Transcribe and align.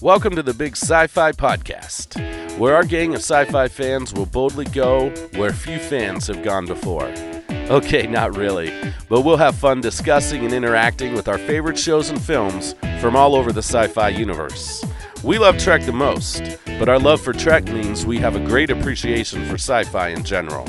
Welcome 0.00 0.34
to 0.36 0.42
the 0.42 0.52
Big 0.52 0.72
Sci 0.76 1.06
Fi 1.06 1.32
Podcast, 1.32 2.58
where 2.58 2.74
our 2.74 2.84
gang 2.84 3.14
of 3.14 3.20
sci 3.20 3.44
fi 3.46 3.68
fans 3.68 4.12
will 4.12 4.26
boldly 4.26 4.66
go 4.66 5.10
where 5.36 5.52
few 5.52 5.78
fans 5.78 6.26
have 6.26 6.42
gone 6.42 6.66
before. 6.66 7.06
Okay, 7.70 8.06
not 8.06 8.36
really, 8.36 8.72
but 9.08 9.22
we'll 9.22 9.36
have 9.36 9.54
fun 9.54 9.80
discussing 9.80 10.44
and 10.44 10.52
interacting 10.52 11.14
with 11.14 11.28
our 11.28 11.38
favorite 11.38 11.78
shows 11.78 12.10
and 12.10 12.20
films 12.20 12.74
from 13.00 13.16
all 13.16 13.34
over 13.34 13.52
the 13.52 13.62
sci 13.62 13.86
fi 13.86 14.08
universe. 14.08 14.84
We 15.22 15.38
love 15.38 15.58
Trek 15.58 15.82
the 15.86 15.92
most, 15.92 16.42
but 16.78 16.88
our 16.88 16.98
love 16.98 17.20
for 17.20 17.32
Trek 17.32 17.64
means 17.64 18.04
we 18.04 18.18
have 18.18 18.36
a 18.36 18.44
great 18.44 18.70
appreciation 18.70 19.46
for 19.46 19.54
sci 19.54 19.84
fi 19.84 20.08
in 20.08 20.24
general. 20.24 20.66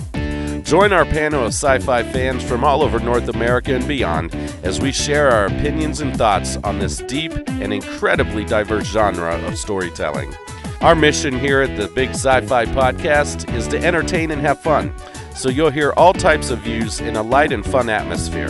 Join 0.65 0.93
our 0.93 1.05
panel 1.05 1.43
of 1.43 1.49
sci 1.49 1.77
fi 1.77 2.01
fans 2.01 2.43
from 2.43 2.63
all 2.63 2.81
over 2.81 2.99
North 2.99 3.29
America 3.29 3.75
and 3.75 3.87
beyond 3.87 4.33
as 4.63 4.81
we 4.81 4.91
share 4.91 5.29
our 5.29 5.45
opinions 5.45 6.01
and 6.01 6.17
thoughts 6.17 6.57
on 6.63 6.79
this 6.79 6.97
deep 6.97 7.33
and 7.47 7.71
incredibly 7.71 8.43
diverse 8.43 8.87
genre 8.87 9.35
of 9.45 9.59
storytelling. 9.59 10.33
Our 10.81 10.95
mission 10.95 11.37
here 11.37 11.61
at 11.61 11.77
the 11.77 11.87
Big 11.87 12.09
Sci 12.09 12.41
Fi 12.47 12.65
Podcast 12.65 13.53
is 13.53 13.67
to 13.67 13.77
entertain 13.77 14.31
and 14.31 14.41
have 14.41 14.59
fun, 14.59 14.91
so 15.35 15.49
you'll 15.49 15.69
hear 15.69 15.93
all 15.97 16.13
types 16.13 16.49
of 16.49 16.59
views 16.61 16.99
in 16.99 17.15
a 17.15 17.21
light 17.21 17.51
and 17.51 17.63
fun 17.63 17.87
atmosphere. 17.87 18.49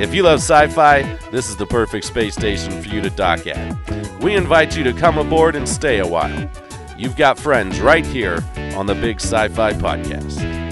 If 0.00 0.12
you 0.12 0.24
love 0.24 0.40
sci 0.40 0.66
fi, 0.68 1.02
this 1.30 1.48
is 1.48 1.56
the 1.56 1.66
perfect 1.66 2.04
space 2.04 2.34
station 2.34 2.82
for 2.82 2.88
you 2.88 3.00
to 3.00 3.10
dock 3.10 3.46
at. 3.46 4.20
We 4.20 4.34
invite 4.34 4.76
you 4.76 4.82
to 4.82 4.92
come 4.92 5.18
aboard 5.18 5.54
and 5.54 5.68
stay 5.68 6.00
a 6.00 6.06
while. 6.06 6.50
You've 6.98 7.16
got 7.16 7.38
friends 7.38 7.80
right 7.80 8.04
here 8.04 8.42
on 8.74 8.86
the 8.86 8.94
Big 8.96 9.20
Sci 9.20 9.48
Fi 9.50 9.72
Podcast. 9.74 10.63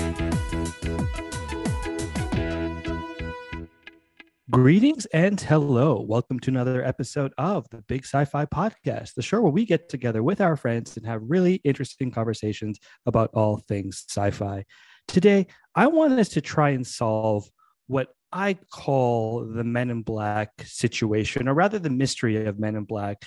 Greetings 4.53 5.07
and 5.15 5.41
hello. 5.41 6.05
Welcome 6.07 6.39
to 6.41 6.51
another 6.51 6.85
episode 6.85 7.33
of 7.39 7.67
the 7.71 7.81
Big 7.89 8.05
Sci 8.05 8.23
Fi 8.27 8.45
Podcast, 8.45 9.15
the 9.15 9.23
show 9.23 9.41
where 9.41 9.51
we 9.51 9.65
get 9.65 9.89
together 9.89 10.23
with 10.23 10.43
our 10.43 10.57
friends 10.59 10.95
and 10.99 11.07
have 11.07 11.23
really 11.25 11.55
interesting 11.65 12.11
conversations 12.11 12.79
about 13.07 13.31
all 13.33 13.57
things 13.67 14.05
sci 14.11 14.31
fi. 14.31 14.67
Today, 15.09 15.47
I 15.75 15.87
want 15.87 16.21
us 16.21 16.29
to 16.31 16.43
try 16.43 16.69
and 16.69 16.87
solve 16.87 17.49
what 17.87 18.09
I 18.31 18.59
call 18.71 19.47
the 19.47 19.65
Men 19.65 19.89
in 19.89 20.03
Black 20.03 20.51
situation, 20.67 21.49
or 21.49 21.55
rather 21.55 21.79
the 21.79 21.89
mystery 21.89 22.45
of 22.45 22.59
Men 22.59 22.77
in 22.77 22.85
Black, 22.85 23.23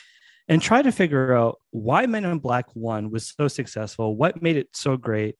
and 0.48 0.62
try 0.62 0.84
to 0.84 0.92
figure 0.92 1.36
out 1.36 1.58
why 1.72 2.06
Men 2.06 2.26
in 2.26 2.38
Black 2.38 2.68
1 2.76 3.10
was 3.10 3.34
so 3.36 3.48
successful, 3.48 4.16
what 4.16 4.44
made 4.44 4.58
it 4.58 4.68
so 4.74 4.96
great, 4.96 5.38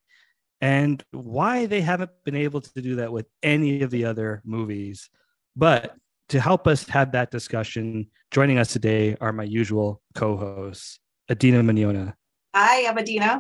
and 0.62 1.04
why 1.12 1.68
they 1.68 1.82
haven't 1.82 2.10
been 2.24 2.36
able 2.36 2.62
to 2.62 2.82
do 2.82 2.96
that 2.96 3.12
with 3.12 3.28
any 3.44 3.84
of 3.84 3.92
the 3.92 4.06
other 4.06 4.42
movies. 4.44 5.12
But 5.56 5.96
to 6.30 6.42
help 6.42 6.68
us 6.68 6.88
have 6.90 7.14
that 7.14 7.32
discussion, 7.32 8.08
joining 8.30 8.58
us 8.58 8.74
today 8.74 9.16
are 9.22 9.32
my 9.32 9.44
usual 9.44 10.02
co 10.14 10.36
hosts, 10.36 11.00
Adeena 11.32 11.64
Mignogna. 11.64 12.14
Hi, 12.54 12.88
I'm 12.88 12.98
Adeena. 12.98 13.40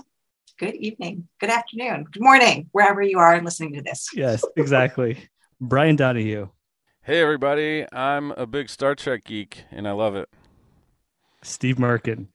Good 0.58 0.76
evening, 0.76 1.28
good 1.42 1.50
afternoon, 1.50 2.06
good 2.10 2.24
morning, 2.24 2.70
wherever 2.72 3.02
you 3.02 3.20
are 3.20 3.42
listening 3.42 3.74
to 3.74 3.82
this. 3.82 4.08
Yes, 4.14 4.46
exactly. 4.56 5.18
Brian 5.60 5.98
Donahue. 5.98 6.48
Hey, 7.02 7.22
everybody. 7.22 7.86
I'm 7.92 8.32
a 8.32 8.46
big 8.46 8.70
Star 8.70 8.96
Trek 8.96 9.26
geek, 9.26 9.66
and 9.70 9.86
I 9.86 9.92
love 9.92 10.16
it. 10.16 10.30
Steve 11.44 11.76
Merkin. 11.76 12.28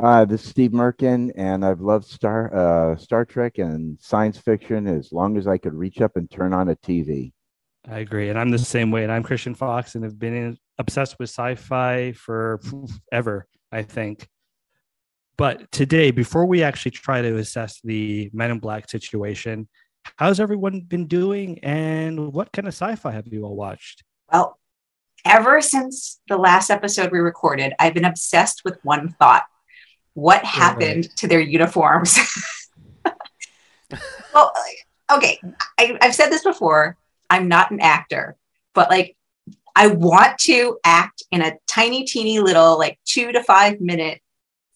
Hi, 0.00 0.24
this 0.24 0.44
is 0.44 0.48
Steve 0.48 0.70
Merkin, 0.70 1.30
and 1.36 1.62
I've 1.62 1.80
loved 1.82 2.06
Star 2.06 2.54
uh, 2.54 2.96
Star 2.96 3.26
Trek 3.26 3.58
and 3.58 3.98
science 4.00 4.38
fiction 4.38 4.86
as 4.86 5.12
long 5.12 5.36
as 5.36 5.46
I 5.46 5.58
could 5.58 5.74
reach 5.74 6.00
up 6.00 6.16
and 6.16 6.30
turn 6.30 6.54
on 6.54 6.70
a 6.70 6.76
TV. 6.76 7.32
I 7.90 8.00
agree, 8.00 8.28
and 8.28 8.38
I'm 8.38 8.50
the 8.50 8.58
same 8.58 8.90
way. 8.90 9.02
And 9.02 9.10
I'm 9.10 9.22
Christian 9.22 9.54
Fox, 9.54 9.94
and 9.94 10.04
have 10.04 10.18
been 10.18 10.34
in, 10.34 10.58
obsessed 10.78 11.18
with 11.18 11.30
sci-fi 11.30 12.12
for 12.12 12.60
ever. 13.12 13.46
I 13.70 13.82
think. 13.82 14.26
But 15.36 15.70
today, 15.70 16.10
before 16.10 16.46
we 16.46 16.62
actually 16.62 16.92
try 16.92 17.22
to 17.22 17.36
assess 17.36 17.80
the 17.82 18.30
Men 18.32 18.50
in 18.50 18.58
Black 18.58 18.90
situation, 18.90 19.68
how's 20.16 20.40
everyone 20.40 20.80
been 20.80 21.06
doing, 21.06 21.60
and 21.60 22.32
what 22.32 22.52
kind 22.52 22.66
of 22.66 22.74
sci-fi 22.74 23.12
have 23.12 23.28
you 23.28 23.44
all 23.44 23.54
watched? 23.54 24.02
Well, 24.32 24.58
ever 25.24 25.60
since 25.60 26.20
the 26.28 26.36
last 26.36 26.70
episode 26.70 27.12
we 27.12 27.20
recorded, 27.20 27.72
I've 27.78 27.94
been 27.94 28.04
obsessed 28.04 28.62
with 28.64 28.78
one 28.82 29.14
thought: 29.18 29.44
what 30.14 30.44
happened 30.44 31.06
right. 31.06 31.16
to 31.16 31.28
their 31.28 31.40
uniforms? 31.40 32.18
well, 34.34 34.52
okay, 35.12 35.40
I, 35.78 35.96
I've 36.00 36.14
said 36.14 36.30
this 36.30 36.42
before. 36.42 36.96
I'm 37.30 37.48
not 37.48 37.70
an 37.70 37.80
actor, 37.80 38.36
but 38.74 38.90
like 38.90 39.16
I 39.74 39.88
want 39.88 40.38
to 40.40 40.78
act 40.84 41.22
in 41.30 41.42
a 41.42 41.56
tiny, 41.66 42.04
teeny 42.04 42.40
little, 42.40 42.78
like 42.78 42.98
two 43.04 43.32
to 43.32 43.42
five 43.42 43.80
minute 43.80 44.20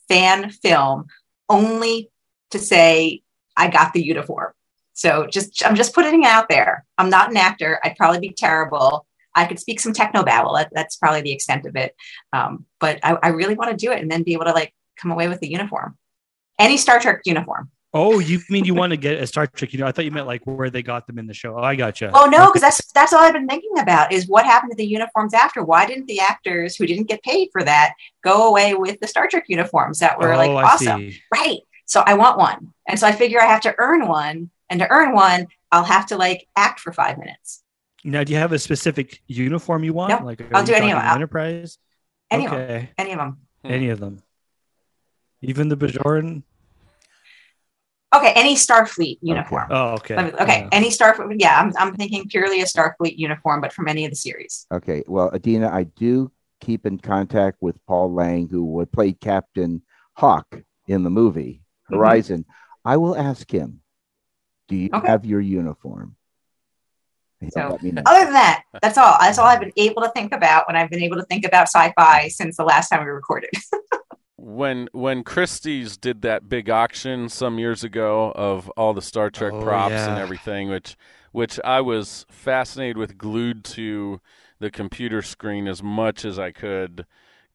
fan 0.09 0.51
film 0.51 1.07
only 1.49 2.11
to 2.51 2.59
say 2.59 3.23
I 3.57 3.69
got 3.69 3.93
the 3.93 4.05
uniform. 4.05 4.53
So 4.93 5.27
just 5.27 5.65
I'm 5.67 5.75
just 5.75 5.95
putting 5.95 6.23
it 6.23 6.27
out 6.27 6.49
there. 6.49 6.85
I'm 6.99 7.11
not 7.11 7.31
an 7.31 7.37
actor. 7.37 7.81
I'd 7.83 7.97
probably 7.97 8.21
be 8.21 8.33
terrible. 8.33 9.07
I 9.35 9.47
could 9.47 9.59
speak 9.59 9.81
some 9.81 9.93
techno 9.93 10.23
babble. 10.23 10.55
That, 10.55 10.71
that's 10.73 10.97
probably 10.97 11.23
the 11.23 11.33
extent 11.33 11.67
of 11.67 11.75
it. 11.77 11.97
Um, 12.33 12.67
but 12.79 13.01
I, 13.03 13.17
I 13.23 13.29
really 13.29 13.55
want 13.55 13.71
to 13.71 13.77
do 13.77 13.91
it 13.91 14.01
and 14.01 14.11
then 14.11 14.23
be 14.23 14.35
able 14.35 14.45
to 14.45 14.53
like 14.53 14.75
come 14.97 15.11
away 15.11 15.29
with 15.29 15.41
the 15.41 15.51
uniform. 15.51 15.97
Any 16.59 16.77
Star 16.77 17.01
Trek 17.01 17.23
uniform. 17.25 17.71
Oh, 17.95 18.21
you 18.21 18.41
mean 18.49 18.65
you 18.65 18.73
want 18.75 18.91
to 18.93 18.97
get 18.97 19.21
a 19.21 19.27
Star 19.27 19.47
Trek? 19.47 19.73
You 19.75 19.79
know, 19.81 19.87
I 19.87 19.93
thought 19.93 20.07
you 20.07 20.11
meant 20.11 20.27
like 20.27 20.41
where 20.45 20.71
they 20.71 20.83
got 20.83 21.07
them 21.07 21.19
in 21.19 21.27
the 21.27 21.35
show. 21.35 21.59
Oh, 21.59 21.63
I 21.63 21.77
gotcha. 21.77 22.11
Oh 22.15 22.25
no, 22.25 22.47
because 22.47 22.63
that's 22.63 22.91
that's 22.93 23.13
all 23.13 23.21
I've 23.21 23.35
been 23.35 23.47
thinking 23.47 23.79
about 23.79 24.13
is 24.13 24.27
what 24.29 24.47
happened 24.47 24.71
to 24.73 24.77
the 24.77 24.87
uniforms 24.87 25.35
after. 25.35 25.63
Why 25.63 25.85
didn't 25.85 26.07
the 26.07 26.19
actors 26.21 26.75
who 26.75 26.87
didn't 26.87 27.09
get 27.09 27.23
paid 27.23 27.51
for 27.53 27.63
that 27.65 27.93
go 28.25 28.49
away 28.49 28.75
with 28.75 28.99
the 29.01 29.07
Star 29.07 29.29
Trek 29.29 29.45
uniforms 29.49 29.99
that 29.99 30.19
were 30.19 30.37
like 30.37 30.51
Oh, 30.51 30.57
I 30.57 30.63
awesome? 30.65 31.01
see. 31.11 31.21
Right. 31.35 31.59
So 31.85 32.03
I 32.07 32.15
want 32.15 32.39
one, 32.39 32.73
and 32.89 32.99
so 32.99 33.07
I 33.07 33.13
figure 33.13 33.41
I 33.43 33.47
have 33.47 33.61
to 33.63 33.75
earn 33.77 34.09
one, 34.09 34.49
and 34.71 34.81
to 34.81 34.91
earn 34.91 35.13
one, 35.15 35.49
I'll 35.71 35.85
have 35.85 36.07
to 36.07 36.17
like 36.17 36.49
act 36.57 36.81
for 36.81 36.93
five 36.95 37.19
minutes. 37.19 37.63
Now, 38.05 38.25
do 38.25 38.33
you 38.33 38.39
have 38.39 38.53
a 38.53 38.59
specific 38.59 39.21
uniform 39.27 39.85
you 39.85 39.93
want? 39.93 40.19
No, 40.19 40.25
like, 40.27 40.43
I'll 40.55 40.65
do 40.65 40.73
any 40.73 40.91
of 40.91 40.99
them. 40.99 41.07
Enterprise. 41.15 41.77
Any 42.31 42.47
of 42.47 42.51
them. 42.53 42.61
okay, 42.63 42.91
Any 42.97 43.13
of 43.13 43.19
them. 43.19 43.39
any 43.65 43.89
of 43.91 44.01
them. 44.01 44.23
Even 45.43 45.69
the 45.69 45.77
Bajoran. 45.77 46.43
Okay. 48.15 48.33
Any 48.37 48.55
Starfleet 48.55 49.19
uniform. 49.23 49.69
Oh, 49.71 49.93
okay. 49.95 50.17
Let 50.17 50.25
me- 50.27 50.41
Okay. 50.41 50.59
Yeah. 50.61 50.69
Any 50.73 50.91
Starfleet. 50.91 51.37
Yeah, 51.39 51.59
I'm, 51.61 51.73
I'm 51.79 51.95
thinking 51.97 52.29
purely 52.29 52.61
a 52.61 52.65
Starfleet 52.65 53.17
uniform, 53.17 53.61
but 53.61 53.73
from 53.73 53.89
any 53.89 54.05
of 54.05 54.11
the 54.11 54.17
series. 54.17 54.67
Okay, 54.73 55.03
well, 55.07 55.31
Adeena, 55.31 55.71
I 55.73 55.85
do 55.85 56.31
keep 56.61 56.85
in 56.87 56.99
contact 56.99 57.59
with 57.61 57.77
Paul 57.87 58.13
Lang, 58.13 58.49
who 58.49 58.65
would 58.67 58.93
play 58.93 59.13
Captain 59.13 59.83
Hawk 60.15 60.63
in 60.87 61.03
the 61.05 61.11
movie 61.11 61.63
Mhm. 61.91 61.97
Horizon. 61.97 62.45
I 62.85 62.97
will 62.99 63.17
ask 63.17 63.51
him, 63.51 63.81
"Do 64.69 64.77
you 64.77 64.91
Okay. 64.93 65.07
have 65.09 65.25
your 65.25 65.41
uniform?" 65.41 66.17
So- 67.51 67.69
let 67.71 67.83
me 67.83 67.91
know. 67.91 68.03
Other 68.07 68.25
than 68.27 68.35
that, 68.35 68.63
that's 68.83 68.97
all. 68.99 69.17
That's 69.21 69.39
all 69.39 69.47
I've 69.47 69.59
been 69.61 69.73
able 69.77 70.03
to 70.03 70.11
think 70.11 70.33
about 70.33 70.67
when 70.69 70.77
I've 70.77 70.91
been 70.91 71.03
able 71.03 71.17
to 71.17 71.25
think 71.25 71.45
about 71.45 71.63
sci-fi 71.69 72.29
since 72.29 72.57
the 72.57 72.65
last 72.65 72.89
time 72.91 73.01
we 73.05 73.11
recorded. 73.11 73.51
When 74.45 74.89
when 74.91 75.23
Christie's 75.23 75.97
did 75.97 76.23
that 76.23 76.49
big 76.49 76.69
auction 76.69 77.29
some 77.29 77.61
years 77.61 77.85
ago 77.85 78.33
of 78.35 78.69
all 78.71 78.93
the 78.93 79.01
Star 79.01 79.31
Trek 79.31 79.53
Oh, 79.53 79.63
props 79.63 79.93
and 79.95 80.19
everything, 80.19 80.69
which 80.69 80.97
which 81.31 81.61
I 81.65 81.81
was 81.81 82.27
fascinated 82.29 82.97
with, 82.97 83.17
glued 83.17 83.63
to 83.67 84.21
the 84.59 84.69
computer 84.69 85.23
screen 85.23 85.69
as 85.69 85.81
much 85.81 86.25
as 86.25 86.41
I 86.41 86.51
could 86.51 87.07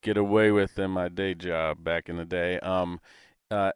get 0.01 0.15
away 0.15 0.49
with 0.51 0.79
in 0.79 0.91
my 0.91 1.09
day 1.09 1.33
job 1.33 1.83
back 1.83 2.07
in 2.07 2.15
the 2.15 2.23
day. 2.23 2.57
Um, 2.61 3.01
uh, 3.51 3.71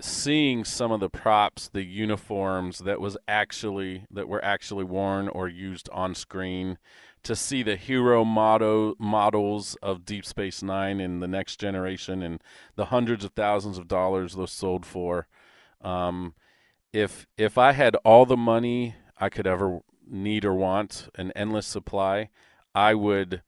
seeing 0.00 0.64
some 0.64 0.90
of 0.90 0.98
the 0.98 1.10
props, 1.10 1.68
the 1.68 1.84
uniforms 1.84 2.78
that 2.80 3.00
was 3.00 3.16
actually 3.28 4.06
that 4.10 4.28
were 4.28 4.44
actually 4.44 4.84
worn 4.84 5.28
or 5.28 5.46
used 5.46 5.88
on 5.92 6.16
screen, 6.16 6.78
to 7.24 7.34
see 7.34 7.62
the 7.62 7.76
hero 7.76 8.24
motto 8.24 8.94
models 8.98 9.76
of 9.82 10.04
Deep 10.04 10.24
Space 10.24 10.62
Nine 10.62 11.00
and 11.00 11.22
the 11.22 11.28
Next 11.28 11.58
Generation 11.58 12.22
and 12.22 12.40
the 12.76 12.86
hundreds 12.86 13.24
of 13.24 13.32
thousands 13.32 13.78
of 13.78 13.88
dollars 13.88 14.34
those 14.34 14.52
sold 14.52 14.86
for. 14.86 15.26
Um, 15.80 16.34
if 16.92 17.26
if 17.36 17.58
I 17.58 17.72
had 17.72 17.96
all 18.04 18.24
the 18.24 18.36
money 18.36 18.94
I 19.18 19.28
could 19.28 19.46
ever 19.46 19.80
need 20.06 20.44
or 20.44 20.54
want, 20.54 21.08
an 21.16 21.32
endless 21.34 21.66
supply, 21.66 22.28
I 22.74 22.94
would 22.94 23.42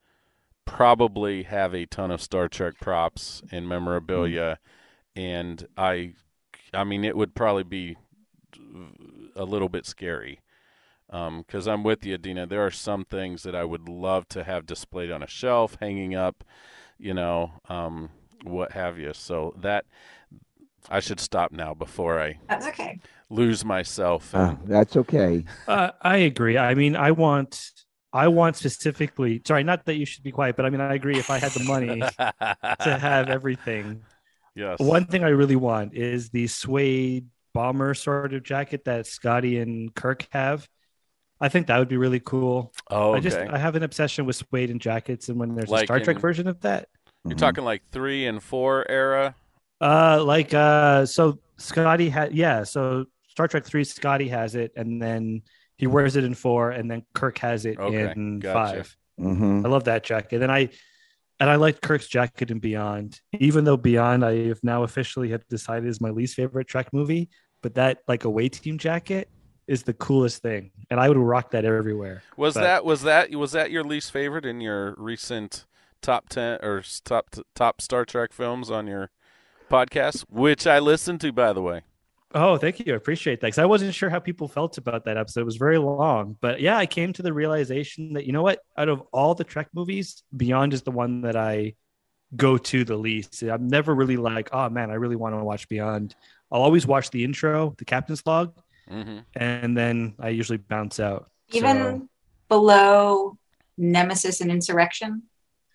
probably 0.64 1.44
have 1.44 1.74
a 1.74 1.86
ton 1.86 2.10
of 2.10 2.20
Star 2.20 2.48
Trek 2.48 2.74
props 2.80 3.42
and 3.52 3.68
memorabilia, 3.68 4.58
and 5.14 5.66
I, 5.76 6.14
I 6.74 6.84
mean, 6.84 7.04
it 7.04 7.16
would 7.16 7.34
probably 7.34 7.62
be 7.62 7.96
a 9.36 9.44
little 9.44 9.68
bit 9.68 9.86
scary 9.86 10.40
because 11.08 11.66
I'm 11.66 11.82
with 11.82 12.04
you, 12.04 12.18
Dina. 12.18 12.46
There 12.46 12.64
are 12.64 12.70
some 12.70 13.04
things 13.04 13.42
that 13.44 13.54
I 13.54 13.64
would 13.64 13.88
love 13.88 14.28
to 14.30 14.44
have 14.44 14.66
displayed 14.66 15.10
on 15.10 15.22
a 15.22 15.26
shelf, 15.26 15.76
hanging 15.80 16.14
up, 16.14 16.44
you 16.98 17.14
know, 17.14 17.52
um, 17.68 18.10
what 18.44 18.72
have 18.72 18.98
you. 18.98 19.12
So 19.12 19.54
that 19.58 19.84
I 20.90 21.00
should 21.00 21.20
stop 21.20 21.52
now 21.52 21.74
before 21.74 22.20
I 22.20 22.38
That's 22.48 22.66
okay. 22.68 23.00
lose 23.30 23.64
myself. 23.64 24.34
Uh, 24.34 24.56
that's 24.64 24.96
okay. 24.96 25.44
Uh, 25.66 25.90
I 26.00 26.18
agree. 26.18 26.58
I 26.58 26.74
mean, 26.74 26.96
I 26.96 27.10
want 27.10 27.60
I 28.12 28.28
want 28.28 28.56
specifically. 28.56 29.42
Sorry, 29.46 29.64
not 29.64 29.84
that 29.86 29.96
you 29.96 30.06
should 30.06 30.22
be 30.22 30.32
quiet, 30.32 30.56
but 30.56 30.64
I 30.64 30.70
mean, 30.70 30.80
I 30.80 30.94
agree. 30.94 31.18
If 31.18 31.30
I 31.30 31.38
had 31.38 31.52
the 31.52 31.64
money 31.64 32.00
to 32.00 32.08
have 32.98 33.28
everything, 33.28 34.02
yes. 34.54 34.78
one 34.78 35.06
thing 35.06 35.24
I 35.24 35.30
really 35.30 35.56
want 35.56 35.94
is 35.94 36.30
the 36.30 36.46
suede 36.46 37.26
bomber 37.52 37.94
sort 37.94 38.32
of 38.32 38.42
jacket 38.42 38.84
that 38.84 39.06
Scotty 39.06 39.58
and 39.58 39.94
Kirk 39.94 40.26
have. 40.30 40.68
I 41.40 41.48
think 41.48 41.66
that 41.66 41.78
would 41.78 41.88
be 41.88 41.96
really 41.98 42.20
cool. 42.20 42.72
Oh, 42.90 43.14
I 43.14 43.20
just. 43.20 43.36
I 43.36 43.58
have 43.58 43.76
an 43.76 43.82
obsession 43.82 44.24
with 44.24 44.36
suede 44.36 44.70
and 44.70 44.80
jackets, 44.80 45.28
and 45.28 45.38
when 45.38 45.54
there's 45.54 45.68
Like 45.68 45.84
a 45.84 45.86
Star 45.86 46.00
Trek 46.00 46.18
version 46.18 46.46
of 46.48 46.60
that, 46.62 46.88
You're 47.24 47.34
Mhm. 47.34 47.38
talking 47.38 47.64
like 47.64 47.82
three 47.90 48.26
and 48.26 48.42
four 48.42 48.88
era. 48.90 49.34
uh, 49.80 50.22
like 50.24 50.54
uh, 50.54 51.04
so 51.04 51.38
Scotty 51.58 52.08
had 52.08 52.32
yeah, 52.34 52.62
so 52.62 53.04
Star 53.28 53.48
Trek 53.48 53.64
three, 53.66 53.84
Scotty 53.84 54.28
has 54.28 54.54
it, 54.54 54.72
and 54.76 55.02
then 55.02 55.42
he 55.76 55.86
wears 55.86 56.16
it 56.16 56.24
in 56.24 56.34
four, 56.34 56.70
and 56.70 56.90
then 56.90 57.02
Kirk 57.14 57.36
has 57.38 57.66
it 57.66 57.78
Okay, 57.78 58.12
in 58.16 58.38
gotcha. 58.38 58.54
five. 58.84 58.96
Mhm. 59.20 59.66
I 59.66 59.68
love 59.68 59.84
that 59.84 60.04
jacket, 60.04 60.40
and 60.42 60.50
I 60.52 60.70
and 61.38 61.50
I 61.50 61.56
liked 61.56 61.82
Kirk's 61.82 62.08
jacket 62.08 62.50
in 62.50 62.60
Beyond, 62.60 63.20
even 63.38 63.64
though 63.64 63.76
Beyond 63.76 64.24
I 64.24 64.46
have 64.48 64.60
now 64.62 64.84
officially 64.84 65.28
have 65.30 65.46
decided 65.48 65.86
is 65.86 66.00
my 66.00 66.08
least 66.08 66.34
favorite 66.34 66.66
Trek 66.68 66.90
movie. 66.94 67.28
But 67.62 67.74
that 67.74 67.98
like 68.08 68.24
a 68.24 68.28
away 68.28 68.48
team 68.48 68.78
jacket 68.78 69.28
is 69.66 69.82
the 69.82 69.94
coolest 69.94 70.42
thing, 70.42 70.70
and 70.90 71.00
I 71.00 71.08
would 71.08 71.16
rock 71.16 71.50
that 71.50 71.64
everywhere. 71.64 72.22
Was 72.36 72.54
But- 72.54 72.60
that 72.60 72.84
was 72.84 73.02
that 73.02 73.30
was 73.32 73.52
that 73.52 73.70
your 73.70 73.84
least 73.84 74.12
favorite 74.12 74.44
in 74.46 74.60
your 74.60 74.94
recent 74.98 75.66
top 76.02 76.28
ten 76.28 76.58
or 76.62 76.82
top 77.04 77.34
top 77.54 77.80
Star 77.80 78.04
Trek 78.04 78.32
films 78.32 78.70
on 78.70 78.86
your 78.86 79.10
podcast, 79.70 80.24
which 80.28 80.66
I 80.66 80.78
listened 80.78 81.20
to, 81.22 81.32
by 81.32 81.52
the 81.52 81.62
way. 81.62 81.82
Oh, 82.34 82.58
thank 82.58 82.80
you. 82.80 82.92
I 82.92 82.96
appreciate 82.96 83.40
that. 83.40 83.46
Because 83.48 83.58
I 83.58 83.64
wasn't 83.64 83.94
sure 83.94 84.10
how 84.10 84.18
people 84.18 84.46
felt 84.46 84.76
about 84.78 85.04
that 85.04 85.16
episode. 85.16 85.40
It 85.40 85.44
was 85.44 85.56
very 85.56 85.78
long. 85.78 86.36
But 86.40 86.60
yeah, 86.60 86.76
I 86.76 86.84
came 86.84 87.12
to 87.14 87.22
the 87.22 87.32
realization 87.32 88.12
that, 88.12 88.26
you 88.26 88.32
know 88.32 88.42
what? 88.42 88.58
Out 88.76 88.88
of 88.88 89.00
all 89.12 89.34
the 89.34 89.44
Trek 89.44 89.68
movies, 89.72 90.22
Beyond 90.36 90.74
is 90.74 90.82
the 90.82 90.90
one 90.90 91.22
that 91.22 91.36
I 91.36 91.74
go 92.34 92.58
to 92.58 92.84
the 92.84 92.96
least. 92.96 93.42
I'm 93.42 93.68
never 93.68 93.94
really 93.94 94.16
like, 94.16 94.50
oh 94.52 94.68
man, 94.68 94.90
I 94.90 94.94
really 94.94 95.16
want 95.16 95.34
to 95.38 95.44
watch 95.44 95.68
Beyond. 95.68 96.14
I'll 96.50 96.62
always 96.62 96.86
watch 96.86 97.10
the 97.10 97.24
intro, 97.24 97.74
the 97.78 97.84
captain's 97.84 98.22
log, 98.26 98.52
hmm 98.88 99.18
and 99.34 99.76
then 99.76 100.14
I 100.20 100.28
usually 100.30 100.58
bounce 100.58 101.00
out. 101.00 101.30
Even 101.50 101.76
So- 101.76 102.08
below 102.48 103.38
Nemesis 103.76 104.40
and 104.40 104.50
Insurrection. 104.50 105.22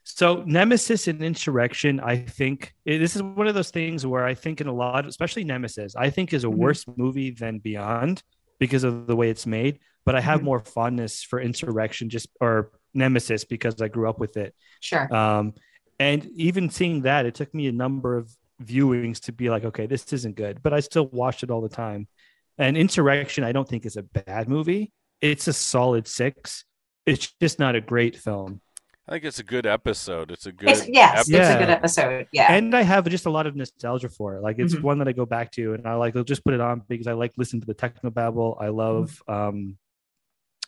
So 0.03 0.43
Nemesis 0.45 1.07
and 1.07 1.21
Insurrection, 1.21 1.99
I 1.99 2.17
think 2.17 2.73
this 2.85 3.15
is 3.15 3.21
one 3.21 3.47
of 3.47 3.53
those 3.55 3.69
things 3.71 4.05
where 4.05 4.25
I 4.25 4.33
think 4.33 4.59
in 4.61 4.67
a 4.67 4.73
lot, 4.73 5.05
especially 5.05 5.43
Nemesis, 5.43 5.95
I 5.95 6.09
think 6.09 6.33
is 6.33 6.43
a 6.43 6.47
Mhm. 6.47 6.55
worse 6.55 6.85
movie 6.95 7.31
than 7.31 7.59
Beyond 7.59 8.23
because 8.59 8.83
of 8.83 9.07
the 9.07 9.15
way 9.15 9.29
it's 9.29 9.45
made. 9.45 9.79
But 10.05 10.15
I 10.15 10.21
have 10.21 10.39
Mhm. 10.41 10.45
more 10.45 10.59
fondness 10.59 11.21
for 11.23 11.39
Insurrection 11.39 12.09
just 12.09 12.27
or 12.41 12.71
Nemesis 12.93 13.45
because 13.45 13.79
I 13.81 13.87
grew 13.89 14.09
up 14.09 14.19
with 14.19 14.35
it. 14.37 14.55
Sure. 14.79 15.13
Um, 15.15 15.53
and 15.99 16.25
even 16.31 16.69
seeing 16.69 17.03
that, 17.03 17.25
it 17.25 17.35
took 17.35 17.53
me 17.53 17.67
a 17.67 17.71
number 17.71 18.17
of 18.17 18.35
viewings 18.63 19.19
to 19.21 19.31
be 19.31 19.49
like, 19.49 19.63
okay, 19.65 19.85
this 19.85 20.11
isn't 20.13 20.35
good, 20.35 20.61
but 20.63 20.73
I 20.73 20.79
still 20.79 21.07
watched 21.07 21.43
it 21.43 21.51
all 21.51 21.61
the 21.61 21.69
time. 21.69 22.07
And 22.57 22.77
Insurrection, 22.77 23.43
I 23.43 23.51
don't 23.51 23.67
think 23.67 23.85
is 23.85 23.97
a 23.97 24.03
bad 24.03 24.47
movie. 24.49 24.91
It's 25.21 25.47
a 25.47 25.53
solid 25.53 26.07
six. 26.07 26.65
It's 27.05 27.33
just 27.41 27.59
not 27.59 27.75
a 27.75 27.81
great 27.81 28.15
film. 28.15 28.61
I 29.07 29.13
think 29.13 29.25
it's 29.25 29.39
a 29.39 29.43
good 29.43 29.65
episode. 29.65 30.31
It's 30.31 30.45
a 30.45 30.51
good. 30.51 30.69
It's, 30.69 30.87
yes, 30.87 31.21
it's 31.21 31.29
a 31.29 31.33
Yeah. 31.33 31.59
good 31.59 31.69
episode. 31.69 32.27
Yeah. 32.31 32.53
and 32.53 32.75
I 32.75 32.81
have 32.83 33.07
just 33.09 33.25
a 33.25 33.29
lot 33.31 33.47
of 33.47 33.55
nostalgia 33.55 34.09
for 34.09 34.35
it. 34.35 34.41
Like 34.41 34.57
it's 34.59 34.75
Mhm. 34.75 34.83
one 34.83 34.99
that 34.99 35.07
I 35.07 35.11
go 35.11 35.25
back 35.25 35.51
to, 35.53 35.73
and 35.73 35.87
I 35.87 35.95
like 35.95 36.15
I'll 36.15 36.23
just 36.23 36.43
put 36.45 36.53
it 36.53 36.61
on 36.61 36.83
because 36.87 37.07
I 37.07 37.13
like 37.13 37.31
listening 37.37 37.61
to 37.61 37.67
the 37.67 37.73
techno 37.73 38.09
babble. 38.11 38.57
I 38.59 38.67
love 38.69 39.21
um, 39.27 39.77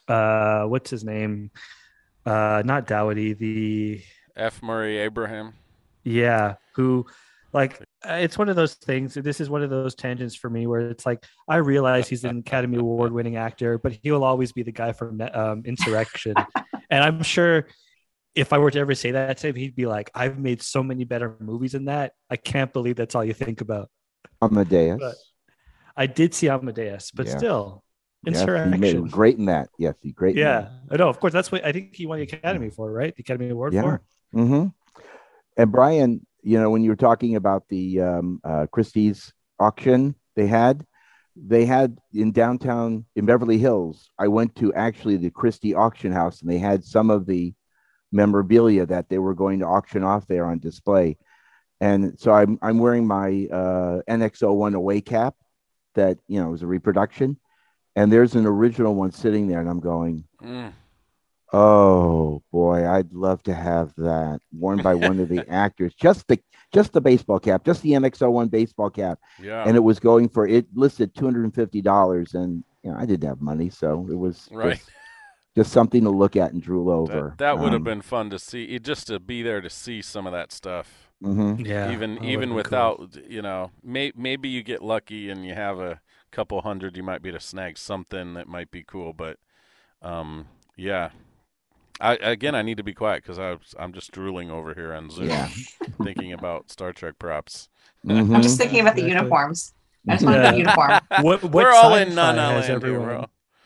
uh, 0.07 0.63
what's 0.65 0.89
his 0.89 1.03
name? 1.03 1.51
Uh, 2.25 2.63
not 2.65 2.88
Dowdy. 2.88 3.33
The 3.33 4.01
F. 4.35 4.62
Murray 4.63 4.97
Abraham. 4.97 5.53
yeah, 6.03 6.56
who 6.75 7.06
like 7.53 7.80
it's 8.05 8.38
one 8.38 8.50
of 8.50 8.55
those 8.55 8.73
things. 8.75 9.13
This 9.13 9.39
is 9.39 9.50
one 9.50 9.63
of 9.63 9.69
those 9.69 9.95
tangents 9.95 10.35
for 10.35 10.50
me 10.50 10.67
where 10.67 10.81
it's 10.81 11.05
like 11.05 11.23
I 11.47 11.57
realize 11.57 12.07
he's 12.07 12.23
an 12.23 12.39
Academy 12.39 12.77
Award 12.77 13.11
winning 13.11 13.35
actor, 13.38 13.77
but 13.77 13.94
he 13.94 14.11
will 14.11 14.23
always 14.23 14.51
be 14.51 14.63
the 14.63 14.71
guy 14.71 14.91
from 14.91 15.21
um, 15.33 15.63
Insurrection, 15.65 16.35
and 16.89 17.03
I'm 17.03 17.23
sure. 17.23 17.67
If 18.35 18.51
I 18.51 18.57
were 18.57 18.71
to 18.71 18.79
ever 18.79 18.95
say 18.95 19.11
that 19.11 19.38
to 19.38 19.50
him, 19.50 19.55
he'd 19.55 19.75
be 19.75 19.85
like, 19.85 20.09
"I've 20.15 20.39
made 20.39 20.63
so 20.63 20.81
many 20.81 21.03
better 21.03 21.35
movies 21.39 21.73
than 21.73 21.85
that. 21.85 22.13
I 22.31 22.35
can't 22.35 22.73
believe 22.73 22.95
that's 22.95 23.13
all 23.13 23.23
you 23.23 23.33
think 23.35 23.61
about." 23.61 23.91
Amadeus. 24.41 24.97
But- 24.99 25.15
I 25.95 26.07
did 26.07 26.33
see 26.33 26.49
Amadeus, 26.49 27.11
but 27.11 27.27
Yeah. 27.27 27.38
still, 27.38 27.83
Yes, 28.25 28.38
he 28.38 28.41
Insurrection. 28.41 28.79
made 28.79 29.11
great 29.11 29.38
in 29.38 29.45
that. 29.45 29.69
Yes, 29.77 29.94
he 30.01 30.11
great. 30.11 30.35
yeah, 30.35 30.69
I 30.89 30.95
know. 30.97 31.09
Of 31.09 31.19
course, 31.19 31.31
that's 31.31 31.51
what 31.51 31.63
I 31.63 31.71
think 31.71 31.94
he 31.95 32.07
won 32.07 32.17
the 32.17 32.23
Academy 32.23 32.71
for, 32.71 32.91
right? 32.91 33.15
The 33.15 33.21
Academy 33.21 33.49
Award 33.49 33.73
Yeah. 33.73 33.81
for. 33.83 34.01
hmm 34.31 34.65
And 35.56 35.71
Brian, 35.71 36.25
you 36.44 36.60
know, 36.60 36.69
when 36.69 36.84
you 36.84 36.90
were 36.90 36.95
talking 36.95 37.36
about 37.36 37.68
the 37.69 38.01
um, 38.01 38.42
uh, 38.44 38.68
Christie's 38.72 39.34
auction 39.60 40.16
they 40.36 40.48
had, 40.48 40.86
they 41.36 41.66
had 41.66 41.98
in 42.13 42.31
downtown 42.31 43.06
in 43.16 43.25
Beverly 43.25 43.57
Hills. 43.57 44.12
I 44.19 44.28
went 44.28 44.56
to 44.57 44.74
actually 44.74 45.18
the 45.18 45.31
Christie 45.31 45.74
auction 45.74 46.12
house, 46.12 46.42
and 46.42 46.50
they 46.50 46.60
had 46.60 46.84
some 46.84 47.10
of 47.10 47.25
the 47.25 47.54
memorabilia 48.12 48.86
that 48.86 49.10
they 49.10 49.18
were 49.18 49.34
going 49.34 49.60
to 49.60 49.66
auction 49.66 50.04
off 50.04 50.28
there 50.28 50.45
on 50.45 50.60
display. 50.60 51.18
And 51.81 52.19
so 52.19 52.31
I'm 52.31 52.60
I'm 52.62 52.78
wearing 52.78 53.07
my 53.07 53.48
uh, 53.51 54.01
NX01 54.07 54.75
away 54.75 55.01
cap 55.01 55.36
that 55.95 56.18
you 56.28 56.40
know 56.40 56.50
was 56.50 56.62
a 56.62 56.68
reproduction, 56.68 57.38
and 57.95 58.12
there's 58.12 58.36
an 58.36 58.45
original 58.45 58.95
one 58.95 59.12
sitting 59.12 59.48
there, 59.48 59.60
and 59.60 59.69
I'm 59.69 59.80
going, 59.80 60.25
Mm. 60.42 60.74
Oh 61.55 62.41
boy, 62.51 62.88
I'd 62.89 63.13
love 63.13 63.44
to 63.44 63.53
have 63.53 63.94
that 63.97 64.39
worn 64.51 64.81
by 64.81 64.95
one 64.95 65.19
of 65.19 65.29
the 65.29 65.47
actors. 65.50 65.94
Just 65.95 66.27
the 66.27 66.39
just 66.73 66.94
the 66.94 67.01
baseball 67.01 67.39
cap, 67.39 67.63
just 67.63 67.81
the 67.83 67.94
NX01 67.94 68.47
baseball 68.50 68.89
cap, 68.89 69.19
Yeah. 69.38 69.65
and 69.65 69.75
it 69.77 69.81
was 69.81 70.00
going 70.00 70.29
for 70.29 70.47
it 70.47 70.65
listed 70.73 71.13
two 71.13 71.25
hundred 71.25 71.44
and 71.44 71.53
fifty 71.53 71.81
dollars, 71.81 72.33
and 72.33 72.63
you 72.83 72.91
know 72.91 72.97
I 72.97 73.05
didn't 73.05 73.27
have 73.29 73.41
money, 73.41 73.69
so 73.69 74.07
it 74.09 74.15
was 74.15 74.50
Right. 74.50 74.81
just, 74.81 74.91
just 75.55 75.71
something 75.73 76.03
to 76.03 76.09
look 76.11 76.35
at 76.38 76.53
and 76.53 76.61
drool 76.63 76.89
over. 76.91 77.38
that, 77.38 77.38
that 77.38 77.59
would 77.59 77.73
have 77.73 77.83
Um, 77.83 77.83
been 77.83 78.01
fun 78.01 78.29
to 78.29 78.39
see. 78.39 78.77
Just 78.79 79.07
to 79.07 79.19
be 79.19 79.41
there 79.41 79.61
to 79.61 79.69
see 79.69 80.01
some 80.01 80.25
of 80.27 80.33
that 80.33 80.51
stuff. 80.51 81.09
mhm. 81.21 81.57
Yeah, 81.63 81.99
even 81.99 82.19
even 82.23 82.53
been 82.53 82.56
without 82.56 83.17
you 83.29 83.41
know 83.41 83.71
may, 83.83 84.11
maybe 84.15 84.49
you 84.49 84.63
get 84.63 84.83
lucky 84.83 85.29
and 85.29 85.45
you 85.45 85.56
have 85.56 85.79
a 85.79 86.01
couple 86.31 86.61
hundred 86.61 86.97
you 86.97 87.03
might 87.03 87.21
be 87.23 87.29
able 87.29 87.39
to 87.39 87.45
snag 87.45 87.77
something 87.77 88.35
that 88.35 88.47
might 88.47 88.71
be 88.71 88.83
cool 88.83 89.13
but 89.13 89.38
um 90.03 90.47
yeah 90.77 91.11
I 92.01 92.16
again 92.16 92.56
I 92.56 92.62
need 92.63 92.78
to 92.78 92.84
be 92.84 92.94
quiet 92.94 93.24
because 93.24 93.40
I 93.40 93.57
I'm 93.81 93.94
just 93.94 94.12
drooling 94.12 94.50
over 94.51 94.74
here 94.74 94.94
on 94.94 95.10
Zoom 95.10 95.28
Yeah. 95.30 95.48
thinking 96.04 96.34
about 96.34 96.72
Star 96.72 96.92
Trek 96.94 97.19
props. 97.19 97.69
Mhm. 98.06 98.36
I'm 98.36 98.42
just 98.42 98.57
thinking 98.57 98.80
about 98.81 98.95
the 98.95 99.04
uniforms. 99.07 99.73
I 100.07 100.14
just 100.14 100.26
want 100.26 100.38
Yeah. 100.38 100.52
the 100.52 100.57
uniform. 100.57 100.92
What, 101.21 101.44
what 101.44 101.54
We're 101.54 101.71
all 101.71 101.95
in 101.95 102.16
non 102.16 102.35
has 102.38 102.68
land 102.68 102.83
everyone- 102.83 103.06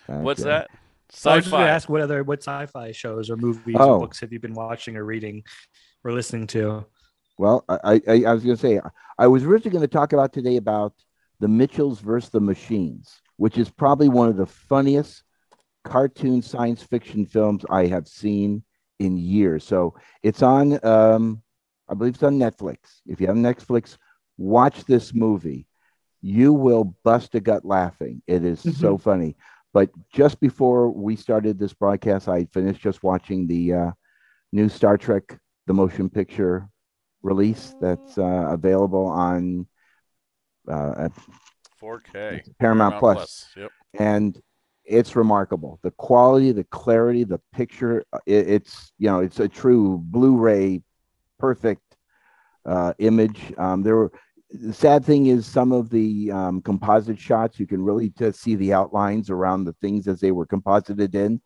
bro. 0.08 0.20
What's 0.22 0.42
Okay. 0.42 0.50
that? 0.50 0.70
So 1.10 1.32
I 1.32 1.36
was 1.38 1.46
just 1.46 1.52
going 1.52 1.66
to 1.66 1.72
ask 1.72 1.88
what 1.90 2.02
other 2.02 2.24
what 2.24 2.40
sci-fi 2.44 2.92
shows 2.92 3.30
or 3.30 3.38
movies 3.38 3.76
Oh. 3.80 3.94
or 3.96 4.00
books 4.02 4.20
have 4.20 4.32
you 4.34 4.40
been 4.40 4.54
watching 4.54 4.98
or 4.98 5.06
reading 5.06 5.44
or 6.04 6.12
listening 6.12 6.48
to? 6.48 6.86
Well, 7.38 7.64
I, 7.70 8.02
I, 8.08 8.24
I 8.28 8.34
was 8.34 8.44
going 8.44 8.58
to 8.58 8.62
say, 8.62 8.80
I 9.18 9.28
was 9.28 9.44
originally 9.44 9.72
going 9.72 9.88
to 9.88 9.94
talk 9.94 10.12
about 10.12 10.34
today 10.34 10.58
about 10.58 10.94
the 11.40 11.48
Mitchells 11.48 12.00
versus 12.02 12.30
the 12.30 12.40
Machines, 12.42 13.22
which 13.38 13.58
is 13.58 13.70
probably 13.70 14.10
one 14.10 14.28
of 14.28 14.36
the 14.38 14.46
funniest 14.48 15.24
cartoon 15.88 16.42
science 16.42 16.84
fiction 16.84 17.26
films 17.26 17.66
I 17.70 17.88
have 17.88 18.08
seen 18.08 18.64
in 19.00 19.18
years. 19.18 19.64
So 19.64 19.96
it's 20.24 20.42
on, 20.42 20.84
um, 20.86 21.42
I 21.88 21.94
believe 21.94 22.16
it's 22.16 22.24
on 22.24 22.38
Netflix. 22.38 22.78
If 23.06 23.22
you 23.22 23.28
have 23.28 23.36
Netflix, 23.36 23.98
watch 24.38 24.86
this 24.86 25.14
movie. 25.14 25.68
You 26.22 26.52
will 26.54 26.96
bust 27.04 27.36
a 27.36 27.40
gut 27.40 27.64
laughing. 27.64 28.22
It 28.28 28.44
is 28.44 28.62
so 28.80 28.98
funny. 28.98 29.38
But 29.74 29.90
just 30.12 30.40
before 30.40 30.90
we 30.90 31.16
started 31.16 31.60
this 31.60 31.74
broadcast, 31.74 32.28
I 32.28 32.46
finished 32.46 32.82
just 32.82 33.04
watching 33.04 33.48
the 33.48 33.74
uh, 33.74 33.92
new 34.52 34.70
Star 34.70 34.98
Trek, 34.98 35.38
the 35.68 35.74
motion 35.74 36.10
picture 36.10 36.68
release 37.22 37.76
that's 37.80 38.18
uh, 38.18 38.48
available 38.50 39.06
on 39.06 39.68
uh, 40.68 40.94
at 40.98 41.12
4K. 41.82 42.58
Paramount 42.60 43.00
Plus. 43.00 43.46
Yep. 43.56 43.72
and 44.00 44.42
it's 44.88 45.16
remarkable. 45.16 45.80
The 45.84 45.92
quality, 45.92 46.52
the 46.52 46.64
clarity, 46.66 47.24
the 47.24 47.42
picture. 47.54 48.06
uh, 48.14 48.20
It, 48.26 48.50
it's 48.50 48.94
you 48.98 49.10
know, 49.10 49.20
it's 49.20 49.40
a 49.40 49.48
true 49.48 50.00
Blu-ray, 50.04 50.82
perfect 51.40 51.84
uh, 52.66 52.94
image. 53.00 53.54
Um, 53.58 53.84
there 53.84 53.96
were. 53.96 54.12
The 54.50 54.74
sad 54.74 55.04
thing 55.04 55.26
is, 55.26 55.46
some 55.46 55.74
of 55.74 55.90
the 55.90 56.32
um, 56.32 56.62
composite 56.62 57.20
shots 57.20 57.60
you 57.60 57.68
can 57.68 57.84
really 57.84 58.12
just 58.12 58.40
see 58.40 58.56
the 58.56 58.72
outlines 58.72 59.30
around 59.30 59.66
the 59.66 59.74
things 59.82 60.08
as 60.08 60.22
they 60.22 60.32
were 60.32 60.46
composited 60.46 61.14
in, 61.16 61.42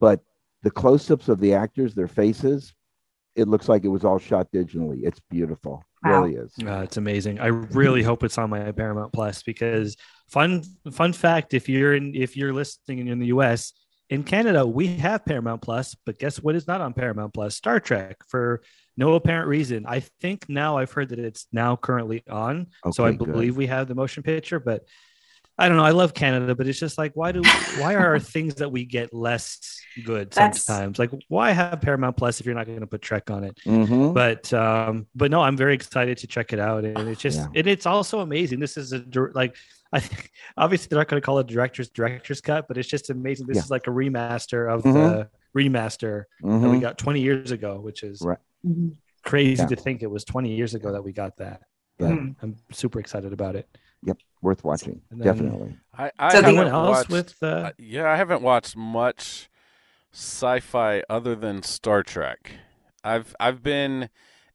but 0.00 0.20
the 0.62 0.70
close-ups 0.70 1.30
of 1.30 1.40
the 1.40 1.54
actors, 1.54 1.94
their 1.94 2.06
faces, 2.08 2.74
it 3.36 3.48
looks 3.48 3.70
like 3.70 3.84
it 3.86 3.88
was 3.88 4.04
all 4.04 4.18
shot 4.18 4.52
digitally. 4.52 5.00
It's 5.02 5.20
beautiful, 5.30 5.82
Wow. 6.04 6.24
really 6.24 6.34
is. 6.36 6.52
Uh, 6.62 6.82
it's 6.84 6.98
amazing. 6.98 7.40
I 7.40 7.46
really 7.46 8.02
hope 8.02 8.22
it's 8.22 8.36
on 8.36 8.50
my 8.50 8.70
Paramount 8.70 9.14
Plus 9.14 9.42
because 9.42 9.96
fun 10.28 10.62
fun 10.92 11.12
fact: 11.12 11.54
if 11.54 11.68
you're 11.68 11.94
in 11.94 12.14
if 12.14 12.36
you're 12.36 12.52
listening 12.52 12.98
and 13.00 13.08
you're 13.08 13.14
in 13.14 13.20
the 13.20 13.26
U.S., 13.28 13.72
in 14.08 14.22
Canada, 14.22 14.64
we 14.66 14.86
have 14.98 15.24
Paramount 15.24 15.62
Plus, 15.62 15.96
but 16.06 16.18
guess 16.18 16.36
what 16.40 16.54
is 16.54 16.66
not 16.68 16.80
on 16.80 16.92
Paramount 16.92 17.34
Plus? 17.34 17.56
Star 17.56 17.80
Trek 17.80 18.16
for 18.28 18.62
no 18.96 19.14
apparent 19.14 19.48
reason. 19.48 19.84
I 19.86 20.00
think 20.20 20.46
now 20.48 20.78
I've 20.78 20.92
heard 20.92 21.08
that 21.10 21.18
it's 21.18 21.46
now 21.52 21.76
currently 21.76 22.22
on. 22.30 22.68
so 22.92 23.04
I 23.04 23.12
good. 23.12 23.30
believe 23.32 23.56
we 23.56 23.66
have 23.66 23.88
the 23.88 23.94
motion 23.94 24.22
picture, 24.22 24.60
but 24.60 24.84
I 25.58 25.68
don't 25.68 25.78
know. 25.78 25.84
I 25.84 25.90
love 25.90 26.12
Canada, 26.14 26.54
but 26.54 26.66
it's 26.68 26.78
just 26.78 26.98
like 26.98 27.12
why 27.14 27.32
do 27.32 27.42
why 27.78 27.94
are 27.94 28.18
things 28.20 28.56
that 28.56 28.70
we 28.70 28.84
get 28.84 29.12
less 29.14 29.58
good 30.04 30.30
That's- 30.30 30.62
sometimes? 30.64 30.98
Like 30.98 31.10
why 31.28 31.50
have 31.52 31.80
Paramount 31.80 32.16
Plus 32.16 32.40
if 32.40 32.46
you're 32.46 32.54
not 32.54 32.66
going 32.66 32.80
to 32.80 32.86
put 32.86 33.00
Trek 33.02 33.30
on 33.30 33.42
it? 33.42 33.58
Mhm. 33.66 34.12
But 34.14 34.52
um, 34.52 35.06
but 35.14 35.30
no, 35.30 35.40
I'm 35.42 35.56
very 35.56 35.74
excited 35.74 36.18
to 36.18 36.26
check 36.26 36.52
it 36.52 36.58
out, 36.60 36.84
and 36.84 37.08
it's 37.08 37.20
just 37.22 37.38
Yeah. 37.38 37.46
and 37.56 37.66
it's 37.66 37.86
also 37.86 38.20
amazing. 38.20 38.60
This 38.60 38.76
is 38.76 38.92
a 38.92 39.02
like 39.34 39.56
I 39.96 40.00
think 40.00 40.30
obviously 40.58 40.88
they're 40.88 40.98
not 40.98 41.08
going 41.08 41.20
to 41.20 41.24
call 41.24 41.38
it 41.38 41.46
director's 41.46 41.88
director's 41.88 42.40
cut, 42.40 42.68
but 42.68 42.76
it's 42.76 42.88
just 42.88 43.08
amazing. 43.10 43.46
This 43.46 43.56
Yeah. 43.56 43.62
is 43.64 43.70
like 43.70 43.86
a 43.86 43.90
remaster 43.90 44.72
of 44.72 44.82
Mhm. 44.82 44.92
the 44.92 45.30
remaster 45.58 46.24
that 46.42 46.68
we 46.70 46.76
Mhm. 46.76 46.80
got 46.82 46.98
20 46.98 47.20
years 47.22 47.50
ago, 47.50 47.80
which 47.80 48.02
is 48.02 48.20
Right. 48.22 48.38
Mhm. 48.64 48.96
crazy 49.24 49.62
Yeah. 49.62 49.68
to 49.68 49.76
think 49.76 50.02
it 50.02 50.10
was 50.10 50.24
20 50.24 50.54
years 50.54 50.74
ago 50.74 50.92
that 50.92 51.02
we 51.02 51.12
got 51.12 51.38
that. 51.38 51.62
But 51.98 52.08
Yeah. 52.10 52.16
Mhm. 52.16 52.36
I'm 52.42 52.56
super 52.72 53.00
excited 53.00 53.32
about 53.32 53.56
it. 53.56 53.66
Yep, 54.02 54.18
worth 54.42 54.62
watching. 54.64 55.00
Then- 55.10 55.20
Definitely. 55.20 55.78
I, 55.94 56.10
I 56.18 56.28
So 56.34 56.42
haven't 56.42 56.58
else 56.68 56.96
watched, 56.98 57.10
with 57.10 57.34
uh, 57.42 57.46
uh, 57.46 57.70
yeah, 57.78 58.10
I 58.10 58.16
haven't 58.16 58.42
watched 58.42 58.76
much 58.76 59.48
sci-fi 60.12 61.02
other 61.08 61.34
than 61.34 61.62
Star 61.62 62.02
Trek. 62.02 62.52
I've 63.02 63.34
I've 63.40 63.62
been 63.62 64.10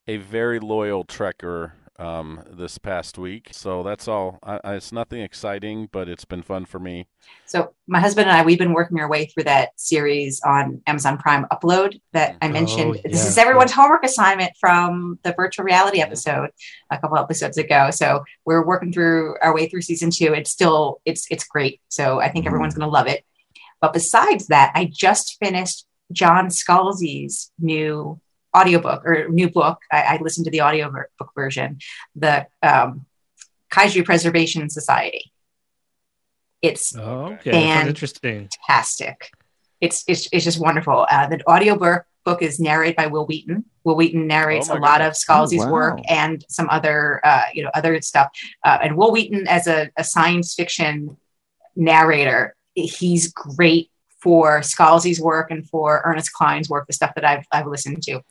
a 0.08 0.18
very 0.18 0.60
loyal 0.60 1.04
Trekker 1.04 1.72
um, 2.02 2.44
this 2.50 2.78
past 2.78 3.18
week, 3.18 3.50
so 3.52 3.84
that's 3.84 4.08
all. 4.08 4.40
I, 4.44 4.60
I, 4.64 4.76
it's 4.76 4.92
nothing 4.92 5.22
exciting, 5.22 5.88
but 5.92 6.10
it's 6.10 6.26
been 6.26 6.42
fun 6.42 6.66
for 6.66 6.80
me. 6.80 7.08
So 7.46 7.74
my 7.88 8.00
husband 8.00 8.28
and 8.30 8.38
I, 8.38 8.44
we've 8.44 8.58
been 8.58 8.74
working 8.74 9.00
our 9.00 9.08
way 9.10 9.26
through 9.26 9.44
that 9.44 9.70
series 9.80 10.42
on 10.46 10.82
Amazon 10.88 11.18
Prime 11.18 11.46
Upload 11.52 12.00
that 12.14 12.38
I 12.42 12.48
Oh, 12.48 12.52
mentioned. 12.52 13.00
this 13.06 13.26
is 13.26 13.38
everyone's 13.38 13.72
homework 13.72 14.04
assignment 14.04 14.52
from 14.60 15.20
the 15.24 15.34
virtual 15.34 15.64
reality 15.66 16.02
episode 16.02 16.50
a 16.90 16.98
couple 16.98 17.18
episodes 17.18 17.58
ago. 17.58 17.92
So 17.92 18.24
we're 18.46 18.66
working 18.66 18.92
through 18.92 19.36
our 19.42 19.54
way 19.54 19.68
through 19.70 19.82
season 19.84 20.10
two. 20.12 20.34
It's 20.34 20.50
still 20.52 21.02
it's 21.06 21.28
it's 21.30 21.44
great. 21.46 21.82
So 21.90 22.20
I 22.20 22.30
think 22.30 22.46
Mhm. 22.46 22.48
everyone's 22.48 22.74
going 22.74 22.88
to 22.88 22.92
love 22.92 23.08
it. 23.08 23.24
But 23.80 23.94
besides 23.94 24.48
that, 24.48 24.72
I 24.76 24.86
just 24.92 25.38
finished 25.44 25.86
John 26.12 26.50
Scalzi's 26.50 27.52
new 27.60 28.20
audiobook 28.56 29.06
or 29.06 29.28
new 29.30 29.50
book. 29.50 29.80
I, 29.92 30.02
I 30.02 30.20
listened 30.22 30.46
to 30.46 30.52
the 30.52 30.62
audiobook 30.62 31.08
version, 31.36 31.80
the 32.16 32.48
um, 32.62 33.06
Kaiju 33.72 34.06
Preservation 34.06 34.70
Society. 34.70 35.32
It's 36.62 36.96
oh, 36.96 37.34
okay, 37.34 37.52
that 37.52 37.88
interesting. 37.88 38.50
fantastic. 38.68 39.32
It's 39.80 40.04
it's, 40.08 40.28
it's 40.32 40.44
just 40.46 40.60
wonderful. 40.60 41.08
Uh, 41.10 41.28
the 41.28 41.42
audiobook 41.50 42.06
book 42.24 42.44
is 42.44 42.60
narrated 42.60 42.96
by 42.96 43.08
Wil 43.08 43.26
Wheaton. 43.26 43.66
Wil 43.84 43.96
Wheaton 43.96 44.28
narrates 44.28 44.70
Oh 44.70 44.78
a 44.78 44.80
lot 44.80 45.00
goodness. 45.00 45.24
of 45.24 45.28
Scalzi's 45.28 45.64
Oh, 45.64 45.66
wow. 45.66 45.72
work 45.72 46.00
and 46.08 46.46
some 46.50 46.68
other 46.70 47.20
uh, 47.24 47.46
you 47.54 47.64
know 47.64 47.72
other 47.74 48.00
stuff. 48.02 48.30
Uh, 48.64 48.78
and 48.84 48.96
Wil 48.96 49.12
Wheaton 49.12 49.48
as 49.48 49.66
a, 49.68 49.90
a 49.98 50.04
science 50.04 50.54
fiction 50.54 51.18
narrator, 51.76 52.56
he's 52.76 53.32
great 53.34 53.90
for 54.20 54.60
Scalzi's 54.60 55.20
work 55.20 55.50
and 55.50 55.68
for 55.68 56.04
Ernest 56.06 56.32
Cline's 56.32 56.70
work, 56.70 56.86
the 56.86 56.94
stuff 56.94 57.16
that 57.16 57.26
I've 57.26 57.46
I've 57.52 57.66
listened 57.66 58.04
to. 58.04 58.22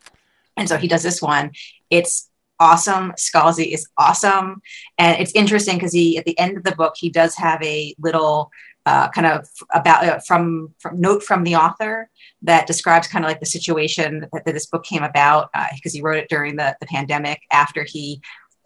And 0.60 0.68
so 0.68 0.76
he 0.76 0.86
does 0.86 1.02
this 1.02 1.20
one. 1.20 1.50
It's 1.88 2.30
awesome. 2.60 3.12
Scalzi 3.12 3.72
is 3.72 3.88
awesome. 3.98 4.60
And 4.98 5.20
it's 5.20 5.32
interesting 5.34 5.76
because 5.76 5.92
he 5.92 6.18
at 6.18 6.24
the 6.24 6.38
end 6.38 6.56
of 6.56 6.62
the 6.62 6.76
book, 6.76 6.94
he 6.96 7.08
does 7.08 7.34
have 7.34 7.60
a 7.62 7.94
little 7.98 8.52
uh, 8.86 9.08
kind 9.10 9.26
of 9.26 9.46
about 9.74 10.06
uh, 10.06 10.18
from 10.20 10.74
from 10.78 11.00
note 11.00 11.22
from 11.22 11.44
the 11.44 11.54
author 11.56 12.08
that 12.42 12.66
describes 12.66 13.06
kind 13.06 13.24
of 13.24 13.28
like 13.28 13.40
the 13.40 13.46
situation 13.46 14.20
that, 14.32 14.44
that 14.44 14.52
this 14.52 14.66
book 14.66 14.84
came 14.84 15.02
about 15.02 15.50
because 15.74 15.92
he 15.92 16.00
wrote 16.00 16.16
it 16.16 16.28
during 16.28 16.56
the, 16.56 16.74
the 16.80 16.86
pandemic 16.86 17.40
after 17.52 17.84
he 17.84 18.20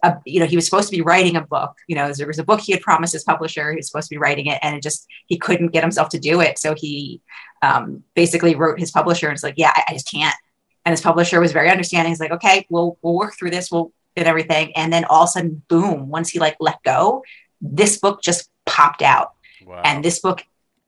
uh, 0.04 0.14
you 0.24 0.38
know 0.38 0.46
he 0.46 0.54
was 0.54 0.64
supposed 0.64 0.88
to 0.88 0.96
be 0.96 1.02
writing 1.02 1.34
a 1.34 1.40
book 1.40 1.74
you 1.88 1.96
know 1.96 2.12
there 2.12 2.28
was 2.28 2.38
a 2.38 2.44
book 2.44 2.60
he 2.60 2.70
had 2.70 2.80
promised 2.80 3.12
his 3.12 3.24
publisher 3.24 3.70
he 3.70 3.76
was 3.76 3.88
supposed 3.88 4.08
to 4.08 4.14
be 4.14 4.18
writing 4.18 4.46
it 4.46 4.58
and 4.62 4.76
it 4.76 4.82
just 4.82 5.06
he 5.26 5.36
couldn't 5.36 5.72
get 5.72 5.82
himself 5.82 6.08
to 6.08 6.18
do 6.18 6.40
it 6.40 6.58
so 6.58 6.74
he 6.76 7.20
um, 7.62 8.04
basically 8.14 8.54
wrote 8.54 8.78
his 8.78 8.92
publisher 8.92 9.26
and 9.26 9.34
was 9.34 9.42
like 9.42 9.54
yeah 9.56 9.72
I, 9.74 9.84
I 9.88 9.92
just 9.94 10.10
can't 10.10 10.36
and 10.84 10.92
his 10.92 11.00
publisher 11.00 11.40
was 11.40 11.52
very 11.52 11.70
understanding 11.70 12.10
he's 12.10 12.20
like 12.20 12.32
okay 12.32 12.66
we'll 12.70 12.98
we'll 13.02 13.14
work 13.14 13.34
through 13.34 13.50
this 13.50 13.70
we'll 13.70 13.92
and 14.16 14.26
everything 14.26 14.72
and 14.76 14.92
then 14.92 15.04
all 15.06 15.24
of 15.24 15.28
a 15.28 15.32
sudden 15.32 15.62
boom 15.68 16.08
once 16.08 16.30
he 16.30 16.38
like 16.38 16.56
let 16.60 16.82
go 16.84 17.22
this 17.60 17.98
book 17.98 18.22
just 18.22 18.50
popped 18.66 19.02
out 19.02 19.32
Wow. 19.66 19.82
and 19.84 20.04
this 20.04 20.20
book 20.20 20.44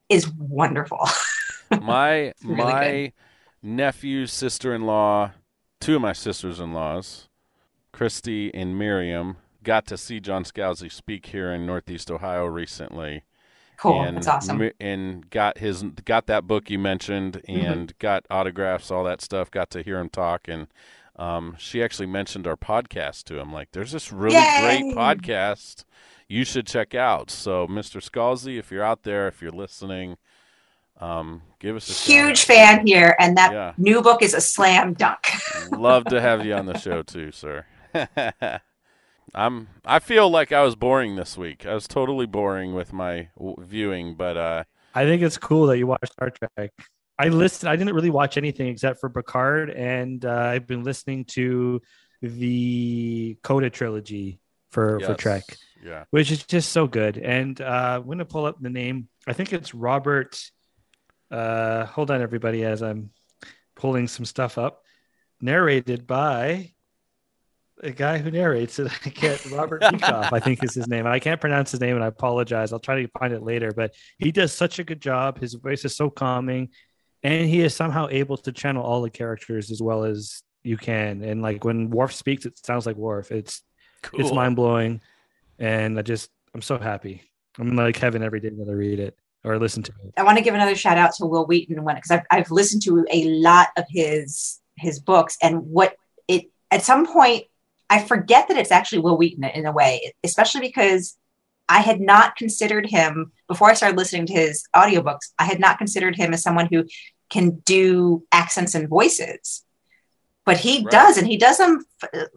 is 0.08 0.28
wonderful. 0.28 1.00
my 1.82 2.32
really 2.44 2.62
my 2.62 3.12
nephew, 3.62 4.26
sister-in-law, 4.26 5.32
two 5.80 5.96
of 5.96 6.02
my 6.02 6.12
sisters-in-laws, 6.12 7.28
Christy 7.92 8.54
and 8.54 8.78
Miriam, 8.78 9.36
got 9.62 9.86
to 9.86 9.96
see 9.96 10.20
John 10.20 10.44
Scalzi 10.44 10.90
speak 10.90 11.26
here 11.26 11.50
in 11.50 11.66
Northeast 11.66 12.10
Ohio 12.10 12.44
recently. 12.46 13.24
Cool, 13.76 14.02
and 14.02 14.16
that's 14.16 14.26
awesome. 14.28 14.70
And 14.80 15.28
got 15.30 15.58
his 15.58 15.82
got 16.04 16.26
that 16.26 16.46
book 16.46 16.70
you 16.70 16.78
mentioned, 16.78 17.42
Mm-hmm. 17.48 17.72
and 17.72 17.98
got 17.98 18.24
autographs, 18.30 18.90
all 18.90 19.04
that 19.04 19.20
stuff. 19.20 19.50
Got 19.50 19.70
to 19.70 19.82
hear 19.82 19.98
him 19.98 20.08
talk, 20.08 20.48
and 20.48 20.66
um, 21.16 21.54
she 21.58 21.82
actually 21.82 22.06
mentioned 22.06 22.46
our 22.46 22.56
podcast 22.56 23.24
to 23.24 23.38
him. 23.38 23.52
Like, 23.52 23.70
there's 23.72 23.92
this 23.92 24.12
really 24.12 24.34
great 24.34 24.94
podcast 24.94 25.84
you 26.28 26.44
should 26.44 26.66
check 26.66 26.94
out. 26.94 27.30
So, 27.30 27.66
Mr. 27.66 28.02
Scalzi, 28.02 28.58
if 28.58 28.70
you're 28.70 28.82
out 28.82 29.02
there, 29.04 29.26
if 29.28 29.40
you're 29.40 29.50
listening, 29.52 30.16
um, 31.00 31.42
give 31.58 31.76
us 31.76 31.88
a 31.88 32.10
Huge 32.12 32.44
fan 32.44 32.86
here, 32.86 33.16
and 33.20 33.36
that 33.36 33.52
Yeah. 33.52 33.72
new 33.78 34.02
book 34.02 34.22
is 34.22 34.34
a 34.34 34.40
slam 34.40 34.92
dunk. 34.94 35.18
Love 35.70 36.04
to 36.06 36.20
have 36.20 36.44
you 36.44 36.52
on 36.54 36.66
the 36.66 36.78
show 36.78 37.02
too, 37.02 37.30
sir. 37.32 37.64
I'm. 39.34 39.68
I 39.84 39.98
feel 39.98 40.30
like 40.30 40.52
I 40.52 40.62
was 40.62 40.76
boring 40.76 41.16
this 41.16 41.36
week. 41.36 41.66
I 41.66 41.74
was 41.74 41.86
totally 41.88 42.26
boring 42.26 42.74
with 42.74 42.92
my 42.92 43.28
w- 43.36 43.56
viewing, 43.60 44.14
but 44.14 44.36
uh, 44.36 44.64
I 44.94 45.04
think 45.04 45.22
it's 45.22 45.36
cool 45.38 45.66
that 45.66 45.78
you 45.78 45.86
watch 45.86 46.08
Star 46.12 46.30
Trek. 46.30 46.72
I 47.18 47.28
listened. 47.28 47.68
I 47.70 47.76
didn't 47.76 47.94
really 47.94 48.10
watch 48.10 48.36
anything 48.36 48.68
except 48.68 49.00
for 49.00 49.10
Picard, 49.10 49.70
and 49.70 50.24
uh, 50.24 50.30
I've 50.32 50.66
been 50.66 50.84
listening 50.84 51.24
to 51.26 51.80
the 52.22 53.36
Coda 53.42 53.70
trilogy 53.70 54.40
for 54.70 55.00
for. 55.00 55.14
Trek, 55.14 55.42
Yeah. 55.84 56.04
which 56.10 56.30
is 56.30 56.44
just 56.44 56.70
so 56.72 56.86
good. 56.86 57.16
And 57.18 57.60
uh, 57.60 58.00
I'm 58.00 58.06
gonna 58.08 58.24
pull 58.24 58.44
up 58.46 58.60
the 58.60 58.70
name. 58.70 59.08
I 59.26 59.32
think 59.32 59.52
it's 59.52 59.74
Robert. 59.74 60.38
Uh, 61.30 61.86
hold 61.86 62.10
on, 62.10 62.22
everybody, 62.22 62.64
as 62.64 62.82
I'm 62.82 63.10
pulling 63.74 64.08
some 64.08 64.24
stuff 64.24 64.58
up. 64.58 64.82
Narrated 65.40 66.06
by 66.06 66.72
a 67.82 67.90
guy 67.90 68.18
who 68.18 68.30
narrates 68.30 68.78
it. 68.78 68.86
I 69.06 69.10
can't. 69.10 69.44
Robert 69.52 69.82
Beekoff, 69.82 70.32
I 70.32 70.40
think 70.40 70.64
is 70.64 70.74
his 70.74 70.88
name. 70.88 71.06
I 71.06 71.18
can't 71.18 71.40
pronounce 71.40 71.70
his 71.70 71.80
name, 71.80 71.94
and 71.94 72.04
I 72.04 72.08
apologize. 72.08 72.72
I'll 72.72 72.78
try 72.78 73.02
to 73.02 73.08
find 73.18 73.32
it 73.32 73.42
later. 73.42 73.72
But 73.72 73.94
he 74.18 74.32
does 74.32 74.52
such 74.52 74.78
a 74.78 74.84
good 74.84 75.00
job. 75.00 75.38
His 75.38 75.54
voice 75.54 75.84
is 75.84 75.96
so 75.96 76.10
calming, 76.10 76.70
and 77.22 77.48
he 77.48 77.60
is 77.60 77.74
somehow 77.74 78.08
able 78.10 78.36
to 78.38 78.52
channel 78.52 78.82
all 78.82 79.02
the 79.02 79.10
characters 79.10 79.70
as 79.70 79.82
well 79.82 80.04
as 80.04 80.42
you 80.62 80.76
can. 80.76 81.22
And 81.22 81.42
like 81.42 81.64
when 81.64 81.90
Worf 81.90 82.12
speaks, 82.14 82.46
it 82.46 82.58
sounds 82.64 82.86
like 82.86 82.96
Worf. 82.96 83.30
It's 83.30 83.62
Cool. 84.02 84.20
it's 84.20 84.32
mind 84.32 84.56
blowing, 84.56 85.00
and 85.58 85.98
I 85.98 86.02
just 86.02 86.30
I'm 86.54 86.62
so 86.62 86.78
happy. 86.78 87.22
I'm 87.58 87.74
like 87.74 87.96
heaven 87.96 88.22
every 88.22 88.40
day 88.40 88.50
that 88.50 88.68
I 88.68 88.72
read 88.72 89.00
it 89.00 89.16
or 89.44 89.58
listen 89.58 89.82
to 89.84 89.92
it. 90.04 90.12
I 90.16 90.22
want 90.22 90.38
to 90.38 90.44
give 90.44 90.54
another 90.54 90.74
shout 90.74 90.98
out 90.98 91.14
to 91.14 91.26
Wil 91.26 91.46
Wheaton 91.46 91.82
when 91.82 91.94
because 91.96 92.10
I've, 92.10 92.24
I've 92.30 92.50
listened 92.50 92.82
to 92.82 93.06
a 93.10 93.24
lot 93.40 93.68
of 93.76 93.84
his 93.88 94.60
his 94.76 95.00
books 95.00 95.38
and 95.42 95.62
what 95.66 95.96
it 96.28 96.50
at 96.70 96.82
some 96.82 97.06
point 97.06 97.44
I 97.88 98.02
forget 98.02 98.48
that 98.48 98.56
it's 98.56 98.72
actually 98.72 99.00
Wil 99.00 99.16
Wheaton 99.16 99.44
in 99.44 99.66
a 99.66 99.72
way, 99.72 100.12
especially 100.24 100.60
because 100.60 101.16
I 101.68 101.80
had 101.80 102.00
not 102.00 102.36
considered 102.36 102.86
him 102.86 103.32
before 103.48 103.70
I 103.70 103.74
started 103.74 103.96
listening 103.98 104.26
to 104.26 104.32
his 104.32 104.64
audiobooks. 104.74 105.32
I 105.38 105.44
had 105.44 105.60
not 105.60 105.78
considered 105.78 106.16
him 106.16 106.32
as 106.32 106.42
someone 106.42 106.68
who 106.70 106.84
can 107.30 107.62
do 107.64 108.24
accents 108.32 108.74
and 108.74 108.88
voices, 108.88 109.64
but 110.44 110.58
he 110.58 110.82
Right. 110.82 110.90
does, 110.90 111.18
and 111.18 111.26
he 111.26 111.36
does 111.36 111.58
them 111.58 111.84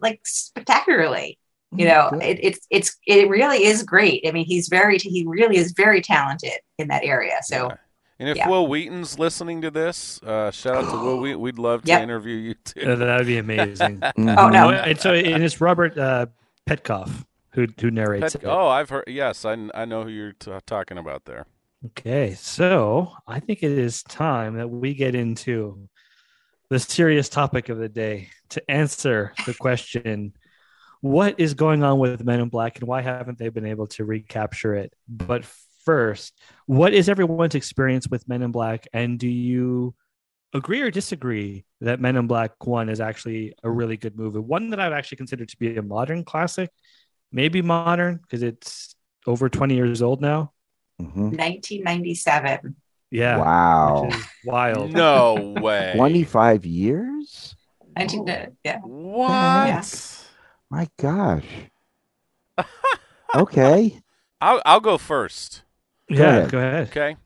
like 0.00 0.20
spectacularly 0.24 1.38
mm, 1.72 1.78
you 1.78 1.84
know 1.86 2.10
it, 2.20 2.38
it's 2.42 2.66
it's 2.70 2.96
it 3.06 3.28
really 3.28 3.64
is 3.64 3.82
great 3.84 4.24
i 4.26 4.32
mean 4.32 4.44
he's 4.44 4.68
very 4.68 4.98
he 4.98 5.24
really 5.26 5.56
is 5.56 5.72
very 5.72 6.00
talented 6.00 6.58
in 6.78 6.88
that 6.88 7.04
area 7.04 7.38
so 7.42 7.68
Yeah. 7.68 7.76
And 8.20 8.28
if 8.28 8.36
yeah. 8.36 8.48
Wil 8.50 8.66
Wheaton's 8.68 9.18
listening 9.18 9.62
to 9.62 9.70
this, 9.70 10.22
uh, 10.22 10.50
shout 10.50 10.76
out 10.84 10.90
to 10.90 11.02
Wil 11.02 11.18
Wheaton. 11.22 11.40
We'd 11.40 11.58
love 11.58 11.82
to 11.82 11.88
Yep. 11.88 12.02
interview 12.02 12.36
you 12.36 12.54
too. 12.54 12.92
Uh, 12.92 12.94
That 12.96 13.16
would 13.18 13.26
be 13.26 13.38
amazing. 13.38 14.02
Oh, 14.18 14.48
no. 14.50 14.70
and 14.70 15.00
so 15.00 15.14
and 15.14 15.42
it's 15.42 15.60
Robert 15.60 15.96
uh, 15.98 16.26
Petkoff 16.68 17.24
who 17.54 17.66
who 17.80 17.90
narrates 17.90 18.34
Pet- 18.34 18.42
it. 18.44 18.46
oh, 18.46 18.68
I've 18.68 18.90
heard. 18.90 19.04
Yes, 19.08 19.44
I, 19.44 19.56
I 19.74 19.86
know 19.86 20.04
who 20.04 20.10
you're 20.10 20.32
t- 20.34 20.52
talking 20.66 20.98
about 20.98 21.24
there. 21.24 21.46
Okay, 21.86 22.34
so 22.34 23.10
I 23.26 23.40
think 23.40 23.62
it 23.62 23.72
is 23.72 24.02
time 24.02 24.54
that 24.58 24.68
we 24.68 24.92
get 24.94 25.14
into 25.14 25.88
the 26.68 26.78
serious 26.78 27.30
topic 27.30 27.70
of 27.70 27.78
the 27.78 27.88
day 27.88 28.28
to 28.50 28.70
answer 28.70 29.32
the 29.46 29.54
question 29.54 30.34
what 31.00 31.40
is 31.40 31.54
going 31.54 31.82
on 31.82 31.98
with 31.98 32.22
Men 32.22 32.40
in 32.40 32.50
Black 32.50 32.78
and 32.78 32.86
why 32.86 33.00
haven't 33.00 33.38
they 33.38 33.48
been 33.48 33.64
able 33.64 33.86
to 33.86 34.04
recapture 34.04 34.74
it? 34.74 34.92
But 35.08 35.46
first. 35.84 36.34
What 36.66 36.92
is 36.92 37.08
everyone's 37.08 37.54
experience 37.54 38.08
with 38.08 38.28
Men 38.28 38.42
in 38.42 38.52
Black, 38.52 38.86
and 38.92 39.18
do 39.18 39.28
you 39.28 39.94
agree 40.52 40.80
or 40.80 40.90
disagree 40.90 41.64
that 41.80 42.00
Men 42.00 42.16
in 42.16 42.26
Black 42.26 42.66
One 42.66 42.88
is 42.88 43.00
actually 43.00 43.54
a 43.62 43.70
really 43.70 43.96
good 43.96 44.16
movie? 44.16 44.38
One 44.40 44.70
that 44.70 44.80
I've 44.80 44.92
actually 44.92 45.16
considered 45.18 45.48
to 45.50 45.56
be 45.56 45.76
a 45.76 45.82
modern 45.82 46.24
classic, 46.24 46.70
maybe 47.32 47.62
modern 47.62 48.16
because 48.16 48.42
it's 48.42 48.94
over 49.26 49.48
twenty 49.48 49.74
years 49.76 50.02
old 50.02 50.20
now. 50.20 50.52
Mhm. 51.00 51.32
1997. 51.38 52.76
Yeah, 53.12 53.38
Wow. 53.38 54.04
which 54.04 54.14
is 54.14 54.24
wild. 54.44 54.92
No 54.92 55.54
way. 55.60 55.94
25 55.96 56.64
years? 56.64 57.56
19, 57.96 58.28
uh, 58.28 58.46
yeah. 58.62 58.78
What? 58.80 60.28
My 60.70 60.88
gosh. 60.98 61.44
Okay. 63.34 64.00
I'll, 64.40 64.60
I'll 64.64 64.80
go 64.80 64.98
first. 64.98 65.62
Yeah, 66.10 66.36
ahead. 66.36 66.50
go 66.50 66.58
ahead. 66.58 66.88
Okay. 66.88 67.16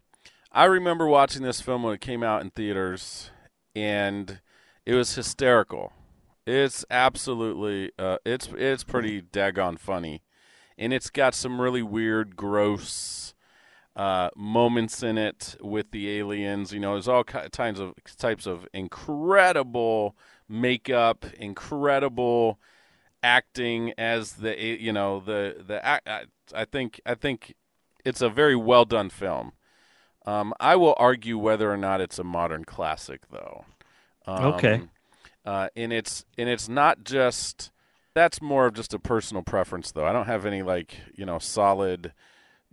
I 0.52 0.64
remember 0.64 1.06
watching 1.06 1.42
this 1.42 1.60
film 1.60 1.82
when 1.82 1.94
it 1.94 2.00
came 2.00 2.22
out 2.22 2.42
in 2.42 2.50
theaters, 2.50 3.30
and 3.74 4.40
it 4.86 4.94
was 4.94 5.14
hysterical. 5.14 5.92
It's 6.46 6.84
absolutely, 6.90 7.90
uh, 7.98 8.18
it's 8.24 8.48
it's 8.56 8.84
pretty 8.84 9.22
daggone 9.22 9.78
funny, 9.78 10.22
and 10.78 10.92
it's 10.92 11.10
got 11.10 11.34
some 11.34 11.60
really 11.60 11.82
weird, 11.82 12.36
gross 12.36 13.34
uh, 13.96 14.30
moments 14.36 15.02
in 15.02 15.18
it 15.18 15.56
with 15.60 15.90
the 15.90 16.18
aliens. 16.18 16.72
You 16.72 16.80
know, 16.80 16.92
there's 16.92 17.08
all 17.08 17.24
kinds 17.24 17.80
of 17.80 17.94
types 18.16 18.46
of 18.46 18.66
incredible 18.72 20.16
makeup, 20.48 21.24
incredible 21.38 22.60
acting 23.22 23.94
as 23.96 24.34
the 24.34 24.54
you 24.60 24.92
know 24.92 25.18
the 25.18 25.56
the 25.66 25.86
I, 25.86 26.26
I 26.54 26.64
think 26.66 27.00
I 27.06 27.14
think 27.14 27.54
it's 28.04 28.20
a 28.20 28.28
very 28.28 28.56
well 28.56 28.84
done 28.84 29.11
film. 29.11 29.52
Um, 30.26 30.54
I 30.58 30.76
will 30.76 30.94
argue 30.99 31.37
whether 31.38 31.70
or 31.70 31.76
not 31.76 32.00
it's 32.00 32.18
a 32.18 32.25
modern 32.25 32.64
classic, 32.64 33.23
though. 33.30 33.64
Um, 34.26 34.44
Okay. 34.54 34.80
Uh, 35.44 35.68
and 35.76 35.92
it's 35.92 36.25
and 36.38 36.49
it's 36.49 36.70
not 36.70 37.04
just 37.04 37.70
that's 38.14 38.40
more 38.40 38.66
of 38.66 38.73
just 38.75 38.94
a 38.94 38.99
personal 38.99 39.42
preference, 39.42 39.92
though. 39.92 40.06
I 40.06 40.12
don't 40.12 40.26
have 40.26 40.46
any 40.46 40.62
like 40.62 40.96
you 41.14 41.26
know 41.26 41.38
solid. 41.38 42.14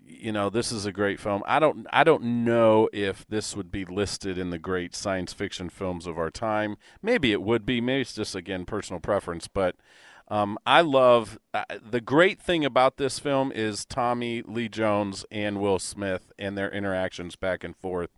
You 0.04 0.32
know, 0.32 0.50
this 0.50 0.72
is 0.72 0.86
a 0.86 0.92
great 0.92 1.20
film. 1.20 1.44
I 1.46 1.60
don't. 1.60 1.86
I 1.92 2.04
don't 2.06 2.46
know 2.46 2.88
if 2.94 3.28
this 3.28 3.56
would 3.58 3.72
be 3.72 3.84
listed 3.86 4.38
in 4.38 4.50
the 4.52 4.58
great 4.58 4.96
science 4.96 5.34
fiction 5.34 5.70
films 5.70 6.08
of 6.08 6.18
our 6.18 6.32
time. 6.32 6.78
Maybe 7.02 7.34
it 7.34 7.42
would 7.42 7.66
be. 7.66 7.82
Maybe 7.82 8.02
it's 8.02 8.14
just 8.14 8.36
again 8.36 8.66
personal 8.66 9.00
preference. 9.02 9.48
But 9.50 9.76
um, 10.32 10.58
I 10.66 10.82
love 10.82 11.38
uh, 11.54 11.66
the 11.88 12.02
great 12.02 12.42
thing 12.42 12.66
about 12.66 12.98
this 12.98 13.20
film 13.20 13.52
is 13.52 13.86
Tommy 13.86 14.42
Lee 14.42 14.70
Jones 14.70 15.26
and 15.30 15.60
Will 15.60 15.78
Smith 15.78 16.32
and 16.40 16.58
their 16.58 16.72
interactions 16.72 17.36
back 17.36 17.64
and 17.64 17.76
forth 17.76 18.10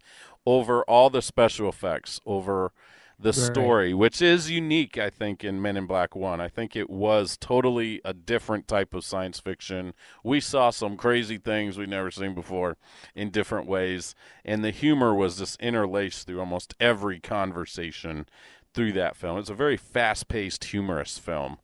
over 0.46 0.84
all 0.84 1.10
the 1.10 1.22
special 1.22 1.67
effects, 1.67 2.22
over 2.25 2.72
the 3.20 3.29
Right. 3.29 3.46
story, 3.46 3.93
which 3.93 4.22
is 4.22 4.51
unique, 4.51 4.98
I 4.98 5.10
think, 5.10 5.43
in 5.43 5.62
Men 5.62 5.77
in 5.77 5.86
Black 5.88 6.15
One. 6.15 6.39
I 6.41 6.50
think 6.50 6.75
it 6.75 6.89
was 6.89 7.38
totally 7.38 8.01
a 8.05 8.13
different 8.13 8.67
type 8.67 8.93
of 8.93 9.05
science 9.05 9.39
fiction. 9.39 9.93
We 10.24 10.39
saw 10.39 10.70
some 10.70 10.98
crazy 10.98 11.38
things 11.38 11.77
we'd 11.77 11.89
never 11.89 12.12
seen 12.12 12.36
before 12.36 12.77
in 13.15 13.29
different 13.32 13.67
ways, 13.67 14.13
and 14.46 14.63
the 14.63 14.72
humor 14.72 15.15
was 15.15 15.38
just 15.38 15.60
interlaced 15.62 16.27
through 16.27 16.39
almost 16.39 16.75
every 16.79 17.20
conversation 17.20 18.27
through 18.74 18.91
that 18.93 19.15
film. 19.15 19.38
It's 19.38 19.50
a 19.50 19.55
very 19.55 19.77
fast-paced, 19.77 20.65
humorous 20.65 21.17
film. 21.17 21.60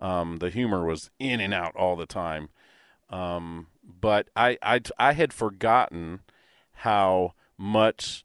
Um, 0.00 0.38
the 0.38 0.50
humor 0.50 0.84
was 0.84 1.10
in 1.18 1.40
and 1.40 1.52
out 1.52 1.74
all 1.76 1.96
the 1.96 2.06
time. 2.06 2.48
Um, 3.10 3.66
but 4.00 4.28
I, 4.34 4.56
I, 4.62 4.80
I 4.98 5.12
had 5.12 5.32
forgotten 5.32 6.20
how 6.72 7.34
much 7.58 8.24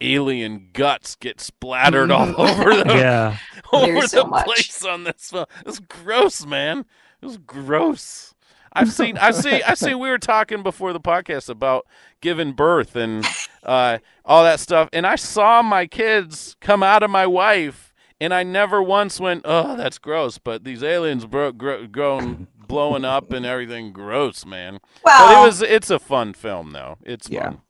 alien 0.00 0.68
guts 0.72 1.16
get 1.16 1.40
splattered 1.40 2.10
all 2.10 2.40
over 2.40 2.76
the 2.76 2.84
Yeah, 2.94 3.36
over 3.72 3.92
There's 3.92 4.10
so 4.12 4.22
the 4.22 4.28
much. 4.28 4.44
place 4.44 4.84
on 4.84 5.04
this 5.04 5.30
film. 5.30 5.46
It's 5.66 5.80
gross, 5.80 6.46
man. 6.46 6.84
It 7.20 7.26
was 7.26 7.38
gross. 7.38 8.34
I've 8.72 8.92
seen. 8.92 9.18
I've 9.18 9.34
seen. 9.34 9.60
I 9.66 9.74
see. 9.74 9.94
We 9.94 10.08
were 10.08 10.18
talking 10.18 10.62
before 10.62 10.92
the 10.92 11.00
podcast 11.00 11.48
about 11.48 11.86
giving 12.20 12.52
birth 12.52 12.94
and 12.94 13.24
uh, 13.64 13.98
all 14.24 14.44
that 14.44 14.60
stuff, 14.60 14.88
and 14.92 15.06
I 15.06 15.16
saw 15.16 15.62
my 15.62 15.86
kids 15.86 16.54
come 16.60 16.82
out 16.82 17.02
of 17.02 17.10
my 17.10 17.26
wife, 17.26 17.87
and 18.20 18.32
I 18.34 18.42
never 18.42 18.82
once 18.82 19.20
went, 19.20 19.42
"Oh, 19.44 19.76
that's 19.76 19.98
gross." 19.98 20.38
But 20.38 20.64
these 20.64 20.82
aliens 20.82 21.26
bro- 21.26 21.52
gro- 21.52 21.86
grown, 21.86 22.48
blowing 22.68 23.04
up 23.04 23.32
and 23.32 23.44
everything, 23.46 23.92
gross, 23.92 24.44
man. 24.46 24.78
But 25.04 25.32
it 25.32 25.46
was. 25.46 25.62
It's 25.62 25.90
a 25.90 25.98
fun 25.98 26.32
film, 26.34 26.72
though. 26.72 26.98
It's 27.04 27.28
Yeah. 27.30 27.44
fun. 27.50 27.60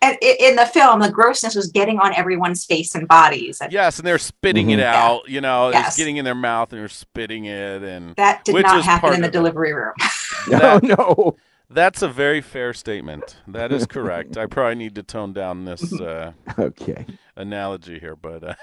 and 0.00 0.16
in 0.22 0.54
the 0.54 0.64
film, 0.66 1.00
the 1.00 1.10
grossness 1.10 1.56
was 1.56 1.72
getting 1.72 1.98
on 1.98 2.14
everyone's 2.14 2.64
face 2.64 2.94
and 2.94 3.08
bodies. 3.08 3.60
And 3.60 3.72
Yes, 3.72 3.98
and 3.98 4.06
they're 4.06 4.16
spitting 4.16 4.70
it 4.70 4.76
Mhm. 4.76 4.82
Yeah. 4.82 5.04
out. 5.04 5.28
You 5.28 5.40
know, 5.40 5.70
Yes. 5.70 5.88
it's 5.88 5.96
getting 5.96 6.18
in 6.18 6.24
their 6.24 6.36
mouth, 6.36 6.72
and 6.72 6.80
they're 6.80 6.88
spitting 6.88 7.46
it, 7.46 7.82
and 7.82 8.14
that 8.14 8.44
did 8.44 8.54
Which 8.54 8.62
not 8.64 8.84
happen 8.84 9.12
in 9.14 9.22
the 9.22 9.28
delivery 9.28 9.72
room. 9.74 9.94
No, 10.48 10.58
That- 10.58 10.82
no. 10.84 11.36
That's 11.68 12.00
a 12.00 12.08
very 12.08 12.40
fair 12.40 12.72
statement. 12.72 13.36
That 13.48 13.72
is 13.72 13.84
correct. 13.86 14.38
I 14.38 14.46
probably 14.46 14.76
need 14.76 14.94
to 14.94 15.02
tone 15.02 15.32
down 15.34 15.64
this 15.66 15.92
uh, 16.00 16.32
Okay. 16.58 17.04
analogy 17.36 17.98
here, 17.98 18.16
but 18.16 18.42
uh, 18.44 18.54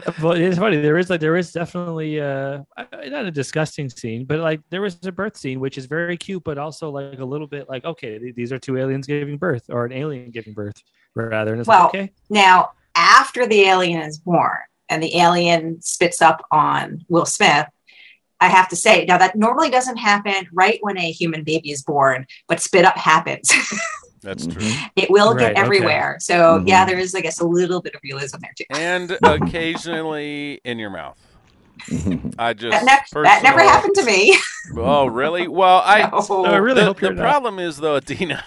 but 0.22 0.40
it's 0.40 0.58
funny. 0.58 0.80
There 0.80 0.98
is 0.98 1.10
like 1.10 1.20
there 1.20 1.36
is 1.36 1.52
definitely 1.52 2.20
uh 2.20 2.62
not 3.06 3.24
a 3.26 3.30
disgusting 3.30 3.88
scene, 3.88 4.24
but 4.24 4.40
like 4.40 4.60
there 4.70 4.82
was 4.82 4.98
a 5.04 5.12
birth 5.12 5.36
scene 5.36 5.60
which 5.60 5.78
is 5.78 5.86
very 5.86 6.16
cute, 6.16 6.44
but 6.44 6.58
also 6.58 6.90
like 6.90 7.18
a 7.18 7.24
little 7.24 7.46
bit 7.46 7.68
like 7.68 7.84
okay, 7.84 8.32
these 8.32 8.52
are 8.52 8.58
two 8.58 8.76
aliens 8.76 9.06
giving 9.06 9.36
birth 9.36 9.64
or 9.68 9.84
an 9.84 9.92
alien 9.92 10.30
giving 10.30 10.52
birth 10.54 10.82
rather. 11.14 11.52
And 11.52 11.60
it's 11.60 11.68
Well, 11.68 11.84
like, 11.84 11.94
okay, 11.94 12.12
Now, 12.28 12.70
after 12.94 13.46
the 13.46 13.62
alien 13.62 14.02
is 14.02 14.18
born 14.18 14.58
and 14.88 15.02
the 15.02 15.16
alien 15.16 15.80
spits 15.82 16.20
up 16.20 16.44
on 16.50 17.04
Will 17.08 17.26
Smith, 17.26 17.66
I 18.40 18.48
have 18.48 18.68
to 18.70 18.76
say, 18.76 19.04
now 19.04 19.18
that 19.18 19.36
normally 19.36 19.70
doesn't 19.70 19.98
happen 19.98 20.48
right 20.52 20.78
when 20.80 20.96
a 20.98 21.12
human 21.12 21.44
baby 21.44 21.70
is 21.70 21.82
born, 21.82 22.26
but 22.48 22.60
spit 22.60 22.84
up 22.84 22.96
happens. 22.96 23.50
that's 24.22 24.46
true. 24.46 24.62
Mhm. 24.62 24.90
it 24.96 25.10
will 25.10 25.34
Right, 25.34 25.40
get 25.40 25.52
okay. 25.52 25.60
everywhere. 25.60 26.16
So, 26.20 26.34
Mhm. 26.60 26.68
yeah, 26.68 26.84
there 26.84 26.98
is, 26.98 27.14
I 27.14 27.20
guess, 27.20 27.40
a 27.40 27.46
little 27.46 27.80
bit 27.80 27.94
of 27.94 28.00
realism 28.02 28.38
there 28.40 28.52
too. 28.56 28.64
And 28.70 29.18
occasionally 29.24 30.60
in 30.64 30.78
your 30.78 30.90
mouth. 30.90 31.18
I 32.38 32.52
just 32.52 32.84
That, 32.84 32.84
ne- 33.14 33.22
that 33.22 33.42
never 33.42 33.60
happened 33.60 33.94
to 33.96 34.04
me. 34.04 34.36
Oh, 34.76 35.06
really? 35.06 35.48
Well, 35.48 35.82
I 35.84 36.08
No. 36.10 36.44
I 36.44 36.56
really 36.58 36.80
the, 36.80 36.84
hope 36.86 37.00
you're 37.00 37.14
the 37.14 37.20
problem 37.22 37.58
is 37.58 37.78
though, 37.78 37.98
Adeena, 37.98 38.42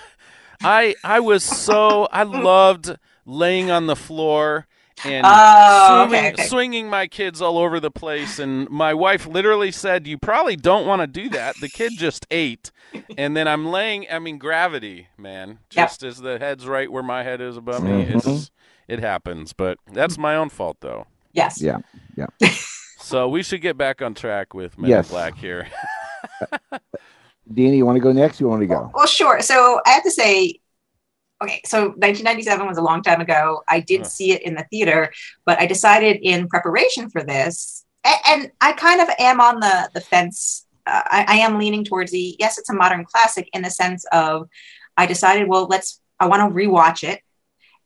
I 0.64 0.96
I 1.04 1.20
was 1.20 1.44
so 1.44 2.08
I 2.12 2.24
loved 2.24 2.96
laying 3.26 3.70
on 3.72 3.88
the 3.88 3.96
floor 3.96 4.68
and 5.06 5.26
Oh, 5.28 6.06
swinging, 6.08 6.26
okay, 6.26 6.34
okay. 6.34 6.48
swinging 6.48 6.90
my 6.90 7.08
kids 7.08 7.42
all 7.42 7.58
over 7.58 7.80
the 7.80 7.92
place. 7.92 8.40
And 8.40 8.70
my 8.70 8.94
wife 8.94 9.26
literally 9.28 9.72
said, 9.72 10.08
"You 10.08 10.18
probably 10.18 10.56
don't 10.56 10.86
want 10.88 11.02
to 11.02 11.08
do 11.08 11.30
that." 11.30 11.56
The 11.60 11.70
kid 11.70 11.94
just 11.98 12.26
ate, 12.32 12.72
and 13.18 13.36
then 13.36 13.48
I'm 13.48 13.66
laying. 13.66 14.06
I 14.12 14.20
mean, 14.20 14.38
gravity, 14.38 15.08
man. 15.18 15.50
Yep. 15.50 15.88
Just 15.90 16.04
as 16.04 16.18
the 16.18 16.40
head's 16.40 16.68
right 16.68 16.92
where 16.92 17.04
my 17.04 17.24
head 17.24 17.42
is 17.42 17.58
above 17.58 17.84
me, 17.84 18.06
Mhm. 18.06 18.16
it's 18.16 18.52
it 18.88 19.00
happens. 19.00 19.54
But 19.54 19.78
that's 19.92 20.18
my 20.18 20.36
own 20.36 20.50
fault, 20.50 20.78
though. 20.82 21.08
Yes. 21.32 21.62
Yeah. 21.62 21.80
Yeah. 22.16 22.28
so 23.00 23.28
we 23.28 23.42
should 23.44 23.62
get 23.62 23.78
back 23.78 24.02
on 24.02 24.14
track 24.14 24.54
with 24.54 24.78
Men 24.78 24.90
Yes. 24.90 25.10
in 25.10 25.14
Black 25.14 25.38
here. 25.38 25.68
Danny, 27.54 27.78
you 27.78 27.86
want 27.86 27.98
to 27.98 28.02
go 28.02 28.12
next? 28.12 28.40
You 28.40 28.48
want 28.48 28.62
to 28.62 28.68
go? 28.68 28.90
Well, 28.94 29.06
sure. 29.08 29.42
So 29.42 29.82
I 29.86 29.90
have 29.92 30.04
to 30.04 30.12
say, 30.12 30.60
okay, 31.44 31.62
so 31.66 31.90
1997 31.98 32.66
was 32.68 32.78
a 32.78 32.82
long 32.82 33.02
time 33.02 33.22
ago. 33.22 33.64
I 33.68 33.80
did 33.82 34.06
see 34.06 34.32
it 34.32 34.42
in 34.44 34.56
the 34.56 34.66
theater, 34.72 35.12
but 35.46 35.60
I 35.60 35.66
decided 35.66 36.20
in 36.22 36.48
preparation 36.48 37.10
for 37.10 37.24
this, 37.24 37.86
and, 38.04 38.18
and 38.28 38.52
I 38.62 38.74
kind 38.74 39.02
of 39.02 39.10
am 39.20 39.40
on 39.42 39.60
the 39.60 39.90
the 39.94 40.02
fence. 40.02 40.66
Uh, 40.86 41.02
I, 41.06 41.26
I 41.28 41.36
am 41.38 41.58
leaning 41.60 41.84
towards 41.86 42.12
the 42.12 42.36
yes, 42.40 42.58
it's 42.58 42.70
a 42.70 42.74
modern 42.74 43.06
classic 43.06 43.48
in 43.54 43.62
the 43.62 43.70
sense 43.70 44.06
of 44.12 44.48
I 44.98 45.06
decided, 45.06 45.48
well, 45.48 45.66
let's. 45.68 46.00
I 46.20 46.28
want 46.28 46.42
to 46.42 46.56
rewatch 46.56 47.04
it, 47.04 47.20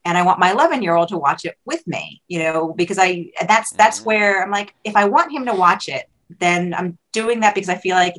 and 0.05 0.17
I 0.17 0.21
want 0.23 0.39
my 0.39 0.51
11 0.51 0.83
year 0.83 0.95
old 0.95 1.09
to 1.09 1.17
watch 1.17 1.45
it 1.45 1.55
with 1.65 1.85
me. 1.87 2.21
You 2.27 2.39
know, 2.39 2.73
because 2.75 2.99
I 2.99 3.31
that's 3.47 3.71
that's 3.71 4.01
Mhm. 4.01 4.05
where 4.05 4.43
I'm 4.43 4.51
like, 4.51 4.73
if 4.83 4.95
I 4.95 5.05
want 5.05 5.31
him 5.31 5.45
to 5.45 5.53
watch 5.53 5.89
it, 5.89 6.05
then 6.39 6.73
I'm 6.73 6.97
doing 7.13 7.39
that 7.41 7.55
because 7.55 7.69
I 7.69 7.75
feel 7.75 7.95
like 7.95 8.15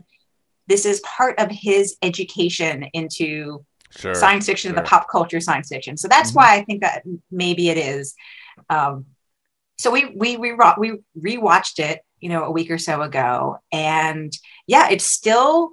this 0.66 0.84
is 0.84 1.00
part 1.00 1.38
of 1.38 1.50
his 1.50 1.96
education 2.02 2.84
into 2.92 3.64
Sure. 3.90 4.14
science 4.14 4.46
fiction, 4.46 4.74
the 4.74 4.82
pop 4.82 5.08
culture 5.10 5.40
science 5.40 5.68
fiction. 5.68 5.96
So 5.96 6.08
that's 6.08 6.32
Mhm. 6.32 6.36
why 6.36 6.54
I 6.56 6.64
think 6.64 6.82
that 6.82 7.02
maybe 7.30 7.68
it 7.70 7.78
is. 7.78 8.14
Um, 8.68 9.06
so 9.78 9.90
we 9.90 10.06
we 10.16 10.36
we 10.36 10.52
we 10.78 10.98
rewatched 11.18 11.78
it, 11.78 12.00
you 12.20 12.28
know, 12.28 12.44
a 12.44 12.50
week 12.50 12.70
or 12.70 12.78
so 12.78 13.02
ago, 13.02 13.58
and 13.72 14.32
yeah, 14.66 14.88
it's 14.90 15.06
still 15.06 15.70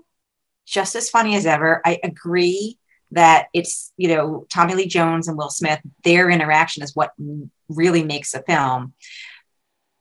just 0.65 0.95
as 0.95 1.09
funny 1.09 1.35
as 1.35 1.45
ever. 1.45 1.81
I 1.85 1.99
agree 2.03 2.77
that 3.11 3.47
it's 3.53 3.91
you 3.97 4.07
know 4.09 4.45
Tommy 4.53 4.75
Lee 4.75 4.87
Jones 4.87 5.27
and 5.27 5.37
Will 5.37 5.49
Smith, 5.49 5.79
their 6.03 6.29
interaction 6.29 6.83
is 6.83 6.95
what 6.95 7.11
really 7.69 8.03
makes 8.03 8.33
a 8.33 8.41
film. 8.43 8.93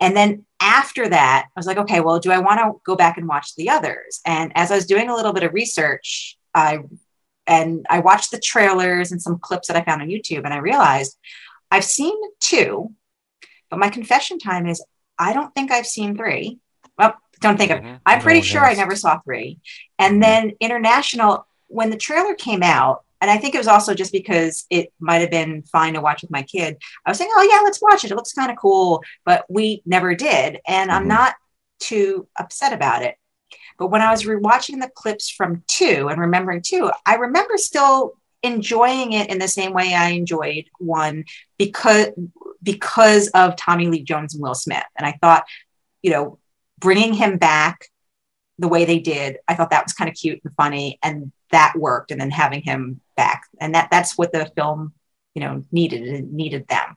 And 0.00 0.16
then 0.16 0.44
after 0.61 1.09
that, 1.09 1.46
I 1.48 1.59
was 1.59 1.66
like, 1.66 1.79
okay, 1.79 2.00
well, 2.00 2.18
do 2.18 2.31
I 2.31 2.38
want 2.38 2.61
to 2.61 2.81
go 2.85 2.96
back 2.96 3.16
and 3.16 3.29
watch 3.29 3.55
the 3.55 3.70
others? 3.70 4.20
And 4.27 4.53
as 4.55 4.70
I 4.70 4.74
was 4.74 4.87
doing 4.87 5.09
a 5.09 5.14
little 5.14 5.33
bit 5.33 5.44
of 5.44 5.55
research, 5.55 6.37
I 6.55 6.81
and 7.46 7.87
I 7.90 8.00
watched 8.00 8.30
the 8.30 8.38
trailers 8.38 9.12
and 9.12 9.20
some 9.20 9.38
clips 9.38 9.68
that 9.68 9.76
I 9.76 9.83
found 9.85 10.02
on 10.02 10.09
YouTube, 10.09 10.44
and 10.44 10.54
I 10.54 10.59
realized 10.59 11.16
I've 11.70 11.85
seen 11.85 12.16
two, 12.40 12.92
but 13.70 13.78
my 13.78 13.88
confession 13.88 14.38
time 14.38 14.66
is 14.66 14.85
I 15.18 15.33
don't 15.33 15.54
think 15.54 15.70
I've 15.70 15.87
seen 15.87 16.16
three. 16.16 16.59
Well, 16.98 17.14
don't 17.40 17.57
think 17.57 17.70
of. 17.70 17.80
Mhm. 17.80 18.00
I'm 18.07 18.20
pretty 18.20 18.40
No, 18.40 18.44
sure 18.44 18.64
I 18.64 18.74
never 18.74 18.96
saw 18.96 19.18
three. 19.20 19.59
And 19.98 20.22
then 20.22 20.52
international, 20.61 21.46
when 21.68 21.90
the 21.90 21.96
trailer 21.96 22.35
came 22.35 22.62
out, 22.62 23.04
and 23.20 23.30
I 23.30 23.38
think 23.38 23.54
it 23.54 23.59
was 23.59 23.68
also 23.68 23.94
just 23.94 24.12
because 24.12 24.66
it 24.70 24.92
might 25.00 25.20
have 25.20 25.30
been 25.30 25.62
fine 25.62 25.94
to 25.94 26.00
watch 26.00 26.22
with 26.22 26.30
my 26.30 26.42
kid. 26.42 26.76
I 27.07 27.11
was 27.11 27.18
saying, 27.18 27.30
"Oh 27.35 27.48
yeah, 27.50 27.61
let's 27.62 27.80
watch 27.80 28.04
it. 28.04 28.11
It 28.11 28.16
looks 28.16 28.33
kind 28.33 28.50
of 28.50 28.57
cool," 28.59 29.02
but 29.24 29.44
we 29.48 29.83
never 29.87 30.14
did, 30.14 30.61
and 30.68 30.90
I'm 30.90 31.04
Mhm. 31.04 31.09
not 31.09 31.35
too 31.80 32.28
upset 32.38 32.72
about 32.72 33.02
it. 33.02 33.16
But 33.78 33.88
when 33.88 34.02
I 34.02 34.10
was 34.10 34.24
rewatching 34.24 34.80
the 34.80 34.90
clips 34.94 35.30
from 35.30 35.62
two 35.66 36.08
and 36.10 36.20
remembering 36.20 36.62
two, 36.62 36.90
I 37.06 37.16
remember 37.16 37.56
still 37.56 38.14
enjoying 38.42 39.12
it 39.12 39.30
in 39.30 39.38
the 39.38 39.48
same 39.48 39.72
way 39.72 39.94
I 39.94 40.10
enjoyed 40.10 40.66
one 40.78 41.24
because 41.58 42.08
because 42.62 43.28
of 43.28 43.56
Tommy 43.56 43.88
Lee 43.88 44.02
Jones 44.02 44.34
and 44.34 44.42
Will 44.42 44.54
Smith. 44.54 44.84
And 44.96 45.06
I 45.06 45.18
thought, 45.20 45.44
you 46.02 46.10
know, 46.10 46.38
bringing 46.78 47.12
him 47.12 47.37
back 47.37 47.88
the 48.58 48.68
way 48.68 48.84
they 48.84 49.00
did, 49.00 49.38
I 49.48 49.54
thought 49.54 49.70
that 49.70 49.84
was 49.84 49.92
kind 49.92 50.08
of 50.08 50.16
cute 50.16 50.40
and 50.44 50.54
funny, 50.54 50.98
and 51.02 51.32
that 51.50 51.74
worked. 51.76 52.10
And 52.10 52.20
then 52.20 52.30
having 52.30 52.62
him 52.62 53.00
back, 53.16 53.44
and 53.60 53.74
that 53.74 53.88
that's 53.90 54.16
what 54.16 54.32
the 54.32 54.50
film, 54.56 54.92
you 55.34 55.40
know, 55.40 55.64
needed. 55.72 56.02
It 56.06 56.30
needed 56.30 56.68
them. 56.68 56.96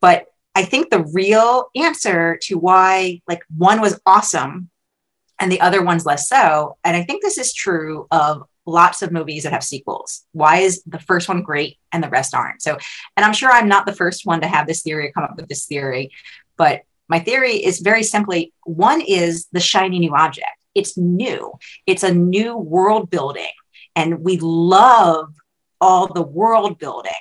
But 0.00 0.26
I 0.54 0.64
think 0.64 0.90
the 0.90 1.04
real 1.12 1.70
answer 1.74 2.38
to 2.42 2.58
why 2.58 3.20
like 3.28 3.42
one 3.56 3.80
was 3.80 4.00
awesome 4.06 4.70
and 5.38 5.50
the 5.50 5.60
other 5.60 5.82
one's 5.82 6.06
less 6.06 6.28
so, 6.28 6.76
and 6.84 6.96
I 6.96 7.02
think 7.02 7.22
this 7.22 7.38
is 7.38 7.52
true 7.52 8.06
of 8.10 8.44
lots 8.64 9.02
of 9.02 9.12
movies 9.12 9.44
that 9.44 9.52
have 9.52 9.62
sequels. 9.62 10.24
Why 10.32 10.58
is 10.58 10.82
the 10.84 10.98
first 10.98 11.28
one 11.28 11.42
great 11.42 11.78
and 11.92 12.02
the 12.02 12.08
rest 12.08 12.34
aren't? 12.34 12.62
So, 12.62 12.78
and 13.16 13.24
I'm 13.24 13.32
sure 13.32 13.50
I'm 13.50 13.68
not 13.68 13.86
the 13.86 13.94
first 13.94 14.26
one 14.26 14.40
to 14.40 14.48
have 14.48 14.66
this 14.66 14.82
theory 14.82 15.08
or 15.08 15.12
come 15.12 15.24
up 15.24 15.36
with 15.36 15.48
this 15.48 15.66
theory, 15.66 16.10
but 16.56 16.82
my 17.08 17.20
theory 17.20 17.52
is 17.52 17.80
very 17.80 18.02
simply 18.02 18.52
one 18.64 19.00
is 19.00 19.46
the 19.52 19.60
shiny 19.60 19.98
new 19.98 20.14
object. 20.14 20.48
It's 20.74 20.96
new, 20.96 21.54
it's 21.86 22.02
a 22.02 22.12
new 22.12 22.56
world 22.56 23.08
building, 23.10 23.52
and 23.94 24.20
we 24.20 24.38
love 24.38 25.32
all 25.80 26.12
the 26.12 26.22
world 26.22 26.78
building. 26.78 27.12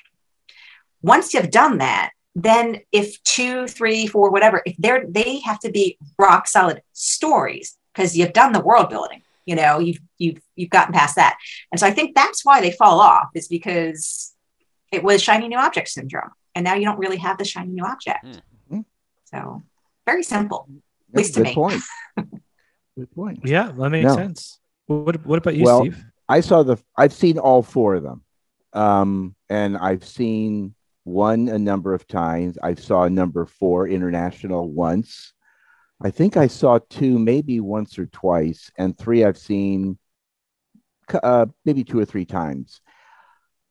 Once 1.02 1.34
you've 1.34 1.52
done 1.52 1.78
that, 1.78 2.12
then 2.36 2.82
if 2.92 3.22
two, 3.24 3.68
three, 3.68 4.08
four, 4.08 4.30
whatever, 4.30 4.62
if 4.66 4.76
they're 4.78 5.06
they 5.08 5.40
have 5.40 5.60
to 5.60 5.72
be 5.72 5.98
rock 6.18 6.48
solid 6.48 6.82
stories 6.92 7.78
because 7.96 8.18
you've 8.18 8.34
done 8.34 8.52
the 8.52 8.60
world 8.60 8.90
building. 8.90 9.22
You 9.46 9.56
know, 9.56 9.80
you've 9.80 10.00
you've 10.18 10.40
you've 10.56 10.70
gotten 10.72 10.94
past 10.94 11.16
that. 11.18 11.38
And 11.72 11.80
so 11.80 11.86
I 11.88 11.92
think 11.92 12.16
that's 12.16 12.44
why 12.44 12.62
they 12.62 12.72
fall 12.72 13.00
off, 13.00 13.28
is 13.36 13.48
because 13.48 14.34
it 14.92 15.04
was 15.04 15.22
shiny 15.22 15.48
new 15.48 15.58
object 15.58 15.90
syndrome. 15.90 16.32
And 16.56 16.64
now 16.64 16.74
you 16.76 16.86
don't 16.86 16.98
really 17.00 17.18
have 17.18 17.38
the 17.38 17.46
shiny 17.46 17.70
new 17.74 17.84
object. 17.86 18.26
Hmm. 18.70 18.80
So 19.26 19.64
very 20.06 20.24
simple. 20.24 20.68
That's 21.12 21.26
least 21.28 21.34
to 21.36 21.40
good 21.42 21.48
me. 21.50 21.54
point. 21.54 21.82
Good 22.98 23.12
point. 23.14 23.40
Yeah, 23.44 23.74
that 23.78 23.90
makes 23.90 24.06
No. 24.06 24.16
sense. 24.16 24.60
What 24.88 25.26
What 25.26 25.38
about 25.40 25.56
you, 25.56 25.64
Well, 25.66 25.82
Steve? 25.82 26.02
I 26.30 26.40
saw 26.40 26.64
the. 26.64 26.78
I've 26.98 27.12
seen 27.14 27.38
all 27.38 27.62
four 27.62 27.96
of 27.96 28.04
them, 28.04 28.24
um, 28.72 29.36
and 29.50 29.76
I've 29.78 30.06
seen 30.06 30.76
one 31.04 31.50
a 31.50 31.60
number 31.60 31.94
of 31.94 32.08
times. 32.08 32.58
I 32.64 32.74
saw 32.76 33.08
number 33.10 33.46
four 33.46 33.88
international 33.88 34.72
once. 34.72 35.34
I 36.02 36.12
think 36.12 36.38
I 36.38 36.48
saw 36.48 36.80
two, 36.90 37.18
maybe 37.18 37.60
once 37.60 37.98
or 37.98 38.06
twice, 38.08 38.72
and 38.78 38.98
three 38.98 39.24
I've 39.24 39.38
seen, 39.38 39.98
uh, 41.24 41.46
maybe 41.64 41.84
two 41.84 42.00
or 42.00 42.06
three 42.06 42.26
times. 42.26 42.82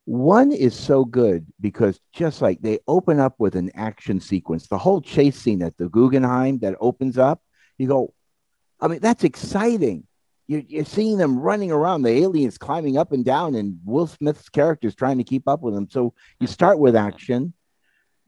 One 0.07 0.53
is 0.53 0.75
so 0.75 1.05
good 1.05 1.47
because 1.61 1.99
just 2.13 2.43
like 2.43 2.61
they 2.61 2.79
open 2.87 3.21
up 3.21 3.35
with 3.39 3.57
an 3.57 3.71
action 3.75 4.21
sequence, 4.21 4.67
the 4.67 4.79
whole 4.79 5.01
chase 5.01 5.39
scene 5.39 5.63
at 5.63 5.77
the 5.77 5.89
Guggenheim 5.89 6.59
that 6.59 6.77
opens 6.81 7.19
up, 7.19 7.43
you 7.79 7.89
go, 7.89 8.13
I 8.81 8.89
mean, 8.89 9.01
that's 9.01 9.25
exciting 9.25 10.07
you're, 10.47 10.63
you're 10.69 10.85
seeing 10.85 11.17
them 11.17 11.39
running 11.39 11.73
around, 11.73 12.03
the 12.03 12.11
aliens 12.11 12.59
climbing 12.59 12.99
up 12.99 13.13
and 13.13 13.25
down, 13.25 13.55
and 13.55 13.79
Will 13.85 14.07
Smith's 14.07 14.49
character's 14.49 14.95
trying 14.95 15.19
to 15.19 15.25
keep 15.25 15.49
up 15.49 15.63
with 15.63 15.75
them. 15.75 15.89
So 15.91 16.15
you 16.39 16.47
start 16.47 16.79
with 16.79 16.97
action, 16.97 17.55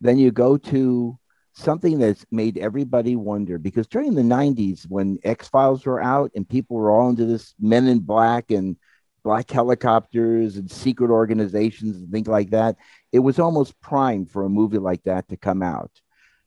then 0.01 0.19
you 0.19 0.31
go 0.31 0.57
to 0.57 1.19
something 1.57 1.99
that's 1.99 2.27
made 2.31 2.59
everybody 2.59 3.17
wonder 3.17 3.59
because 3.59 3.87
during 3.87 4.15
the 4.15 4.23
90s, 4.23 4.85
when 4.89 5.19
X 5.25 5.49
Files 5.49 5.87
were 5.87 6.03
out 6.03 6.31
and 6.35 6.47
people 6.47 6.77
were 6.77 6.91
all 6.91 7.09
into 7.09 7.25
this 7.25 7.55
Men 7.59 7.89
in 7.89 8.01
Black 8.01 8.51
and 8.51 8.77
black 9.25 9.51
helicopters 9.51 10.57
and 10.57 10.71
secret 10.71 11.11
organizations 11.11 11.97
and 11.97 12.13
things 12.13 12.29
like 12.29 12.51
that, 12.51 12.77
it 13.11 13.19
was 13.19 13.39
almost 13.39 13.81
prime 13.81 14.27
for 14.27 14.45
a 14.45 14.49
movie 14.49 14.79
like 14.79 15.03
that 15.05 15.29
to 15.29 15.37
come 15.37 15.63
out. 15.63 15.91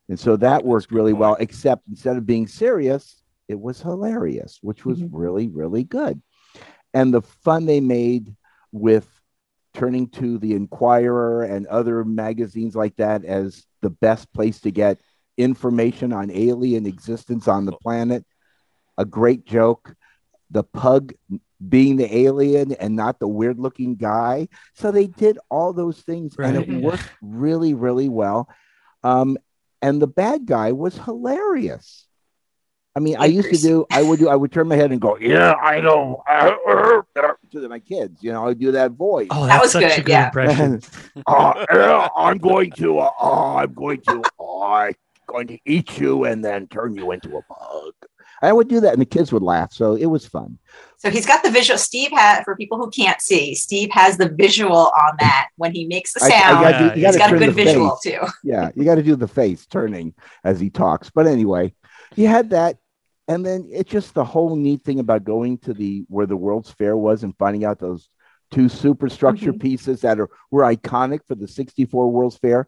And 0.08 0.20
so 0.20 0.38
that 0.38 0.64
worked 0.64 0.92
really 0.92 1.14
well, 1.14 1.36
except 1.40 1.88
instead 1.90 2.16
of 2.16 2.26
being 2.26 2.48
serious, 2.48 3.22
it 3.48 3.60
was 3.60 3.82
hilarious, 3.82 4.60
which 4.62 4.86
was 4.86 5.02
Mhm. 5.02 5.10
really, 5.12 5.48
really 5.50 5.84
good. 5.84 6.22
And 6.94 7.14
the 7.14 7.22
fun 7.22 7.66
they 7.66 7.82
made 7.82 8.36
with 8.72 9.08
turning 9.80 10.10
to 10.10 10.38
the 10.38 10.56
Inquirer 10.56 11.44
and 11.44 11.66
other 11.68 12.04
magazines 12.04 12.76
like 12.76 12.98
that 12.98 13.24
as 13.24 13.66
the 13.82 13.90
best 13.90 14.32
place 14.34 14.60
to 14.60 14.72
get 14.72 15.00
information 15.38 16.12
on 16.12 16.30
alien 16.32 16.86
existence 16.86 17.48
on 17.48 17.64
the 17.64 17.72
planet. 17.72 18.26
A 18.98 19.06
great 19.06 19.46
joke. 19.46 19.96
The 20.52 20.64
pug 20.66 21.14
being 21.66 21.96
the 21.96 22.14
alien 22.14 22.74
and 22.74 22.98
not 22.98 23.20
the 23.20 23.28
weird 23.28 23.58
looking 23.58 23.96
guy. 23.96 24.50
So 24.74 24.92
they 24.92 25.08
did 25.08 25.40
all 25.50 25.72
those 25.72 26.02
things 26.02 26.36
and 26.38 26.58
it 26.58 26.84
worked 26.84 27.10
really, 27.22 27.74
really 27.74 28.10
well. 28.10 28.50
Um, 29.02 29.38
and 29.82 30.02
the 30.02 30.08
bad 30.08 30.46
guy 30.46 30.74
was 30.74 30.98
hilarious. 30.98 32.06
I 32.98 33.00
mean, 33.00 33.16
I 33.18 33.28
used 33.28 33.50
to 33.52 33.58
do, 33.58 33.86
I 33.90 34.04
would 34.04 34.20
do, 34.20 34.28
I 34.28 34.36
would 34.36 34.52
turn 34.52 34.68
my 34.68 34.76
head 34.76 34.92
and 34.92 35.00
go, 35.00 35.18
yeah, 35.18 35.54
I 35.54 35.80
know, 35.80 36.22
to 37.52 37.68
my 37.70 37.80
kids, 37.80 38.22
you 38.24 38.32
know, 38.32 38.48
I 38.48 38.54
do 38.54 38.72
that 38.72 38.92
voice. 38.92 39.28
Oh, 39.32 39.46
That 39.48 39.62
was 39.62 39.72
such 39.72 39.84
a 39.84 39.88
good, 39.98 40.06
good 40.06 40.12
yeah. 40.12 40.26
impression. 40.28 40.82
oh, 41.28 41.66
yeah, 41.74 42.08
I'm 42.16 42.38
going 42.38 42.72
to, 42.72 43.00
uh, 43.00 43.10
oh, 43.20 43.58
I'm 43.58 43.74
going 43.74 44.02
to, 44.02 44.22
oh, 44.40 44.64
I'm 44.64 44.94
going 45.28 45.48
to 45.48 45.60
eat 45.66 46.00
you 46.00 46.24
and 46.26 46.44
then 46.44 46.68
turn 46.68 46.96
you 46.96 47.12
into 47.12 47.30
a 47.38 47.42
bug. 47.50 47.94
I 48.42 48.54
would 48.54 48.70
do 48.70 48.80
that, 48.80 48.94
and 48.94 49.02
the 49.02 49.06
kids 49.06 49.34
would 49.34 49.44
laugh, 49.44 49.74
so 49.74 49.96
it 49.96 50.06
was 50.06 50.26
fun. 50.26 50.58
So 50.98 51.10
he's 51.10 51.26
got 51.26 51.44
the 51.44 51.52
visual. 51.52 51.78
Steve 51.78 52.12
had, 52.12 52.44
for 52.46 52.56
people 52.56 52.78
who 52.78 52.90
can't 52.90 53.22
see, 53.22 53.54
Steve 53.54 53.90
has 53.92 54.16
the 54.18 54.30
visual 54.30 54.78
on 54.78 55.18
that 55.20 55.48
when 55.58 55.74
he 55.74 55.86
makes 55.88 56.14
the 56.14 56.24
I- 56.24 56.28
I 56.28 56.30
sound. 56.30 56.64
gotta 56.64 56.78
do- 56.96 57.02
Yeah, 57.02 57.08
he's 57.08 57.18
gotta 57.18 57.36
a 57.36 57.40
good 57.40 57.54
visual 57.54 57.98
face. 57.98 58.14
too. 58.14 58.28
Yeah, 58.46 58.70
you 58.76 58.86
got 58.86 58.96
to 58.96 59.04
do 59.04 59.18
the 59.18 59.28
face 59.28 59.66
turning 59.66 60.14
as 60.46 60.58
he 60.60 60.70
talks. 60.70 61.10
But 61.10 61.28
anyway, 61.28 61.74
he 62.16 62.24
had 62.24 62.52
that, 62.52 62.78
and 63.30 63.46
then 63.46 63.68
it's 63.72 63.92
just 63.92 64.14
the 64.16 64.26
whole 64.26 64.56
neat 64.58 64.82
thing 64.82 65.00
about 65.00 65.24
going 65.24 65.58
to 65.60 65.74
the 65.74 66.04
where 66.10 66.26
the 66.26 66.36
World's 66.36 66.72
Fair 66.72 66.98
was 66.98 67.24
and 67.24 67.38
finding 67.38 67.64
out 67.64 67.80
those 67.80 68.10
two 68.52 68.68
superstructure 68.68 69.54
Mhm. 69.54 69.62
pieces 69.62 70.02
that 70.02 70.20
are 70.20 70.30
were 70.52 70.64
iconic 70.64 71.22
for 71.26 71.36
the 71.36 71.48
'64 71.48 72.12
World's 72.12 72.38
Fair 72.38 72.68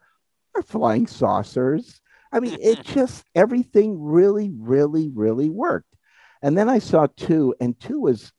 are 0.55 0.61
flying 0.61 1.07
saucers. 1.07 1.99
I 2.31 2.39
mean, 2.39 2.57
it 2.61 2.81
just 2.85 3.25
everything 3.35 4.01
really, 4.01 4.51
really, 4.55 5.09
really 5.09 5.49
worked. 5.49 5.93
And 6.43 6.57
then 6.57 6.69
I 6.69 6.79
saw 6.79 7.07
two, 7.17 7.55
and 7.59 7.77
two 7.79 7.99
was 7.99 8.31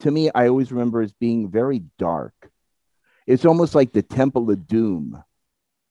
to 0.00 0.10
me, 0.10 0.30
I 0.34 0.48
always 0.48 0.70
remember 0.70 1.00
as 1.02 1.12
being 1.12 1.50
very 1.50 1.82
dark. 1.98 2.34
It's 3.26 3.44
almost 3.44 3.74
like 3.74 3.92
the 3.92 4.02
Temple 4.02 4.50
of 4.50 4.68
Doom 4.68 5.22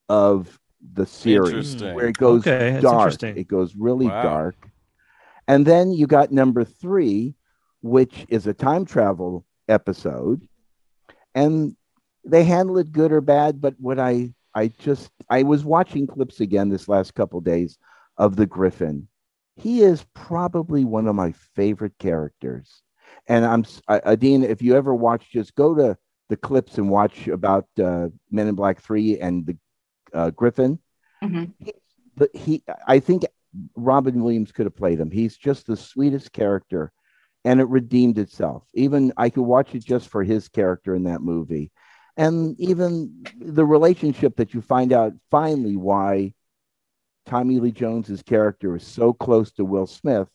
of 0.07 0.57
the 0.93 1.05
series, 1.05 1.75
where 1.81 2.07
it 2.07 2.17
goes 2.17 2.47
Okay, 2.47 2.79
dark. 2.79 3.21
It 3.23 3.47
goes 3.47 3.75
really 3.75 4.05
Wow. 4.07 4.21
dark. 4.21 4.69
And 5.47 5.65
then 5.65 5.91
you 5.91 6.07
got 6.07 6.31
number 6.31 6.63
three, 6.63 7.35
which 7.81 8.25
is 8.29 8.47
a 8.47 8.53
time 8.53 8.85
travel 8.85 9.45
episode. 9.67 10.47
And 11.33 11.75
they 12.23 12.43
handle 12.43 12.77
it 12.77 12.91
good 12.91 13.11
or 13.11 13.21
bad, 13.21 13.61
but 13.61 13.75
what 13.79 13.99
I 13.99 14.33
I 14.53 14.69
just 14.69 15.11
I 15.29 15.43
was 15.43 15.65
watching 15.65 16.07
clips 16.07 16.39
again 16.39 16.69
this 16.69 16.87
last 16.87 17.13
couple 17.13 17.41
days 17.41 17.77
of 18.17 18.35
the 18.35 18.45
Griffin. 18.45 19.07
He 19.57 19.81
is 19.83 20.05
probably 20.13 20.85
one 20.85 21.07
of 21.07 21.15
my 21.15 21.31
favorite 21.33 21.93
characters. 21.99 22.81
And 23.27 23.45
I'm 23.45 23.65
I- 23.87 24.01
Adine, 24.05 24.43
if 24.43 24.61
you 24.61 24.75
ever 24.75 24.95
watch, 24.95 25.29
just 25.31 25.55
go 25.55 25.75
to 25.75 25.97
the 26.29 26.37
clips 26.37 26.77
and 26.79 26.89
watch 26.89 27.27
about 27.27 27.67
uh, 27.79 28.07
Men 28.31 28.47
in 28.47 28.55
Black 28.55 28.81
Three 28.81 29.19
and 29.19 29.45
the 29.45 29.57
uh, 30.13 30.29
Griffin. 30.31 30.79
Mhm. 31.23 31.53
But 32.17 32.29
he, 32.33 32.63
I 32.87 32.99
think 32.99 33.25
Robin 33.75 34.23
Williams 34.23 34.51
could 34.51 34.65
have 34.65 34.75
played 34.75 34.99
him. 34.99 35.11
He's 35.11 35.37
just 35.37 35.67
the 35.67 35.77
sweetest 35.77 36.31
character, 36.31 36.91
and 37.43 37.59
it 37.59 37.67
redeemed 37.69 38.17
itself. 38.17 38.63
Even 38.73 39.13
I 39.17 39.29
could 39.29 39.43
watch 39.43 39.75
it 39.75 39.85
just 39.85 40.09
for 40.09 40.23
his 40.23 40.47
character 40.47 40.95
in 40.95 41.03
that 41.03 41.21
movie, 41.21 41.71
and 42.17 42.59
even 42.59 43.25
the 43.39 43.65
relationship 43.65 44.37
that 44.37 44.53
you 44.53 44.61
find 44.61 44.93
out 44.93 45.13
finally 45.31 45.75
why 45.75 46.33
Tommy 47.25 47.59
Lee 47.59 47.71
Jones's 47.71 48.21
character 48.23 48.75
is 48.75 48.85
so 48.85 49.11
close 49.11 49.51
to 49.53 49.65
Will 49.65 49.87
Smith. 49.87 50.27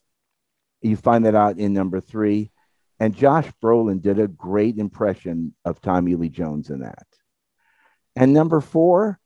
You 0.83 0.97
find 0.97 1.25
that 1.27 1.35
out 1.35 1.59
in 1.59 1.73
number 1.73 2.01
three, 2.01 2.51
And 3.01 3.17
Josh 3.17 3.51
Brolin 3.63 4.03
did 4.03 4.19
a 4.19 4.29
great 4.29 4.79
impression 4.79 5.55
of 5.65 5.81
Tommy 5.81 6.15
Lee 6.17 6.29
Jones 6.29 6.69
in 6.69 6.81
that. 6.81 7.07
And 8.15 8.35
number 8.35 8.61
four, 8.61 9.19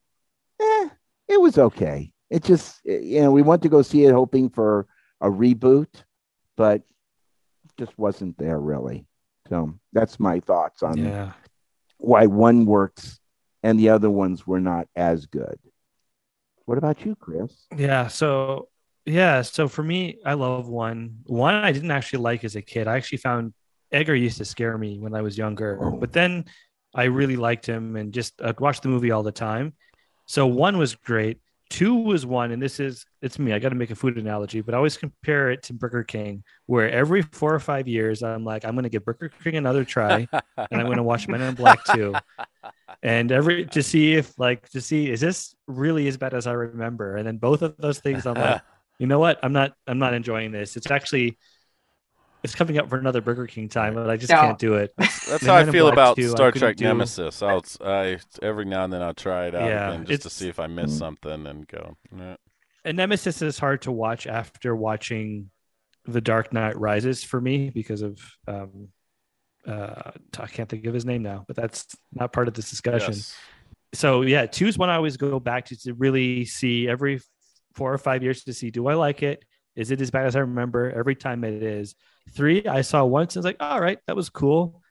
eh, 0.61 0.89
it 1.27 1.41
was 1.41 1.57
okay. 1.57 2.13
It 2.29 2.43
just, 2.43 2.81
eh, 2.87 2.99
you 2.99 3.21
know, 3.21 3.31
we 3.31 3.41
went 3.41 3.61
to 3.63 3.69
go 3.69 3.81
see 3.81 4.05
it 4.05 4.13
hoping 4.13 4.49
for 4.49 4.87
a 5.21 5.29
reboot, 5.29 5.87
but 6.57 6.81
just 7.77 7.97
wasn't 7.97 8.37
there 8.37 8.59
really. 8.59 9.05
So 9.49 9.73
that's 9.93 10.19
my 10.19 10.39
thoughts 10.39 10.81
on 10.83 10.97
Yeah. 10.97 11.33
why 11.97 12.25
one 12.25 12.65
works 12.65 13.19
and 13.63 13.79
the 13.79 13.89
other 13.89 14.09
ones 14.09 14.45
were 14.47 14.59
not 14.61 14.87
as 14.95 15.25
good. 15.25 15.57
What 16.65 16.77
about 16.77 17.05
you, 17.05 17.15
Cris? 17.15 17.67
Yeah. 17.75 18.07
So 18.07 18.69
yeah. 19.05 19.43
So 19.43 19.67
for 19.67 19.83
me, 19.83 20.17
I 20.25 20.33
love 20.33 20.67
one. 20.67 21.19
One 21.27 21.53
I 21.53 21.71
didn't 21.71 21.91
actually 21.91 22.23
like 22.23 22.43
as 22.43 22.55
a 22.55 22.61
kid. 22.61 22.87
I 22.87 22.95
actually 22.97 23.19
found 23.19 23.53
Edgar 23.91 24.15
used 24.15 24.37
to 24.39 24.45
scare 24.45 24.75
me 24.79 24.97
when 24.97 25.13
I 25.13 25.21
was 25.21 25.37
younger, 25.37 25.77
Oh. 25.79 25.91
but 25.97 26.11
then 26.11 26.45
I 26.95 27.03
really 27.03 27.35
liked 27.35 27.67
him 27.67 27.95
and 27.97 28.11
just 28.11 28.41
I'd 28.41 28.59
watch 28.59 28.81
the 28.81 28.87
movie 28.89 29.11
all 29.11 29.21
the 29.21 29.31
time. 29.31 29.73
So 30.25 30.47
one 30.47 30.79
was 30.79 30.95
great. 30.95 31.39
Two 31.69 31.95
was 31.95 32.25
one, 32.25 32.51
and 32.51 32.61
this 32.61 32.79
is 32.79 33.05
it's 33.21 33.39
me. 33.39 33.51
I 33.51 33.59
got 33.59 33.69
to 33.69 33.75
make 33.75 33.89
a 33.89 33.95
food 33.95 34.17
analogy, 34.17 34.61
but 34.61 34.73
I 34.73 34.77
always 34.77 34.97
compare 34.97 35.51
it 35.51 35.63
to 35.63 35.73
Burger 35.73 36.03
King, 36.03 36.43
where 36.67 36.89
every 36.89 37.23
four 37.23 37.53
or 37.53 37.59
five 37.59 37.87
years 37.87 38.21
I'm 38.21 38.45
like, 38.45 38.65
I'm 38.65 38.75
going 38.75 38.83
to 38.83 38.89
give 38.89 39.03
Burger 39.03 39.31
King 39.43 39.55
another 39.55 39.83
try, 39.83 40.27
and 40.31 40.67
I'm 40.71 40.85
going 40.85 40.97
to 40.97 41.03
watch 41.03 41.27
Men 41.27 41.41
in 41.41 41.55
Black 41.55 41.83
2. 41.85 42.13
And 43.01 43.31
every 43.31 43.65
to 43.65 43.83
see 43.83 44.13
if 44.13 44.37
like 44.39 44.69
to 44.69 44.81
see 44.81 45.09
is 45.09 45.21
this 45.21 45.55
really 45.67 46.07
as 46.07 46.17
bad 46.17 46.33
as 46.33 46.47
I 46.47 46.53
remember? 46.53 47.17
And 47.17 47.27
then 47.27 47.37
both 47.37 47.61
of 47.61 47.75
those 47.77 47.99
things, 47.99 48.25
I'm 48.25 48.35
like, 48.35 48.61
you 48.99 49.07
know 49.07 49.19
what? 49.19 49.39
I'm 49.43 49.53
not 49.53 49.73
I'm 49.87 49.99
not 49.99 50.13
enjoying 50.13 50.51
this. 50.51 50.77
It's 50.77 50.89
actually 50.91 51.37
it's 52.45 52.55
coming 52.55 52.77
up 52.77 52.89
for 52.89 52.97
another 52.97 53.19
Burger 53.21 53.45
King 53.47 53.67
time, 53.67 53.93
but 53.95 54.09
I 54.09 54.15
just 54.15 54.31
No. 54.31 54.37
can't 54.39 54.57
do 54.57 54.75
it. 54.75 54.93
That's 54.97 55.29
And 55.41 55.41
how 55.41 55.55
I 55.55 55.65
feel 55.65 55.85
Black 55.85 55.93
about 55.93 56.15
2, 56.15 56.29
Star 56.29 56.51
Trek 56.53 56.77
do- 56.77 56.85
Nemesis. 56.85 57.41
I'll 57.43 57.63
I 57.83 58.19
every 58.41 58.65
now 58.65 58.85
and 58.85 58.93
then 58.93 59.01
I'll 59.01 59.13
try 59.13 59.47
it 59.47 59.55
out 59.55 59.67
Yeah, 59.69 59.91
again 59.91 60.05
just 60.05 60.23
to 60.23 60.29
see 60.29 60.47
if 60.47 60.59
I 60.59 60.67
miss 60.67 60.97
something 60.97 61.45
and 61.47 61.67
go. 61.67 61.97
"Eh." 62.19 62.35
And 62.85 62.97
Nemesis 62.97 63.41
is 63.41 63.59
hard 63.59 63.81
to 63.81 63.91
watch 63.91 64.27
after 64.27 64.75
watching 64.75 65.49
The 66.05 66.21
Dark 66.21 66.53
Knight 66.53 66.79
Rises 66.79 67.23
for 67.23 67.41
me 67.41 67.69
because 67.71 68.01
of 68.01 68.19
um 68.47 68.89
uh 69.67 70.11
I 70.39 70.47
can't 70.47 70.69
think 70.69 70.85
of 70.85 70.93
his 70.93 71.05
name 71.05 71.23
now, 71.23 71.43
but 71.47 71.55
that's 71.55 71.87
not 72.13 72.31
part 72.31 72.47
of 72.47 72.53
this 72.53 72.69
discussion. 72.69 73.13
Yes. 73.13 73.35
so 73.93 74.21
yeah, 74.21 74.45
two 74.45 74.67
is 74.67 74.77
one 74.77 74.89
I 74.89 74.95
always 74.95 75.17
go 75.17 75.39
back 75.39 75.65
to 75.65 75.77
to 75.83 75.93
really 75.95 76.45
see 76.45 76.87
every 76.87 77.19
four 77.73 77.91
or 77.91 77.97
five 77.97 78.21
years 78.23 78.43
to 78.43 78.53
see 78.53 78.69
do 78.71 78.87
I 78.87 78.93
like 78.93 79.23
it? 79.23 79.43
Is 79.75 79.91
it 79.91 79.99
as 79.99 80.09
bad 80.11 80.25
as 80.27 80.35
I 80.37 80.39
remember? 80.39 80.89
Every 80.91 81.15
time 81.15 81.43
it 81.43 81.61
is. 81.61 81.95
Three, 82.31 82.65
I 82.65 82.81
saw 82.81 83.05
once 83.05 83.35
and 83.35 83.43
was 83.43 83.45
like, 83.45 83.61
all 83.61 83.79
right, 83.79 83.99
that 84.07 84.15
was 84.15 84.29
cool. 84.29 84.81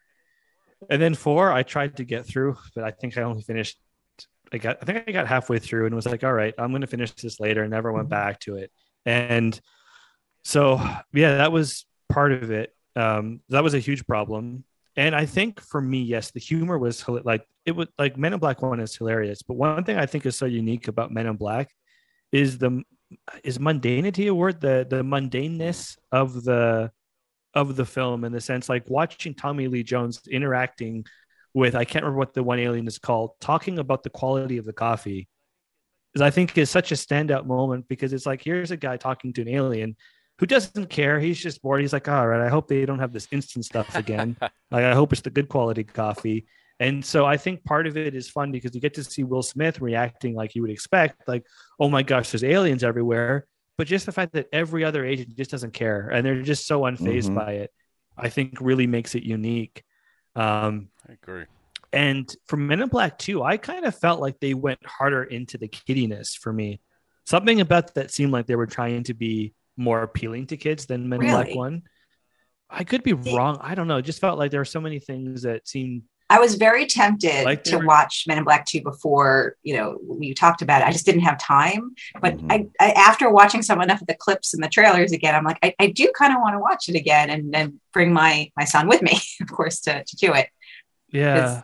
And 0.89 1.01
then 1.01 1.15
four, 1.15 1.53
I 1.53 1.63
tried 1.63 1.97
to 1.97 2.05
get 2.05 2.27
through, 2.27 2.57
but 2.75 2.85
I 2.85 2.91
think 2.91 3.17
I 3.17 3.23
only 3.23 3.43
finished. 3.43 3.79
I 4.53 4.59
got, 4.59 4.79
I 4.83 4.85
think 4.85 5.05
I 5.09 5.13
got 5.13 5.27
halfway 5.27 5.59
through 5.59 5.87
and 5.87 5.95
was 5.95 6.07
like, 6.07 6.23
all 6.23 6.33
right, 6.33 6.55
I'm 6.59 6.71
going 6.71 6.83
to 6.83 6.87
finish 6.87 7.11
this 7.13 7.41
later, 7.41 7.63
and 7.63 7.71
never 7.71 7.93
went 7.93 8.09
back 8.09 8.41
to 8.41 8.57
it. 8.57 8.71
And 9.05 9.59
so, 10.45 10.81
yeah, 11.13 11.39
that 11.39 11.53
was 11.53 11.87
part 12.09 12.33
of 12.33 12.51
it. 12.51 12.75
Um, 12.97 13.41
that 13.49 13.65
was 13.65 13.75
a 13.75 13.79
huge 13.79 14.07
problem. 14.07 14.65
And 14.97 15.15
I 15.15 15.27
think 15.27 15.61
for 15.61 15.81
me, 15.81 16.03
yes, 16.03 16.31
the 16.31 16.41
humor 16.41 16.79
was 16.79 17.05
like 17.09 17.47
it 17.67 17.73
was 17.73 17.89
like 17.99 18.17
Men 18.17 18.35
in 18.35 18.39
Black 18.39 18.63
One 18.63 18.81
is 18.81 18.97
hilarious. 18.97 19.43
But 19.43 19.57
one 19.57 19.85
thing 19.85 19.99
I 19.99 20.07
think 20.07 20.25
is 20.27 20.37
so 20.37 20.47
unique 20.47 20.87
about 20.89 21.11
Men 21.11 21.27
in 21.27 21.37
Black 21.37 21.71
is 22.31 22.59
the 22.59 22.83
is 23.43 23.59
mundanity 23.59 24.29
a 24.29 24.35
word 24.35 24.61
the 24.61 24.87
the 24.89 25.03
mundaneness 25.03 25.97
of 26.13 26.45
the 26.45 26.93
of 27.55 27.77
the 27.77 27.85
film 27.85 28.25
in 28.25 28.33
the 28.33 28.41
sense 28.41 28.69
like 28.69 28.89
watching 28.89 29.35
Tommy 29.35 29.69
Lee 29.69 29.83
Jones 29.83 30.21
interacting 30.31 31.05
with 31.53 31.75
I 31.75 31.85
can't 31.85 32.05
remember 32.05 32.19
what 32.19 32.35
the 32.35 32.43
one 32.43 32.59
alien 32.59 32.87
is 32.87 32.99
called 32.99 33.33
talking 33.41 33.79
about 33.79 34.03
the 34.03 34.11
quality 34.11 34.59
of 34.59 34.65
the 34.65 34.73
coffee 34.73 35.29
is 36.15 36.21
I 36.21 36.31
think 36.31 36.57
is 36.59 36.71
such 36.71 36.93
a 36.93 36.97
standout 36.97 37.47
moment 37.47 37.87
because 37.89 38.13
it's 38.13 38.27
like 38.27 38.43
here's 38.43 38.71
a 38.71 38.77
guy 38.77 38.97
talking 38.97 39.33
to 39.35 39.43
an 39.43 39.49
alien 39.49 39.97
who 40.39 40.47
doesn't 40.47 40.91
care. 40.91 41.21
He's 41.21 41.39
just 41.39 41.63
bored. 41.63 41.81
He's 41.81 41.93
like 41.93 42.09
all 42.09 42.27
right 42.27 42.41
I 42.41 42.49
hope 42.49 42.69
they 42.69 42.85
don't 42.85 42.99
have 42.99 43.13
this 43.13 43.29
instant 43.31 43.65
stuff 43.65 43.95
again. 43.95 44.37
Like 44.71 44.85
I 44.85 44.95
hope 44.95 45.13
it's 45.13 45.23
the 45.23 45.31
good 45.31 45.49
quality 45.49 45.85
coffee. 45.85 46.47
And 46.81 47.05
so 47.05 47.25
I 47.25 47.37
think 47.37 47.63
part 47.63 47.87
of 47.87 47.97
it 47.97 48.17
is 48.17 48.29
fun 48.29 48.51
because 48.51 48.75
you 48.75 48.81
get 48.81 48.95
to 48.95 49.05
see 49.05 49.23
Will 49.23 49.45
Smith 49.45 49.81
reacting 49.81 50.35
like 50.35 50.57
you 50.57 50.63
would 50.63 50.73
expect 50.73 51.29
like 51.29 51.47
oh 51.79 51.89
my 51.89 52.03
gosh 52.03 52.33
there's 52.33 52.43
aliens 52.43 52.83
everywhere 52.83 53.47
but 53.77 53.87
just 53.87 54.07
the 54.07 54.13
fact 54.13 54.33
that 54.33 54.47
every 54.53 54.85
other 54.85 55.05
agent 55.05 55.37
just 55.37 55.51
doesn't 55.51 55.73
care 55.75 56.09
and 56.09 56.25
they're 56.25 56.43
just 56.43 56.67
so 56.67 56.83
unfazed 56.83 57.31
Mhm. 57.31 57.35
by 57.35 57.53
it 57.55 57.71
i 58.17 58.29
think 58.29 58.59
really 58.61 58.87
makes 58.87 59.15
it 59.15 59.23
unique. 59.25 59.83
Um, 60.37 60.89
I 61.09 61.13
agree. 61.15 61.45
and 61.93 62.35
for 62.47 62.57
men 62.57 62.81
in 62.83 62.89
black 62.89 63.19
2 63.19 63.43
i 63.43 63.57
kind 63.57 63.85
of 63.85 63.95
felt 63.97 64.21
like 64.21 64.39
they 64.41 64.55
went 64.55 64.85
harder 64.85 65.23
into 65.25 65.59
the 65.59 65.69
kiddiness 65.69 66.35
for 66.35 66.53
me. 66.53 66.81
Something 67.27 67.61
about 67.61 67.95
that 67.95 68.11
seemed 68.11 68.33
like 68.33 68.47
they 68.47 68.57
were 68.57 68.67
trying 68.67 69.05
to 69.05 69.15
be 69.15 69.55
more 69.77 70.03
appealing 70.03 70.47
to 70.49 70.57
kids 70.57 70.87
than 70.87 71.09
men 71.09 71.23
in 71.23 71.31
black 71.31 71.55
1 71.55 71.83
i 72.71 72.83
could 72.85 73.03
be 73.03 73.13
wrong. 73.13 73.59
I 73.61 73.75
don't 73.77 73.87
know. 73.89 73.99
It 73.99 74.03
just 74.03 74.21
felt 74.21 74.39
like 74.39 74.51
there 74.51 74.61
were 74.61 74.65
so 74.65 74.81
many 74.81 74.99
things 74.99 75.43
that 75.43 75.67
seemed 75.69 76.03
I 76.31 76.39
was 76.41 76.55
very 76.55 76.87
tempted 76.87 77.45
Like 77.45 77.65
to 77.65 77.79
watch 77.79 78.25
Men 78.27 78.39
in 78.39 78.45
Black 78.45 78.65
2 78.67 78.81
before, 78.81 79.57
you 79.63 79.77
know, 79.77 79.99
we 80.03 80.33
talked 80.33 80.63
about 80.63 80.81
it. 80.81 80.87
I 80.87 80.91
just 80.91 81.05
didn't 81.05 81.21
have 81.21 81.39
time. 81.39 81.95
But 82.21 82.39
Mhm. 82.39 82.51
I, 82.51 82.67
I, 82.81 82.93
after 82.93 83.29
watching 83.29 83.63
some 83.63 83.81
enough 83.83 84.01
of 84.01 84.07
the 84.07 84.15
clips 84.15 84.55
and 84.55 84.63
the 84.65 84.69
trailers 84.69 85.13
again, 85.13 85.35
I'm 85.35 85.45
like, 85.45 85.59
I, 85.63 85.75
I 85.79 85.89
do 85.89 86.11
kind 86.19 86.35
of 86.35 86.41
want 86.41 86.55
to 86.55 86.61
watch 86.61 86.89
it 86.89 86.97
again 86.97 87.29
and 87.29 87.53
then 87.53 87.79
bring 87.93 88.13
my 88.13 88.51
my 88.57 88.65
son 88.65 88.89
with 88.89 89.03
me, 89.03 89.21
of 89.43 89.49
course, 89.49 89.81
to, 89.81 90.03
to 90.03 90.17
do 90.17 90.33
it. 90.33 90.49
Yeah. 91.11 91.63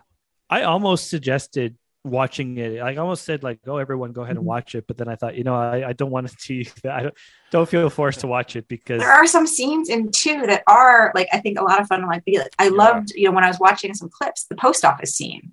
I 0.51 0.63
almost 0.63 1.09
suggested 1.09 1.77
watching 2.05 2.57
it. 2.59 2.81
I 2.81 2.97
almost 2.97 3.25
said 3.25 3.43
like, 3.43 3.63
"Go, 3.63 3.77
everyone, 3.79 4.13
go 4.13 4.23
ahead 4.23 4.37
and 4.37 4.45
Mhm. 4.45 4.49
watch 4.49 4.75
it." 4.75 4.87
But 4.87 4.97
then 4.97 5.09
I 5.09 5.17
thought, 5.17 5.35
you 5.37 5.45
know, 5.45 5.55
I, 5.55 5.89
I 5.89 5.93
don't 5.93 6.11
want 6.11 6.29
to 6.29 6.35
see 6.39 6.69
that. 6.83 6.93
I 6.93 7.03
don't, 7.03 7.15
don't 7.51 7.69
feel 7.69 7.91
forced 7.91 8.21
to 8.21 8.27
watch 8.27 8.57
it 8.57 8.69
because 8.69 9.01
There 9.01 9.13
are 9.13 9.27
some 9.27 9.47
scenes 9.47 9.89
in 9.89 10.11
two 10.11 10.47
that 10.47 10.63
are 10.67 11.13
like 11.15 11.29
I 11.33 11.41
think 11.41 11.59
a 11.59 11.63
lot 11.63 11.81
of 11.81 11.87
fun. 11.87 12.07
Like 12.07 12.23
I 12.59 12.69
loved, 12.69 13.11
you 13.15 13.25
know, 13.27 13.33
when 13.33 13.45
I 13.45 13.49
was 13.49 13.59
watching 13.61 13.95
some 13.95 14.09
clips, 14.11 14.45
the 14.45 14.57
post 14.57 14.85
office 14.85 15.15
scene. 15.15 15.53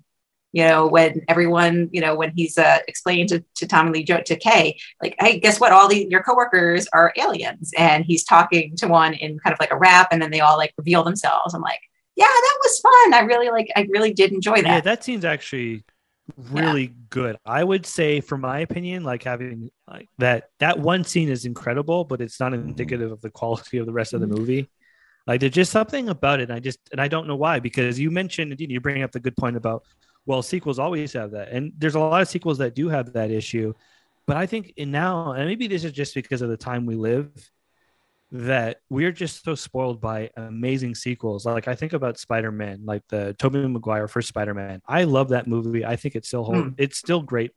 You 0.52 0.64
know, 0.66 0.86
when 0.86 1.20
everyone, 1.28 1.90
you 1.92 2.00
know, 2.00 2.14
when 2.16 2.32
he's 2.34 2.56
uh, 2.56 2.78
explaining 2.88 3.26
to, 3.28 3.44
to 3.56 3.66
Tommy 3.66 3.90
Lee 3.92 4.02
Jo 4.02 4.22
to 4.24 4.34
Kay, 4.34 4.78
like, 5.02 5.14
hey, 5.20 5.38
guess 5.38 5.60
what? 5.60 5.72
All 5.72 5.88
the 5.88 6.08
your 6.10 6.22
coworkers 6.22 6.88
are 6.94 7.12
aliens, 7.18 7.70
and 7.76 8.02
he's 8.06 8.24
talking 8.24 8.74
to 8.76 8.88
one 8.88 9.12
in 9.12 9.38
kind 9.40 9.52
of 9.52 9.60
like 9.60 9.70
a 9.72 9.76
rap, 9.76 10.08
and 10.10 10.22
then 10.22 10.30
they 10.30 10.40
all 10.40 10.56
like 10.56 10.72
reveal 10.78 11.04
themselves. 11.04 11.52
I'm 11.52 11.60
like, 11.60 11.80
yeah, 12.16 12.24
that 12.24 12.58
was 12.62 12.80
fun. 12.80 13.12
I 13.14 13.20
really 13.26 13.50
like, 13.50 13.68
I 13.76 13.86
really 13.90 14.14
did 14.14 14.32
enjoy 14.32 14.62
that. 14.62 14.64
yeah, 14.64 14.80
that 14.80 15.04
scene's 15.04 15.26
actually 15.26 15.84
really 16.36 16.94
good. 17.10 17.36
I 17.44 17.64
would 17.64 17.86
say, 17.86 18.20
for 18.20 18.36
my 18.36 18.60
opinion, 18.60 19.04
like 19.04 19.22
having 19.22 19.70
like 19.88 20.08
that 20.18 20.50
that 20.58 20.78
one 20.78 21.04
scene 21.04 21.28
is 21.28 21.44
incredible, 21.44 22.04
but 22.04 22.20
it's 22.20 22.40
not 22.40 22.54
indicative 22.54 23.12
of 23.12 23.20
the 23.20 23.30
quality 23.30 23.78
of 23.78 23.86
the 23.86 23.92
rest 23.92 24.12
of 24.14 24.20
the 24.20 24.26
mm-hmm. 24.26 24.38
movie. 24.38 24.70
Like 25.26 25.40
there's 25.40 25.52
just 25.52 25.72
something 25.72 26.08
about 26.08 26.40
it. 26.40 26.44
And 26.44 26.52
I 26.52 26.60
just 26.60 26.78
and 26.92 27.00
I 27.00 27.08
don't 27.08 27.26
know 27.26 27.36
why 27.36 27.60
because 27.60 27.98
you 27.98 28.10
mentioned 28.10 28.50
indeed 28.50 28.70
you 28.70 28.80
bring 28.80 29.02
up 29.02 29.12
the 29.12 29.20
good 29.20 29.36
point 29.36 29.56
about 29.56 29.84
well 30.26 30.42
sequels 30.42 30.78
always 30.78 31.12
have 31.12 31.32
that, 31.32 31.48
and 31.48 31.72
there's 31.78 31.94
a 31.94 32.00
lot 32.00 32.22
of 32.22 32.28
sequels 32.28 32.58
that 32.58 32.74
do 32.74 32.88
have 32.88 33.12
that 33.12 33.30
issue. 33.30 33.74
But 34.26 34.36
I 34.36 34.46
think 34.46 34.74
in 34.76 34.90
now, 34.90 35.32
and 35.32 35.46
maybe 35.46 35.68
this 35.68 35.84
is 35.84 35.92
just 35.92 36.14
because 36.14 36.42
of 36.42 36.50
the 36.50 36.56
time 36.56 36.84
we 36.84 36.96
live, 36.96 37.30
that 38.30 38.80
we're 38.90 39.12
just 39.12 39.42
so 39.44 39.54
spoiled 39.54 40.00
by 40.00 40.30
amazing 40.36 40.94
sequels. 40.94 41.46
Like 41.46 41.66
I 41.68 41.74
think 41.74 41.92
about 41.94 42.18
Spider-Man, 42.18 42.82
like 42.84 43.02
the 43.08 43.34
Tobey 43.38 43.66
Maguire 43.66 44.06
first 44.08 44.28
Spider-Man. 44.28 44.82
I 44.86 45.04
love 45.04 45.30
that 45.30 45.46
movie. 45.46 45.84
I 45.84 45.96
think 45.96 46.14
it's 46.14 46.28
still 46.28 46.44
hold, 46.44 46.56
Hmm. 46.64 46.68
it's 46.76 46.98
still 46.98 47.22
great. 47.22 47.52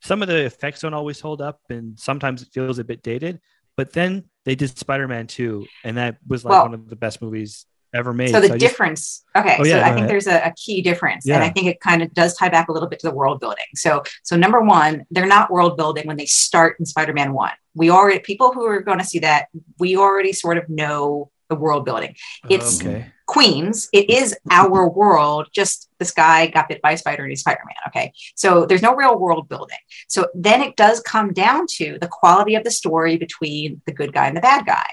Some 0.00 0.22
of 0.22 0.28
the 0.28 0.44
effects 0.44 0.82
don't 0.82 0.94
always 0.94 1.18
hold 1.20 1.42
up, 1.42 1.60
and 1.68 1.98
sometimes 1.98 2.42
it 2.42 2.48
feels 2.52 2.78
a 2.78 2.84
bit 2.84 3.02
dated. 3.02 3.40
But 3.76 3.92
then 3.92 4.24
they 4.44 4.54
did 4.54 4.76
Spider-Man 4.78 5.26
2, 5.26 5.66
and 5.84 5.96
that 5.96 6.18
was 6.26 6.44
like 6.44 6.52
Well- 6.52 6.62
one 6.66 6.74
of 6.74 6.88
the 6.88 6.96
best 6.96 7.20
movies 7.20 7.66
ever 7.94 8.12
made. 8.12 8.30
So 8.30 8.40
the 8.40 8.48
just- 8.48 8.60
difference, 8.60 9.24
okay. 9.36 9.56
Oh, 9.58 9.64
yeah, 9.64 9.72
so 9.72 9.80
I 9.80 9.84
think 9.86 9.96
ahead. 9.96 10.10
there's 10.10 10.26
a, 10.26 10.46
a 10.46 10.52
key 10.56 10.82
difference, 10.82 11.28
and 11.28 11.42
I 11.42 11.48
think 11.50 11.66
it 11.66 11.80
kind 11.80 12.02
of 12.02 12.12
does 12.14 12.34
tie 12.36 12.48
back 12.48 12.68
a 12.68 12.72
little 12.72 12.88
bit 12.88 12.98
to 13.00 13.08
the 13.08 13.14
world 13.14 13.40
building. 13.40 13.64
So, 13.74 14.02
so 14.22 14.36
number 14.36 14.60
one, 14.60 15.06
they're 15.10 15.26
not 15.26 15.50
world 15.50 15.76
building 15.76 16.06
when 16.06 16.16
they 16.16 16.26
start 16.26 16.76
in 16.78 16.86
Spider-Man 16.86 17.32
One. 17.32 17.52
We 17.74 17.90
already 17.90 18.20
people 18.20 18.52
who 18.52 18.64
are 18.66 18.80
going 18.80 18.98
to 18.98 19.04
see 19.04 19.20
that 19.20 19.46
we 19.78 19.96
already 19.96 20.32
sort 20.32 20.58
of 20.58 20.68
know 20.68 21.30
the 21.48 21.54
world 21.54 21.84
building. 21.84 22.14
it's- 22.48 22.80
okay. 22.80 23.12
Queens, 23.26 23.90
it 23.92 24.08
is 24.08 24.34
our 24.50 24.88
world. 24.88 25.48
Just 25.52 25.90
this 25.98 26.12
guy 26.12 26.46
got 26.46 26.66
bit 26.66 26.80
by 26.80 26.92
a 26.92 26.96
spider 26.96 27.24
and 27.24 27.30
he's 27.30 27.40
Spider-Man. 27.40 27.76
Okay, 27.88 28.10
so 28.34 28.64
there's 28.64 28.80
no 28.80 28.94
real 28.96 29.18
world 29.18 29.50
building. 29.50 29.76
So 30.08 30.28
then 30.34 30.62
it 30.62 30.76
does 30.76 31.00
come 31.00 31.34
down 31.34 31.66
to 31.76 31.98
the 32.00 32.08
quality 32.08 32.54
of 32.54 32.64
the 32.64 32.70
story 32.70 33.18
between 33.18 33.82
the 33.84 33.92
good 33.92 34.14
guy 34.14 34.28
and 34.28 34.36
the 34.36 34.40
bad 34.40 34.64
guy, 34.64 34.86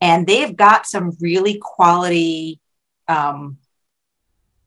and 0.00 0.28
they've 0.28 0.54
got 0.54 0.86
some 0.86 1.16
really 1.20 1.58
quality 1.60 2.60
um, 3.08 3.58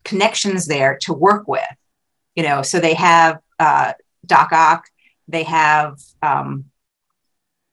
connections 0.03 0.65
there 0.65 0.97
to 1.03 1.13
work 1.13 1.47
with. 1.47 1.63
You 2.35 2.43
know, 2.43 2.63
so 2.63 2.81
they 2.81 2.95
have 2.95 3.39
uh, 3.59 3.93
Doc 4.25 4.51
Ock, 4.51 4.87
they 5.29 5.43
have 5.43 5.99
um, 6.21 6.65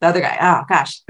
the 0.00 0.06
other 0.06 0.20
guy. 0.20 0.38
Oh 0.40 0.64
gosh, 0.68 1.02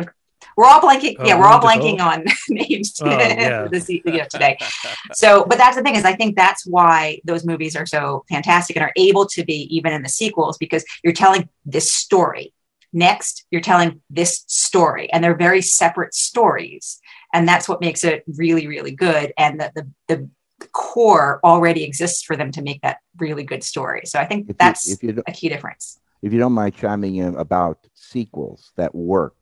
we're 0.56 0.66
all 0.66 0.80
blanking. 0.80 1.16
Oh, 1.18 1.26
yeah, 1.26 1.38
we're 1.38 1.46
all 1.46 1.60
blanking 1.60 1.98
Dafoe? 1.98 2.10
on 2.10 2.24
names 2.48 3.00
Oh, 3.02 3.06
yeah. 3.06 3.68
this 3.70 3.88
you 3.88 4.00
know, 4.06 4.24
today. 4.30 4.58
So, 5.14 5.44
but 5.48 5.58
that's 5.58 5.76
the 5.76 5.82
thing 5.82 5.96
is, 5.96 6.04
I 6.04 6.14
think 6.14 6.36
that's 6.36 6.66
why 6.66 7.20
those 7.24 7.44
movies 7.44 7.76
are 7.76 7.86
so 7.86 8.24
fantastic 8.28 8.76
and 8.76 8.84
are 8.84 8.92
able 8.96 9.26
to 9.26 9.44
be 9.44 9.74
even 9.74 9.92
in 9.92 10.02
the 10.02 10.08
sequels 10.08 10.58
because 10.58 10.84
you're 11.04 11.12
telling 11.12 11.48
this 11.64 11.92
story. 11.92 12.52
Next, 12.92 13.46
you're 13.50 13.62
telling 13.62 14.02
this 14.10 14.44
story, 14.48 15.10
and 15.12 15.24
they're 15.24 15.34
very 15.36 15.62
separate 15.62 16.12
stories, 16.14 17.00
and 17.32 17.48
that's 17.48 17.66
what 17.66 17.80
makes 17.80 18.04
it 18.04 18.22
really, 18.36 18.66
really 18.66 18.90
good. 18.90 19.32
And 19.38 19.58
the 19.60 19.72
the, 19.74 19.88
the 20.08 20.28
core 20.72 21.40
already 21.42 21.84
exists 21.84 22.22
for 22.22 22.36
them 22.36 22.50
to 22.52 22.62
make 22.62 22.80
that 22.82 22.98
really 23.18 23.44
good 23.44 23.64
story. 23.64 24.02
So 24.04 24.18
I 24.18 24.26
think 24.26 24.42
If 24.42 24.48
you, 24.48 24.56
that's 24.58 24.90
if 24.90 25.02
you 25.02 25.22
a 25.26 25.32
key 25.32 25.48
difference. 25.48 25.98
if 26.22 26.32
you 26.32 26.38
don't 26.38 26.52
mind 26.52 26.74
chiming 26.76 27.16
in 27.16 27.34
about 27.36 27.78
sequels 27.94 28.72
that 28.76 28.94
work, 28.94 29.41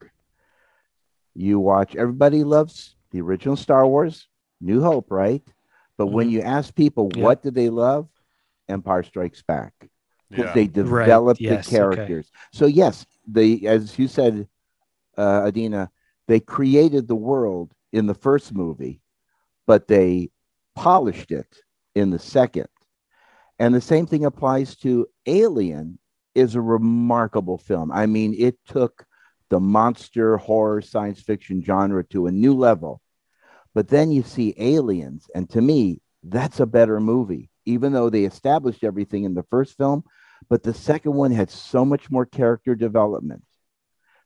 you 1.41 1.61
watch. 1.61 1.97
Everybody 1.97 2.45
loves 2.45 2.97
the 3.11 3.21
original 3.21 3.57
Star 3.57 3.87
Wars, 3.87 4.29
New 4.61 4.83
Hope, 4.83 5.11
right? 5.11 5.43
But 5.99 6.09
when 6.09 6.29
Mhm. 6.29 6.33
you 6.33 6.41
ask 6.43 6.75
people 6.75 7.11
Yeah. 7.15 7.23
what 7.23 7.43
do 7.43 7.51
they 7.51 7.71
love, 7.71 8.09
Empire 8.69 9.03
Strikes 9.03 9.43
Back 9.43 9.73
because 10.31 10.51
Yeah. 10.51 10.55
they 10.55 10.67
Right, 10.77 11.21
developed 11.21 11.41
yes, 11.41 11.49
the 11.49 11.59
okay. 11.59 11.71
characters. 11.71 12.31
So 12.53 12.67
yes, 12.67 13.07
they, 13.27 13.61
as 13.67 13.99
you 13.99 14.09
said, 14.09 14.49
uh, 15.17 15.43
Adeena, 15.51 15.89
they 16.29 16.41
created 16.41 17.09
the 17.09 17.17
world 17.17 17.73
in 17.93 18.07
the 18.07 18.15
first 18.15 18.55
movie, 18.55 19.01
but 19.67 19.89
they 19.89 20.31
polished 20.75 21.31
it 21.33 21.59
in 21.95 22.11
the 22.11 22.19
second. 22.19 22.69
And 23.59 23.75
the 23.75 23.81
same 23.81 24.07
thing 24.07 24.25
applies 24.25 24.77
to 24.79 25.07
Alien 25.27 25.99
is 26.35 26.55
a 26.55 26.61
remarkable 26.61 27.59
film. 27.59 27.91
I 27.93 28.07
mean, 28.07 28.35
it 28.39 28.57
took 28.67 29.07
the 29.51 29.61
monster 29.61 30.37
horror 30.37 30.81
science 30.81 31.21
fiction 31.21 31.63
genre 31.63 32.05
to 32.05 32.27
a 32.27 32.33
new 32.33 32.55
level. 32.55 33.01
But 33.75 33.89
then 33.89 34.11
you 34.11 34.23
see 34.23 34.55
Aliens, 34.57 35.29
and 35.35 35.49
to 35.51 35.61
me, 35.61 36.01
that's 36.23 36.61
a 36.61 36.67
better 36.67 37.01
movie, 37.01 37.51
even 37.67 37.93
though 37.93 38.11
they 38.11 38.25
established 38.25 38.83
everything 38.83 39.25
in 39.25 39.35
the 39.35 39.45
first 39.45 39.77
film. 39.77 40.05
But 40.49 40.63
the 40.63 40.75
second 40.75 41.15
one 41.15 41.31
had 41.31 41.51
so 41.51 41.85
much 41.85 42.11
more 42.11 42.27
character 42.27 42.75
development 42.75 43.45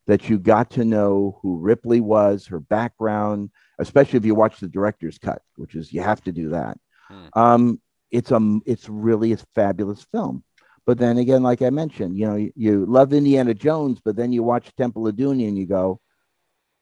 that 0.06 0.28
you 0.28 0.38
got 0.38 0.70
to 0.72 0.84
know 0.84 1.38
who 1.42 1.58
Ripley 1.58 2.00
was, 2.00 2.46
her 2.46 2.60
background, 2.60 3.50
especially 3.78 4.18
if 4.18 4.24
you 4.24 4.34
watch 4.34 4.60
the 4.60 4.68
director's 4.68 5.18
cut, 5.18 5.42
which 5.56 5.74
is 5.74 5.92
you 5.92 6.02
have 6.02 6.22
to 6.24 6.32
do 6.32 6.50
that. 6.50 6.78
Hmm. 7.08 7.26
Um, 7.34 7.80
it's 8.10 8.30
a 8.30 8.60
it's 8.64 8.88
really 8.88 9.32
a 9.32 9.38
fabulous 9.54 10.06
film. 10.12 10.44
But 10.86 10.98
then 10.98 11.18
again, 11.18 11.42
like 11.42 11.62
I 11.62 11.70
mentioned, 11.70 12.18
you 12.18 12.26
know, 12.26 12.36
you, 12.36 12.52
you 12.56 12.86
love 12.86 13.12
Indiana 13.12 13.54
Jones, 13.54 14.00
but 14.04 14.16
then 14.16 14.32
you 14.32 14.42
watch 14.42 14.74
Temple 14.76 15.08
of 15.08 15.16
Doom 15.16 15.40
and 15.40 15.56
you 15.56 15.66
go, 15.66 16.00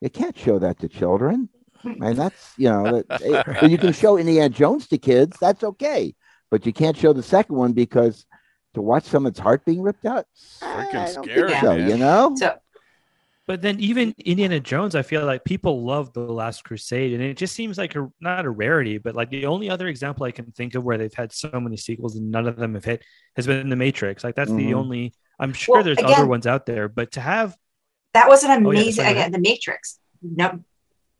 you 0.00 0.10
can't 0.10 0.36
show 0.36 0.58
that 0.58 0.80
to 0.80 0.88
children. 0.88 1.48
And 1.84 2.16
that's 2.16 2.54
you 2.56 2.68
know, 2.68 3.02
that, 3.08 3.22
eh, 3.22 3.66
you 3.66 3.78
can 3.78 3.92
show 3.92 4.16
Indiana 4.16 4.48
Jones 4.48 4.86
to 4.88 4.98
kids, 4.98 5.36
that's 5.40 5.64
okay, 5.64 6.14
but 6.50 6.64
you 6.64 6.72
can't 6.72 6.96
show 6.96 7.12
the 7.12 7.22
second 7.22 7.56
one 7.56 7.72
because 7.72 8.24
to 8.74 8.82
watch 8.82 9.04
someone's 9.04 9.38
heart 9.38 9.64
being 9.64 9.82
ripped 9.82 10.06
out, 10.06 10.26
Freaking 10.60 10.94
I 10.94 11.12
don't 11.12 11.24
think 11.24 11.30
scary, 11.30 11.60
so, 11.60 11.76
man. 11.76 11.88
you 11.88 11.96
know. 11.96 12.34
So 12.36 12.54
But 13.46 13.61
then 13.61 13.81
even 13.81 14.14
Indiana 14.24 14.61
Jones, 14.61 14.94
I 14.94 15.02
feel 15.02 15.24
like 15.24 15.44
people 15.44 15.85
love 15.85 16.12
the 16.12 16.20
Last 16.20 16.62
Crusade, 16.62 17.12
and 17.12 17.22
it 17.22 17.37
just 17.37 17.55
seems 17.57 17.76
like 17.76 17.96
a 17.96 18.09
not 18.20 18.44
a 18.44 18.50
rarity, 18.50 18.98
but 18.98 19.16
like 19.16 19.31
the 19.31 19.46
only 19.46 19.68
other 19.68 19.88
example 19.88 20.24
I 20.24 20.31
can 20.31 20.52
think 20.52 20.74
of 20.76 20.85
where 20.85 20.96
they've 20.96 21.12
had 21.12 21.33
so 21.33 21.50
many 21.55 21.76
sequels 21.76 22.14
and 22.16 22.31
none 22.31 22.46
of 22.46 22.57
them 22.57 22.74
have 22.74 22.85
hit 22.85 23.05
has 23.37 23.46
been 23.48 23.68
The 23.68 23.76
Matrix. 23.76 24.22
Like 24.22 24.37
that's 24.37 24.50
the 24.52 24.70
Mhm. 24.70 24.74
only. 24.74 25.12
I'm 25.40 25.52
sure 25.52 25.76
Well, 25.76 25.85
there's 25.85 25.98
again- 25.98 26.12
other 26.14 26.26
ones 26.26 26.46
out 26.46 26.66
there, 26.66 26.88
but 26.88 27.12
to 27.12 27.20
have 27.20 27.57
that 28.14 28.28
was 28.28 28.44
an 28.44 28.50
Oh, 28.50 28.70
yeah, 28.70 28.81
amazing 28.81 29.07
again 29.07 29.33
the 29.33 29.38
matrix 29.40 29.98
no 30.20 30.61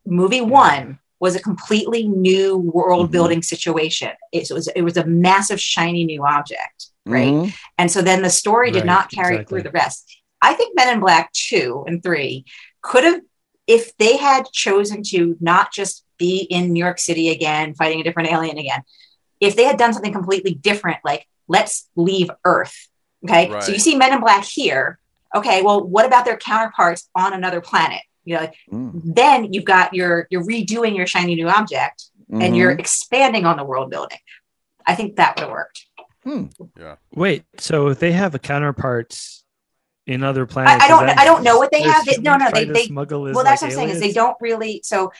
movie 0.05 0.41
one 0.41 0.99
was 1.19 1.35
a 1.35 1.39
completely 1.41 2.07
new 2.07 2.55
world 2.57 3.09
Mhm. 3.09 3.11
building 3.11 3.41
situation 3.41 4.09
it 4.31 4.49
was 4.51 4.67
it 4.69 4.83
was 4.83 4.95
a 4.95 5.05
massive 5.05 5.59
shiny 5.59 6.05
new 6.05 6.23
object 6.23 6.89
right 7.05 7.33
Mhm. 7.33 7.53
and 7.79 7.91
so 7.91 8.01
then 8.03 8.21
the 8.21 8.29
story 8.29 8.69
did 8.69 8.79
Right, 8.81 8.85
not 8.85 9.11
carry 9.11 9.35
exactly. 9.37 9.61
through 9.61 9.63
the 9.63 9.71
rest 9.71 10.21
i 10.43 10.53
think 10.53 10.75
men 10.75 10.89
in 10.93 10.99
black 10.99 11.31
2 11.33 11.85
and 11.87 12.03
3 12.03 12.45
could 12.81 13.03
have 13.03 13.21
if 13.65 13.95
they 13.97 14.17
had 14.17 14.43
chosen 14.51 15.01
to 15.11 15.35
not 15.39 15.71
just 15.73 16.05
be 16.19 16.45
in 16.49 16.71
new 16.73 16.83
york 16.83 16.99
city 16.99 17.29
again 17.29 17.73
fighting 17.73 17.99
a 17.99 18.03
different 18.03 18.31
alien 18.31 18.57
again 18.59 18.81
if 19.39 19.55
they 19.55 19.63
had 19.63 19.77
done 19.77 19.93
something 19.93 20.13
completely 20.13 20.53
different 20.53 20.97
like 21.03 21.25
let's 21.47 21.89
leave 21.95 22.29
earth 22.45 22.87
okay 23.23 23.49
so 23.61 23.71
you 23.71 23.79
see 23.79 23.95
men 23.95 24.13
in 24.13 24.19
black 24.19 24.43
here 24.43 24.99
okay 25.35 25.61
well 25.61 25.81
what 25.83 26.05
about 26.05 26.25
their 26.25 26.37
counterparts 26.37 27.09
on 27.15 27.33
another 27.33 27.61
planet 27.61 28.01
you 28.25 28.35
know 28.35 28.41
like, 28.41 28.55
Mm. 28.71 29.15
then 29.21 29.51
you've 29.53 29.65
got 29.65 29.93
your 29.93 30.27
you're 30.29 30.45
redoing 30.45 30.95
your 30.95 31.07
shiny 31.07 31.35
new 31.35 31.49
object 31.49 32.05
and 32.29 32.53
Mhm. 32.53 32.57
you're 32.57 32.71
expanding 32.71 33.45
on 33.45 33.57
the 33.57 33.63
world 33.71 33.89
building 33.89 34.17
i 34.85 34.93
think 34.95 35.15
that 35.17 35.35
would 35.35 35.43
have 35.43 35.51
worked 35.51 35.85
Hmm. 36.23 36.45
Yeah. 36.79 36.95
wait, 37.13 37.43
so 37.57 37.87
if 37.89 37.99
they 37.99 38.13
have 38.13 38.33
a 38.33 38.39
counterparts 38.39 39.42
in 40.05 40.23
other 40.23 40.45
planets, 40.45 40.83
I 40.83 40.87
does 40.87 40.97
don't 40.97 41.07
that 41.07 41.19
I 41.19 41.25
don't 41.25 41.43
know 41.43 41.57
what 41.57 41.71
they 41.71 41.81
have. 41.81 42.05
They, 42.05 42.17
no, 42.17 42.35
no, 42.35 42.49
they, 42.51 42.65
they 42.65 42.85
smuggle 42.85 43.21
well 43.21 43.43
that's 43.43 43.61
like, 43.61 43.71
what 43.71 43.79
I'm 43.79 43.89
saying 43.89 43.89
is 43.89 43.99
they 43.99 44.11
don't 44.11 44.35
really 44.41 44.81
so 44.83 45.11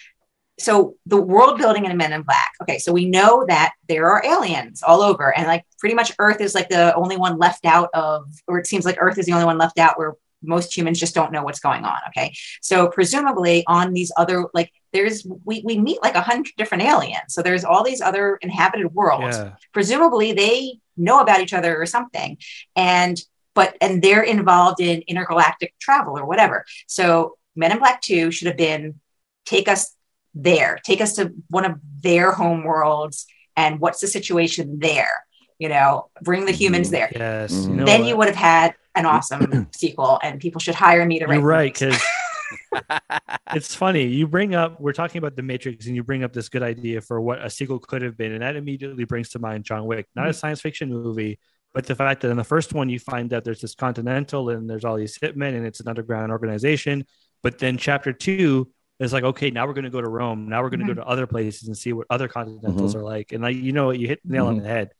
so 0.59 0.95
the 1.05 1.19
world 1.21 1.57
building 1.57 1.85
in 1.85 1.97
Men 1.97 2.13
in 2.13 2.21
Black. 2.21 2.51
Okay, 2.61 2.77
so 2.77 2.91
we 2.91 3.05
know 3.05 3.45
that 3.47 3.73
there 3.87 4.09
are 4.11 4.23
aliens 4.25 4.83
all 4.83 5.01
over, 5.01 5.35
and 5.35 5.47
like 5.47 5.65
pretty 5.79 5.95
much 5.95 6.11
Earth 6.19 6.41
is 6.41 6.53
like 6.53 6.69
the 6.69 6.93
only 6.95 7.17
one 7.17 7.37
left 7.37 7.65
out 7.65 7.89
of, 7.93 8.25
or 8.47 8.59
it 8.59 8.67
seems 8.67 8.85
like 8.85 8.97
Earth 8.99 9.17
is 9.17 9.25
the 9.25 9.31
only 9.31 9.45
one 9.45 9.57
left 9.57 9.79
out 9.79 9.97
where 9.97 10.13
most 10.45 10.75
humans 10.75 10.99
just 10.99 11.15
don't 11.15 11.31
know 11.31 11.43
what's 11.43 11.59
going 11.59 11.85
on. 11.85 11.97
Okay, 12.09 12.33
so 12.61 12.87
presumably 12.87 13.63
on 13.67 13.93
these 13.93 14.11
other 14.17 14.45
like 14.53 14.71
there's 14.91 15.25
we 15.45 15.63
we 15.65 15.77
meet 15.79 16.01
like 16.03 16.15
a 16.15 16.21
hundred 16.21 16.53
different 16.57 16.83
aliens, 16.83 17.33
so 17.33 17.41
there's 17.41 17.63
all 17.63 17.83
these 17.83 18.01
other 18.01 18.37
inhabited 18.41 18.93
worlds 18.93 19.37
Yeah, 19.37 19.53
presumably 19.71 20.33
they 20.33 20.79
know 20.97 21.21
about 21.21 21.41
each 21.41 21.53
other 21.53 21.81
or 21.81 21.87
something 21.87 22.37
and 22.75 23.17
but 23.53 23.77
and 23.81 24.01
they're 24.01 24.23
involved 24.23 24.79
in 24.79 25.01
intergalactic 25.07 25.73
travel 25.79 26.17
or 26.17 26.25
whatever 26.25 26.65
so 26.87 27.37
men 27.55 27.71
in 27.71 27.79
black 27.79 28.01
2 28.01 28.31
should 28.31 28.47
have 28.47 28.57
been 28.57 28.99
take 29.45 29.67
us 29.67 29.95
there 30.33 30.79
take 30.83 31.01
us 31.01 31.13
to 31.13 31.33
one 31.49 31.65
of 31.65 31.79
their 32.01 32.31
home 32.31 32.63
worlds 32.63 33.25
and 33.55 33.79
what's 33.79 34.01
the 34.01 34.07
situation 34.07 34.79
there 34.79 35.25
you 35.59 35.69
know 35.69 36.09
bring 36.21 36.45
the 36.45 36.51
humans 36.51 36.89
there 36.89 37.11
yes. 37.13 37.51
You 37.51 37.57
mm-hmm. 37.57 37.75
know 37.77 37.85
then 37.85 38.01
what? 38.01 38.09
you 38.09 38.17
would 38.17 38.27
have 38.27 38.35
had 38.35 38.75
an 38.95 39.05
awesome 39.05 39.69
sequel 39.75 40.19
and 40.23 40.39
people 40.39 40.59
should 40.59 40.75
hire 40.75 41.05
me 41.05 41.19
to 41.19 41.25
write 41.25 41.35
You're 41.35 41.47
right 41.47 41.73
because 41.73 42.01
it's 43.53 43.75
funny. 43.75 44.05
You 44.05 44.27
bring 44.27 44.55
up 44.55 44.79
we're 44.79 44.93
talking 44.93 45.19
about 45.19 45.35
the 45.35 45.41
Matrix, 45.41 45.87
and 45.87 45.95
you 45.95 46.03
bring 46.03 46.23
up 46.23 46.33
this 46.33 46.49
good 46.49 46.63
idea 46.63 47.01
for 47.01 47.19
what 47.21 47.43
a 47.43 47.49
sequel 47.49 47.79
could 47.79 48.01
have 48.01 48.17
been, 48.17 48.31
and 48.33 48.41
that 48.41 48.55
immediately 48.55 49.05
brings 49.05 49.29
to 49.29 49.39
mind 49.39 49.63
John 49.63 49.85
Wick, 49.85 50.07
not 50.15 50.25
a 50.25 50.29
mm-hmm. 50.29 50.37
science 50.37 50.61
fiction 50.61 50.89
movie, 50.89 51.39
but 51.73 51.85
the 51.85 51.95
fact 51.95 52.21
that 52.21 52.29
in 52.29 52.37
the 52.37 52.43
first 52.43 52.73
one 52.73 52.89
you 52.89 52.99
find 52.99 53.29
that 53.31 53.43
there's 53.43 53.61
this 53.61 53.75
Continental 53.75 54.49
and 54.49 54.69
there's 54.69 54.85
all 54.85 54.95
these 54.95 55.17
hitmen 55.17 55.55
and 55.55 55.65
it's 55.65 55.79
an 55.79 55.87
underground 55.87 56.31
organization, 56.31 57.05
but 57.41 57.57
then 57.59 57.77
chapter 57.77 58.13
two 58.13 58.71
is 58.99 59.11
like, 59.11 59.23
okay, 59.23 59.49
now 59.49 59.65
we're 59.65 59.73
going 59.73 59.83
to 59.83 59.89
go 59.89 60.01
to 60.01 60.07
Rome. 60.07 60.47
Now 60.47 60.61
we're 60.61 60.69
going 60.69 60.81
to 60.81 60.85
go 60.85 60.91
mm-hmm. 60.91 61.01
to 61.01 61.07
other 61.07 61.27
places 61.27 61.67
and 61.67 61.77
see 61.77 61.91
what 61.93 62.07
other 62.09 62.27
Continentals 62.27 62.93
mm-hmm. 62.93 62.99
are 62.99 63.03
like, 63.03 63.31
and 63.31 63.43
like 63.43 63.55
you 63.55 63.71
know, 63.71 63.91
you 63.91 64.07
hit 64.07 64.19
the 64.23 64.33
nail 64.33 64.47
on 64.47 64.55
the 64.55 64.61
mm-hmm. 64.61 64.69
head. 64.69 64.91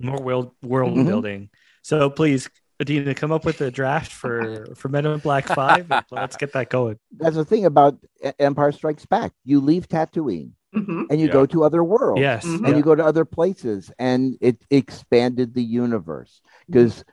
More 0.00 0.20
world 0.20 0.52
world 0.62 0.96
Mhm. 0.96 1.06
building. 1.06 1.50
So 1.82 2.10
please. 2.10 2.48
Adeena, 2.82 3.14
come 3.14 3.30
up 3.30 3.44
with 3.44 3.60
a 3.60 3.70
draft 3.70 4.10
for 4.10 4.66
for 4.74 4.88
Men 4.88 5.06
in 5.06 5.20
Black 5.20 5.46
Five. 5.46 5.86
and 5.92 6.04
let's 6.10 6.36
get 6.36 6.52
that 6.54 6.70
going. 6.70 6.98
That's 7.16 7.36
the 7.36 7.44
thing 7.44 7.66
about 7.66 7.98
Empire 8.40 8.72
Strikes 8.72 9.06
Back. 9.06 9.30
You 9.44 9.60
leave 9.60 9.88
Tatooine 9.88 10.50
Mhm. 10.74 11.06
and 11.10 11.20
you 11.20 11.26
Yeah. 11.28 11.32
go 11.32 11.46
to 11.46 11.64
other 11.64 11.82
worlds. 11.84 12.20
Yes, 12.20 12.44
Mhm. 12.44 12.66
And 12.66 12.76
you 12.76 12.82
go 12.82 12.94
to 12.94 13.04
other 13.04 13.24
places, 13.24 13.90
and 13.98 14.36
it 14.40 14.58
expanded 14.70 15.54
the 15.54 15.62
universe 15.62 16.40
because 16.66 17.04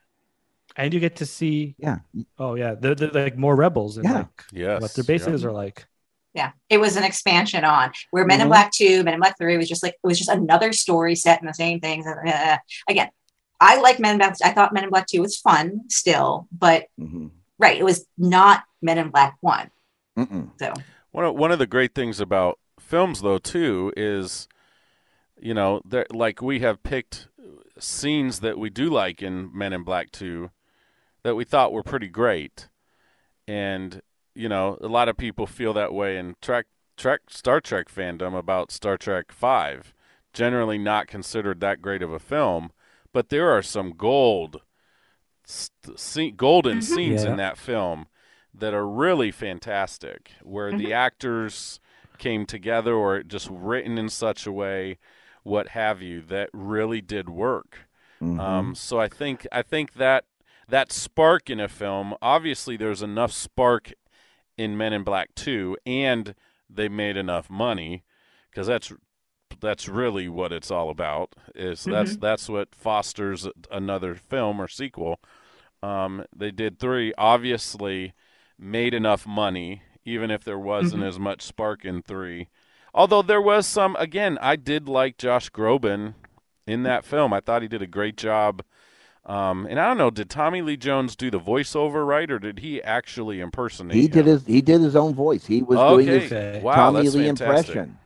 and 0.78 0.94
you 0.94 1.00
get 1.00 1.18
to 1.18 1.26
see. 1.26 1.76
yeah, 1.78 2.00
Oh 2.40 2.56
yeah, 2.56 2.76
the, 2.76 2.96
the 2.96 3.08
like 3.14 3.38
more 3.38 3.56
rebels 3.56 3.98
and 3.98 4.06
Yeah. 4.06 4.14
like 4.20 4.44
Yes. 4.52 4.82
what 4.82 4.94
their 4.94 5.04
bases 5.04 5.44
yeah. 5.44 5.50
are 5.50 5.52
like. 5.52 5.86
Yeah, 6.34 6.52
it 6.70 6.78
was 6.80 6.96
an 6.96 7.04
expansion 7.04 7.66
on 7.66 7.92
where 8.12 8.26
Men 8.26 8.40
in 8.40 8.48
Mhm. 8.48 8.52
Black 8.52 8.72
Two, 8.72 9.04
Men 9.04 9.16
in 9.16 9.20
Black 9.20 9.38
Three 9.38 9.58
was 9.58 9.68
just 9.68 9.84
like 9.84 9.94
it 10.02 10.08
was 10.08 10.18
just 10.18 10.30
another 10.30 10.72
story 10.74 11.14
set 11.16 11.42
in 11.42 11.46
the 11.46 11.54
same 11.54 11.80
things. 11.82 12.06
Uh, 12.08 12.58
again, 12.88 13.10
I 13.60 13.80
like 13.82 14.00
Men 14.00 14.14
in 14.14 14.18
Black. 14.20 14.36
I 14.44 14.52
thought 14.54 14.74
Men 14.74 14.86
in 14.86 14.90
Black 14.90 15.08
Two 15.08 15.22
was 15.22 15.38
fun 15.38 15.82
still, 15.90 16.48
but 16.58 16.86
Mhm. 17.00 17.32
right, 17.60 17.78
it 17.78 17.84
was 17.84 18.06
not 18.18 18.64
Men 18.82 18.98
in 18.98 19.10
Black 19.10 19.36
One. 19.42 19.70
Mm-mm. 20.18 20.50
So 20.58 20.74
One 21.12 21.26
of, 21.26 21.36
one 21.36 21.52
of 21.52 21.60
the 21.60 21.68
great 21.68 21.94
things 21.94 22.22
about 22.22 22.58
films, 22.92 23.22
though, 23.22 23.38
too, 23.40 23.92
is 23.98 24.48
you 25.40 25.54
know, 25.56 25.82
there 25.84 26.06
like 26.12 26.42
we 26.42 26.60
have 26.60 26.84
picked 26.84 27.28
scenes 27.80 28.42
that 28.42 28.60
we 28.60 28.70
do 28.70 28.90
like 28.90 29.24
in 29.24 29.50
Men 29.58 29.74
in 29.74 29.84
Black 29.84 30.12
Two 30.12 30.52
that 31.24 31.36
we 31.36 31.44
thought 31.46 31.72
were 31.74 31.84
pretty 31.84 32.08
great, 32.10 32.70
and 33.48 34.02
you 34.36 34.48
know, 34.48 34.78
a 34.82 34.88
lot 34.88 35.10
of 35.10 35.18
people 35.18 35.48
feel 35.48 35.74
that 35.74 35.94
way 35.94 36.18
in 36.18 36.36
Trek, 36.42 36.68
Trek, 36.98 37.22
Star 37.30 37.60
Trek 37.60 37.88
fandom 37.90 38.38
about 38.38 38.72
Star 38.72 38.98
Trek 38.98 39.32
Five. 39.32 39.94
Generally, 40.34 40.78
not 40.78 41.08
considered 41.08 41.60
that 41.60 41.82
great 41.82 42.02
of 42.02 42.14
a 42.14 42.20
film, 42.20 42.72
but 43.12 43.30
there 43.30 43.50
are 43.52 43.62
some 43.64 43.92
gold, 43.92 44.62
st- 45.46 46.00
scene, 46.00 46.36
golden 46.36 46.78
Mhm. 46.80 46.84
scenes 46.84 47.24
Yeah. 47.24 47.32
in 47.32 47.38
that 47.38 47.58
film 47.58 48.08
that 48.54 48.74
are 48.74 48.88
really 48.88 49.32
fantastic, 49.32 50.32
where 50.44 50.72
the 50.72 50.94
actors 50.94 51.80
came 52.22 52.46
together 52.46 52.94
or 52.94 53.22
just 53.24 53.50
written 53.52 53.98
in 53.98 54.08
such 54.08 54.46
a 54.48 54.52
way, 54.52 54.98
what 55.44 55.70
have 55.70 56.02
you, 56.02 56.22
that 56.22 56.50
really 56.54 57.02
did 57.02 57.28
work. 57.28 57.90
Mhm. 58.22 58.40
Um, 58.40 58.76
so 58.76 59.00
I 59.00 59.10
think 59.10 59.48
I 59.52 59.62
think 59.64 59.94
that 59.94 60.26
that 60.70 60.92
spark 60.92 61.50
in 61.50 61.60
a 61.60 61.68
film, 61.68 62.14
obviously, 62.22 62.78
there's 62.78 63.02
enough 63.02 63.32
spark 63.34 63.92
in 64.58 64.78
Men 64.78 64.94
in 64.94 65.04
Black 65.04 65.34
Two, 65.36 65.76
and 65.86 66.36
they 66.70 66.88
made 66.88 67.18
enough 67.18 67.50
money 67.50 68.04
because 68.50 68.68
that's 68.68 68.94
that's 69.60 69.88
really 69.90 70.30
what 70.30 70.52
it's 70.54 70.72
all 70.72 70.90
about. 70.90 71.34
Is 71.56 71.84
that's 71.84 72.16
that's 72.18 72.48
what 72.48 72.76
fosters 72.76 73.48
another 73.72 74.16
film 74.16 74.62
or 74.62 74.68
sequel. 74.68 75.20
Um, 75.84 76.26
they 76.36 76.52
did 76.52 76.80
three, 76.80 77.12
obviously 77.18 78.14
made 78.60 78.94
enough 78.94 79.26
money, 79.26 79.82
even 80.06 80.32
if 80.32 80.44
there 80.44 80.60
wasn't 80.60 81.04
as 81.04 81.20
much 81.20 81.42
spark 81.42 81.86
in 81.86 82.02
three. 82.02 82.48
Although 82.94 83.22
there 83.22 83.42
was 83.42 83.66
some, 83.68 83.96
again, 83.98 84.38
I 84.42 84.56
did 84.56 84.90
like 84.90 85.18
Josh 85.18 85.50
Groban 85.50 86.16
in 86.68 86.84
that 86.84 87.06
film. 87.06 87.32
I 87.34 87.40
thought 87.40 87.62
he 87.62 87.68
did 87.68 87.82
a 87.82 87.88
great 87.88 88.18
job. 88.18 88.64
Um, 89.26 89.68
and 89.70 89.80
I 89.80 89.88
don't 89.88 89.98
know, 90.00 90.10
did 90.10 90.30
Tommy 90.30 90.62
Lee 90.64 90.78
Jones 90.78 91.16
do 91.16 91.30
the 91.30 91.40
voiceover 91.40 92.06
right, 92.06 92.30
or 92.30 92.40
did 92.40 92.60
he 92.60 92.82
actually 92.82 93.40
impersonate? 93.40 93.96
he 93.96 94.08
did 94.08 94.22
him? 94.26 94.34
his 94.34 94.46
he 94.48 94.62
did 94.62 94.82
his 94.82 94.96
own 94.96 95.14
voice. 95.14 95.46
He 95.46 95.62
was 95.62 95.78
Okay. 95.78 95.94
doing 96.06 96.08
his 96.22 96.32
Okay. 96.32 96.62
Wow, 96.64 96.74
Tommy 96.76 97.04
that's 97.04 97.16
Lee 97.16 97.26
fantastic. 97.28 97.70
impression, 97.76 97.98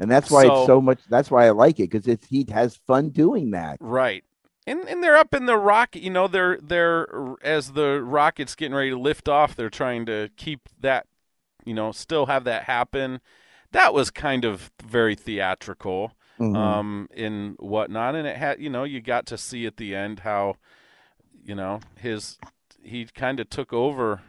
and 0.00 0.10
that's 0.10 0.32
why 0.32 0.42
So- 0.42 0.58
it's 0.58 0.66
so 0.66 0.80
much. 0.80 0.98
That's 1.08 1.30
why 1.30 1.46
I 1.46 1.50
like 1.50 1.78
it 1.78 1.90
because 1.90 2.08
it's 2.08 2.26
he 2.26 2.44
has 2.50 2.76
fun 2.88 3.10
doing 3.10 3.52
that. 3.52 3.76
Right. 3.80 4.24
And 4.66 4.80
and 4.88 5.00
they're 5.02 5.16
up 5.16 5.32
in 5.32 5.46
the 5.46 5.56
rocket, 5.56 6.02
you 6.02 6.10
know, 6.10 6.26
they're 6.26 6.58
they're 6.60 7.06
as 7.42 7.72
the 7.74 8.02
rocket's 8.02 8.56
getting 8.56 8.74
ready 8.74 8.90
to 8.90 8.98
lift 8.98 9.28
off, 9.28 9.54
they're 9.54 9.70
trying 9.70 10.06
to 10.06 10.28
keep 10.36 10.68
that, 10.80 11.06
you 11.64 11.74
know, 11.74 11.92
still 11.92 12.26
have 12.26 12.44
that 12.44 12.64
happen. 12.64 13.20
That 13.72 13.92
was 13.94 14.10
kind 14.10 14.44
of 14.44 14.70
very 14.82 15.14
theatrical, 15.14 16.12
Mhm. 16.38 16.56
um, 16.56 17.08
in 17.12 17.56
whatnot, 17.58 18.14
and 18.14 18.26
it 18.26 18.36
had, 18.36 18.60
you 18.60 18.70
know, 18.70 18.84
you 18.84 19.00
got 19.00 19.26
to 19.26 19.38
see 19.38 19.66
at 19.66 19.76
the 19.76 19.94
end 19.94 20.20
how, 20.20 20.56
you 21.44 21.54
know, 21.54 21.80
his 21.98 22.38
he 22.82 23.06
kind 23.06 23.40
of 23.40 23.48
took 23.48 23.72
over 23.72 24.20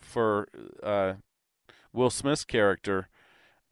for 0.00 0.48
uh, 0.82 1.14
Will 1.92 2.10
Smith's 2.10 2.44
character, 2.44 3.08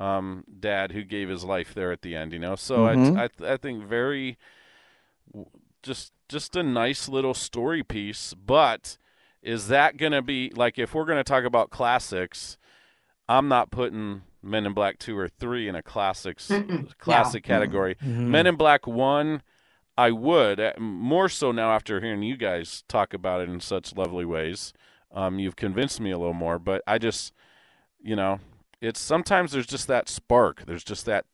um, 0.01 0.45
dad, 0.59 0.93
who 0.93 1.03
gave 1.05 1.29
his 1.29 1.45
life 1.45 1.75
there 1.75 1.93
at 1.93 2.03
the 2.03 2.17
end. 2.17 2.33
You 2.33 2.39
know, 2.39 2.57
so 2.57 2.85
Mhm. 2.87 3.17
I 3.17 3.25
I 3.49 3.53
I 3.53 3.57
think 3.57 3.85
very 3.85 4.37
just 5.83 6.13
just 6.29 6.57
a 6.57 6.63
nice 6.63 7.09
little 7.09 7.35
story 7.35 7.83
piece 7.83 8.35
but 8.35 8.99
is 9.43 9.69
that 9.69 9.97
going 9.97 10.13
to 10.13 10.23
be 10.23 10.51
like 10.57 10.79
if 10.79 10.95
we're 10.95 11.05
going 11.05 11.19
to 11.19 11.25
talk 11.25 11.45
about 11.45 11.71
classics 11.71 12.57
i'm 13.29 13.49
not 13.49 13.71
putting 13.71 14.23
men 14.43 14.67
in 14.67 14.73
black 14.73 14.99
2 14.99 15.17
or 15.19 15.29
3 15.29 15.69
in 15.69 15.75
a 15.75 15.83
classics 15.83 16.49
Mm-mm, 16.49 16.97
classic 16.99 17.43
category 17.45 17.97
Mhm. 18.03 18.29
men 18.31 18.47
in 18.47 18.57
black 18.57 18.87
1 18.87 19.43
i 19.99 20.11
would 20.11 20.61
uh, 20.61 20.73
more 20.79 21.29
so 21.29 21.53
now 21.53 21.71
after 21.73 22.01
hearing 22.01 22.23
you 22.23 22.37
guys 22.37 22.85
talk 22.89 23.13
about 23.15 23.41
it 23.41 23.49
in 23.49 23.61
such 23.61 23.95
lovely 23.97 24.25
ways 24.25 24.73
um, 25.13 25.39
you've 25.39 25.57
convinced 25.57 26.01
me 26.01 26.11
a 26.11 26.19
little 26.19 26.35
more 26.35 26.59
but 26.59 26.83
i 26.87 26.99
just 26.99 27.33
you 28.03 28.15
know 28.17 28.39
it's 28.81 29.01
sometimes 29.01 29.53
there's 29.53 29.67
just 29.67 29.89
that 29.89 30.09
spark 30.09 30.65
there's 30.67 30.85
just 30.85 31.07
that 31.07 31.25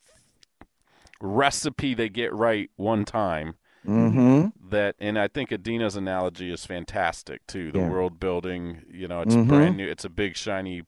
recipe 1.20 1.94
they 1.94 2.08
get 2.08 2.32
right 2.32 2.70
one 2.76 3.04
time 3.04 3.54
Mhm. 3.86 4.52
that 4.70 4.94
and 4.98 5.18
I 5.18 5.28
think 5.28 5.50
Adeena's 5.50 5.96
analogy 5.96 6.52
is 6.52 6.64
fantastic 6.64 7.46
too. 7.46 7.72
The 7.72 7.80
Yeah. 7.80 7.90
world 7.90 8.18
building, 8.20 8.82
you 8.90 9.06
know, 9.08 9.20
it's 9.20 9.36
Mhm. 9.36 9.48
brand 9.48 9.76
new. 9.76 9.88
It's 9.88 10.04
a 10.04 10.08
big 10.08 10.36
shiny 10.36 10.82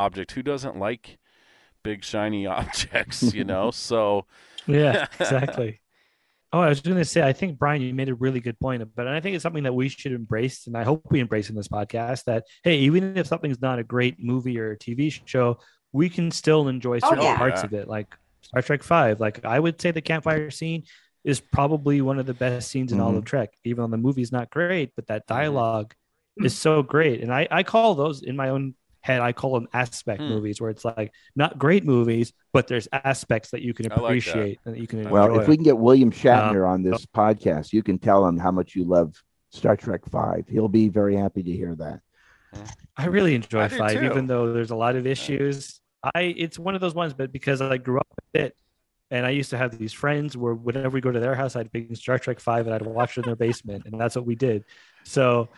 object. 0.00 0.32
Who 0.32 0.42
doesn't 0.42 0.78
like 0.78 1.18
big 1.82 2.04
shiny 2.04 2.46
objects, 2.60 3.34
you 3.34 3.44
know? 3.44 3.70
So 3.74 4.26
Yeah, 4.66 5.06
exactly. 5.20 5.80
Oh, 6.52 6.58
I 6.60 6.68
was 6.68 6.80
going 6.80 6.96
to 6.96 7.04
say, 7.04 7.22
I 7.22 7.32
think 7.32 7.60
Brian, 7.60 7.80
you 7.80 7.94
made 7.94 8.08
a 8.08 8.14
really 8.14 8.40
good 8.40 8.58
point, 8.58 8.82
but 8.96 9.06
I 9.06 9.20
think 9.20 9.36
it's 9.36 9.42
something 9.44 9.62
that 9.62 9.72
we 9.72 9.88
should 9.88 10.10
embrace, 10.10 10.66
and 10.66 10.76
I 10.76 10.82
hope 10.82 11.06
we 11.08 11.20
embrace 11.20 11.48
in 11.48 11.54
this 11.54 11.68
podcast. 11.68 12.24
That 12.24 12.44
hey, 12.64 12.78
even 12.78 13.16
if 13.16 13.28
something's 13.28 13.62
not 13.62 13.78
a 13.78 13.84
great 13.84 14.16
movie 14.18 14.58
or 14.58 14.72
a 14.72 14.76
TV 14.76 15.16
show, 15.26 15.60
we 15.92 16.08
can 16.08 16.32
still 16.32 16.66
enjoy 16.66 16.98
Oh, 17.02 17.10
certain 17.10 17.24
yeah. 17.24 17.36
parts 17.36 17.60
Yeah. 17.60 17.66
of 17.66 17.72
it, 17.74 17.86
like 17.86 18.08
Star 18.40 18.62
Trek 18.62 18.82
Five. 18.82 19.20
Like 19.20 19.44
I 19.44 19.60
would 19.60 19.80
say, 19.80 19.92
the 19.92 20.00
campfire 20.00 20.50
scene 20.50 20.82
is 21.22 21.38
probably 21.38 22.00
one 22.00 22.18
of 22.18 22.26
the 22.26 22.34
best 22.34 22.68
scenes 22.68 22.90
in 22.90 22.98
all 22.98 23.10
of 23.10 23.16
mm-hmm. 23.16 23.24
Trek. 23.26 23.50
Even 23.62 23.84
though 23.84 23.90
the 23.90 23.96
movie's 23.96 24.32
not 24.32 24.50
great, 24.50 24.90
but 24.96 25.06
that 25.06 25.28
mm-hmm. 25.28 25.38
dialogue 25.38 25.94
is 26.42 26.58
so 26.58 26.82
great, 26.82 27.22
and 27.22 27.32
I 27.32 27.46
I 27.48 27.62
call 27.62 27.94
those 27.94 28.22
in 28.22 28.34
my 28.34 28.48
own 28.48 28.74
head. 29.00 29.20
I 29.20 29.32
call 29.32 29.54
them 29.54 29.68
aspect 29.72 30.20
Hmm. 30.22 30.28
movies, 30.28 30.60
where 30.60 30.70
it's 30.70 30.84
like 30.84 31.12
not 31.34 31.58
great 31.58 31.84
movies, 31.84 32.32
but 32.52 32.66
there's 32.66 32.88
aspects 32.92 33.50
that 33.50 33.62
you 33.62 33.74
can 33.74 33.86
I 33.86 33.94
like 33.94 34.00
that. 34.00 34.04
appreciate 34.06 34.60
and 34.64 34.74
that 34.74 34.80
you 34.80 34.86
can 34.86 35.00
enjoy. 35.00 35.10
Well, 35.10 35.40
if 35.40 35.48
we 35.48 35.56
can 35.56 35.64
get 35.64 35.78
William 35.78 36.10
Shatner 36.10 36.64
Um, 36.66 36.72
on 36.72 36.82
this 36.82 37.06
podcast, 37.06 37.72
you 37.72 37.82
can 37.82 37.98
tell 37.98 38.26
him 38.26 38.38
how 38.38 38.50
much 38.50 38.74
you 38.74 38.84
love 38.84 39.14
Star 39.50 39.76
Trek 39.76 40.02
Five. 40.10 40.46
He'll 40.48 40.68
be 40.68 40.88
very 40.88 41.16
happy 41.16 41.42
to 41.42 41.50
hear 41.50 41.74
that. 41.76 42.00
I 42.96 43.06
really 43.06 43.34
enjoy 43.34 43.62
I 43.62 43.68
five, 43.68 44.02
even 44.02 44.26
though 44.26 44.52
there's 44.52 44.70
a 44.70 44.76
lot 44.76 44.96
of 44.96 45.06
issues. 45.06 45.80
I 46.14 46.22
it's 46.36 46.58
one 46.58 46.74
of 46.74 46.80
those 46.80 46.94
ones, 46.94 47.14
but 47.14 47.32
because 47.32 47.60
I 47.60 47.76
grew 47.76 47.98
up 47.98 48.08
with 48.32 48.42
it, 48.42 48.56
and 49.10 49.26
I 49.26 49.30
used 49.30 49.50
to 49.50 49.58
have 49.58 49.76
these 49.76 49.92
friends 49.92 50.36
where 50.36 50.54
whenever 50.54 50.90
we 50.90 51.00
go 51.00 51.10
to 51.10 51.20
their 51.20 51.34
house, 51.34 51.56
I'd 51.56 51.70
bring 51.72 51.94
Star 51.94 52.18
Trek 52.18 52.40
Five 52.40 52.66
and 52.66 52.74
I'd 52.74 52.82
watch 52.82 53.16
it 53.16 53.20
in 53.20 53.24
their 53.26 53.36
basement, 53.36 53.84
and 53.86 54.00
that's 54.00 54.16
what 54.16 54.26
we 54.26 54.34
did. 54.34 54.64
So, 55.04 55.48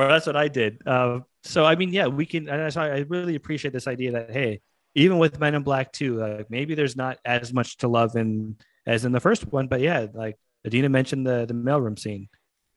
or 0.00 0.08
that's 0.08 0.26
what 0.26 0.36
I 0.36 0.48
did. 0.48 0.80
Uh, 0.86 1.20
so 1.42 1.64
I 1.64 1.74
mean, 1.74 1.92
yeah, 1.92 2.06
we 2.06 2.26
can. 2.26 2.48
And 2.48 2.60
that's 2.60 2.76
I 2.76 3.04
really 3.08 3.34
appreciate 3.34 3.72
this 3.72 3.86
idea 3.86 4.12
that 4.12 4.30
hey, 4.30 4.60
even 4.94 5.18
with 5.18 5.38
Men 5.38 5.54
in 5.54 5.62
Black 5.62 5.92
Two, 5.92 6.18
like 6.18 6.50
maybe 6.50 6.74
there's 6.74 6.96
not 6.96 7.18
as 7.24 7.52
much 7.52 7.78
to 7.78 7.88
love 7.88 8.16
in 8.16 8.56
as 8.86 9.04
in 9.04 9.12
the 9.12 9.20
first 9.20 9.46
one, 9.52 9.68
but 9.68 9.80
yeah, 9.80 10.06
like 10.12 10.36
Adeena 10.66 10.90
mentioned 10.90 11.26
the 11.26 11.46
the 11.46 11.54
mailroom 11.54 11.98
scene, 11.98 12.28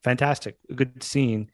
fantastic, 0.03 0.57
good 0.74 1.01
scene. 1.01 1.49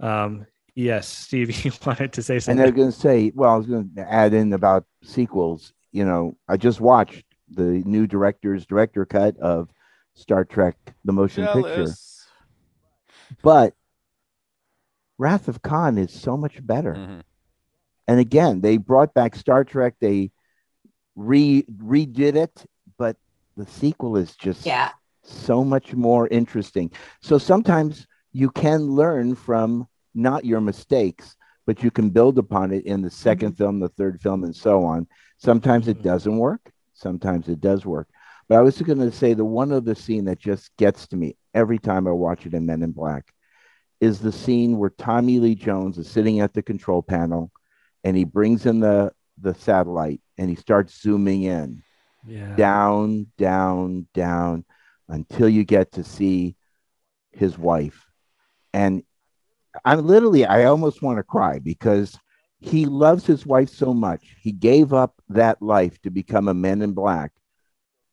Um, 0.00 0.46
yes, 0.74 1.08
Steve, 1.08 1.64
you 1.64 1.72
wanted 1.84 2.12
to 2.14 2.22
say 2.22 2.38
something. 2.38 2.60
And 2.60 2.66
something. 2.66 2.74
they're 2.74 2.84
going 2.84 2.92
to 2.92 2.98
say, 2.98 3.32
well, 3.34 3.50
I 3.50 3.56
was 3.56 3.66
going 3.66 3.90
to 3.96 4.12
add 4.12 4.34
in 4.34 4.52
about 4.52 4.84
sequels. 5.02 5.72
You 5.92 6.04
know, 6.04 6.36
I 6.48 6.56
just 6.56 6.80
watched 6.80 7.24
the 7.48 7.82
new 7.84 8.06
director's 8.06 8.66
director 8.66 9.04
cut 9.04 9.38
of 9.38 9.70
Star 10.14 10.44
Trek: 10.44 10.76
The 11.04 11.12
Motion 11.12 11.46
Picture, 11.48 11.92
but 13.42 13.74
Wrath 15.18 15.48
of 15.48 15.62
Khan 15.62 15.98
is 15.98 16.12
so 16.12 16.36
much 16.36 16.64
better. 16.66 16.94
Mhm. 16.94 17.22
And 18.08 18.20
again, 18.20 18.60
they 18.60 18.76
brought 18.76 19.14
back 19.14 19.34
Star 19.34 19.64
Trek. 19.64 19.94
They 20.00 20.30
re 21.16 21.62
redid 21.62 22.34
it, 22.34 22.66
but 22.98 23.16
the 23.56 23.66
sequel 23.66 24.16
is 24.16 24.34
just 24.34 24.66
Yeah. 24.66 24.90
so 25.22 25.64
much 25.64 25.94
more 25.94 26.26
interesting. 26.28 26.90
So 27.22 27.38
sometimes 27.38 28.06
you 28.32 28.50
can 28.50 28.82
learn 28.82 29.34
from 29.36 29.86
not 30.14 30.44
your 30.44 30.60
mistakes, 30.60 31.36
but 31.66 31.82
you 31.82 31.90
can 31.90 32.10
build 32.10 32.36
upon 32.38 32.72
it 32.72 32.84
in 32.84 33.00
the 33.02 33.10
2nd 33.10 33.56
film, 33.56 33.78
the 33.80 33.88
third 33.88 34.20
film, 34.20 34.44
and 34.44 34.54
so 34.54 34.84
on. 34.84 35.06
Sometimes 35.38 35.88
it 35.88 35.98
Mhm. 35.98 36.02
doesn't 36.02 36.38
work. 36.38 36.72
Sometimes 36.92 37.48
it 37.48 37.60
does 37.60 37.86
work. 37.86 38.08
But 38.48 38.58
I 38.58 38.62
was 38.62 38.80
going 38.82 38.98
to 38.98 39.10
say 39.10 39.32
the 39.34 39.44
one 39.44 39.72
other 39.72 39.94
scene 39.94 40.26
that 40.26 40.38
just 40.38 40.76
gets 40.76 41.06
to 41.08 41.16
me 41.16 41.36
every 41.54 41.78
time 41.78 42.06
I 42.06 42.12
watch 42.12 42.44
it 42.46 42.54
in 42.54 42.66
Men 42.66 42.82
in 42.82 42.92
Black 42.92 43.32
is 44.04 44.20
the 44.20 44.32
scene 44.32 44.78
where 44.78 44.90
Tommy 44.90 45.38
Lee 45.38 45.54
Jones 45.54 45.98
is 45.98 46.08
sitting 46.08 46.40
at 46.40 46.52
the 46.52 46.62
control 46.62 47.02
panel 47.02 47.50
and 48.04 48.16
he 48.16 48.24
brings 48.24 48.66
in 48.66 48.80
the 48.80 49.12
the 49.40 49.54
satellite 49.54 50.20
and 50.38 50.48
he 50.48 50.54
starts 50.54 51.00
zooming 51.00 51.42
in 51.42 51.82
yeah. 52.26 52.54
down, 52.56 53.26
down, 53.36 54.06
down 54.14 54.64
until 55.08 55.48
you 55.48 55.64
get 55.64 55.92
to 55.92 56.04
see 56.04 56.56
his 57.32 57.58
wife. 57.58 58.06
And 58.72 59.02
I'm 59.84 60.06
literally, 60.06 60.44
I 60.44 60.64
almost 60.64 61.02
want 61.02 61.18
to 61.18 61.22
cry 61.22 61.58
because 61.58 62.18
he 62.60 62.86
loves 62.86 63.26
his 63.26 63.44
wife 63.44 63.68
so 63.68 63.92
much. 63.92 64.22
He 64.40 64.52
gave 64.52 64.92
up 64.92 65.20
that 65.28 65.60
life 65.60 66.00
to 66.02 66.10
become 66.10 66.48
a 66.48 66.54
man 66.54 66.80
in 66.82 66.92
black, 66.92 67.32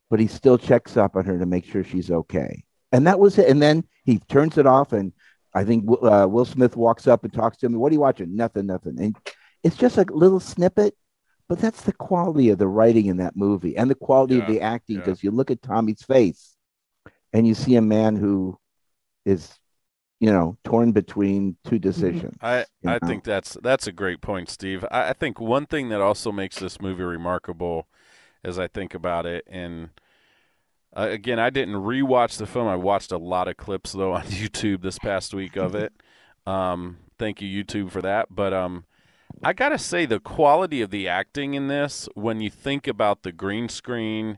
but 0.10 0.20
he 0.20 0.28
still 0.28 0.58
checks 0.58 0.98
up 0.98 1.16
on 1.16 1.26
her 1.26 1.40
to 1.40 1.46
make 1.46 1.66
sure 1.66 1.84
she's 1.84 2.12
okay. 2.12 2.64
And 2.92 3.08
that 3.08 3.20
was 3.20 3.38
it. 3.38 3.48
And 3.48 3.62
then 3.62 3.86
he 4.04 4.20
turns 4.20 4.58
it 4.58 4.66
off, 4.66 4.92
and 4.92 5.14
I 5.54 5.64
think 5.64 5.86
uh, 6.02 6.28
Will 6.30 6.46
Smith 6.46 6.76
walks 6.78 7.08
up 7.08 7.24
and 7.24 7.34
talks 7.34 7.58
to 7.58 7.66
him. 7.66 7.74
What 7.74 7.92
are 7.92 7.96
you 7.96 8.00
watching? 8.00 8.36
Nothing, 8.36 8.68
nothing. 8.68 9.00
And 9.00 9.18
it's 9.64 9.76
just 9.76 9.98
a 9.98 10.06
little 10.10 10.40
snippet, 10.40 10.96
but 11.50 11.60
that's 11.60 11.82
the 11.82 11.94
quality 11.94 12.50
of 12.50 12.58
the 12.58 12.68
writing 12.68 13.08
in 13.08 13.18
that 13.18 13.36
movie 13.36 13.76
and 13.76 13.90
the 13.90 13.96
quality 13.96 14.40
of 14.40 14.48
the 14.48 14.62
acting. 14.62 14.98
yeah. 14.98 15.04
Because 15.04 15.24
you 15.24 15.32
look 15.32 15.52
at 15.52 15.62
Tommy's 15.62 16.04
face, 16.04 16.56
and 17.34 17.48
you 17.48 17.54
see 17.54 17.76
a 17.76 17.82
man 17.82 18.16
who 18.16 18.58
is, 19.26 19.54
you 20.20 20.32
know, 20.32 20.58
torn 20.64 20.92
between 20.92 21.58
two 21.66 21.80
decisions. 21.80 22.36
I, 22.42 22.66
I 22.86 22.94
know? 22.94 23.08
think 23.08 23.24
that's 23.24 23.58
that's 23.62 23.88
a 23.88 23.92
great 23.92 24.22
point, 24.22 24.50
Steve. 24.50 24.86
I, 24.92 25.10
I 25.10 25.14
think 25.14 25.40
one 25.40 25.66
thing 25.66 25.90
that 25.90 26.02
also 26.02 26.32
makes 26.32 26.60
this 26.60 26.82
movie 26.82 27.04
remarkable, 27.04 27.88
as 28.44 28.60
I 28.60 28.68
think 28.68 28.94
about 28.94 29.26
it, 29.26 29.46
and 29.50 29.90
uh, 30.96 31.08
again, 31.10 31.40
I 31.40 31.50
didn't 31.50 31.76
rewatch 31.76 32.38
the 32.38 32.46
film. 32.46 32.68
I 32.68 32.76
watched 32.76 33.12
a 33.12 33.18
lot 33.18 33.48
of 33.48 33.58
clips 33.58 33.94
though 33.94 34.14
on 34.14 34.24
YouTube 34.24 34.82
this 34.82 35.00
past 35.00 35.34
week 35.34 35.56
of 35.56 35.76
it. 35.76 35.94
Um, 36.46 36.98
thank 37.18 37.42
you, 37.42 37.64
YouTube, 37.64 37.92
for 37.92 38.02
that. 38.02 38.28
But 38.30 38.54
um, 38.54 38.86
I 39.44 39.54
gotta 39.54 39.78
say 39.78 40.06
the 40.06 40.20
quality 40.20 40.82
of 40.82 40.92
the 40.92 41.08
acting 41.08 41.54
in 41.54 41.68
this, 41.68 42.10
when 42.16 42.42
you 42.42 42.50
think 42.50 42.88
about 42.88 43.24
the 43.24 43.32
green 43.32 43.70
screen 43.70 44.38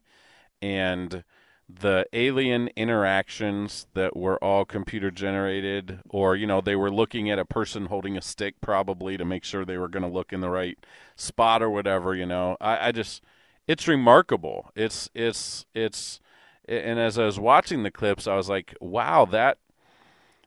and 0.61 1.23
the 1.69 2.05
alien 2.13 2.69
interactions 2.75 3.87
that 3.93 4.15
were 4.15 4.41
all 4.43 4.65
computer 4.65 5.09
generated, 5.09 5.99
or 6.09 6.35
you 6.35 6.45
know 6.45 6.61
they 6.61 6.75
were 6.75 6.91
looking 6.91 7.29
at 7.29 7.39
a 7.39 7.45
person 7.45 7.87
holding 7.87 8.17
a 8.17 8.21
stick 8.21 8.55
probably 8.61 9.17
to 9.17 9.25
make 9.25 9.43
sure 9.43 9.65
they 9.65 9.77
were 9.77 9.87
going 9.87 10.03
to 10.03 10.09
look 10.09 10.31
in 10.33 10.41
the 10.41 10.49
right 10.49 10.77
spot 11.15 11.63
or 11.63 11.69
whatever. 11.69 12.13
You 12.13 12.25
know, 12.25 12.57
I, 12.61 12.89
I 12.89 12.91
just 12.91 13.23
it's 13.67 13.87
remarkable. 13.87 14.71
It's 14.75 15.09
it's 15.15 15.65
it's 15.73 16.19
and 16.68 16.99
as 16.99 17.18
I 17.20 17.26
was 17.26 17.39
watching 17.39 17.84
the 17.84 17.91
clips, 17.91 18.28
I 18.28 18.36
was 18.36 18.49
like, 18.49 18.76
wow, 18.80 19.26
that 19.26 19.57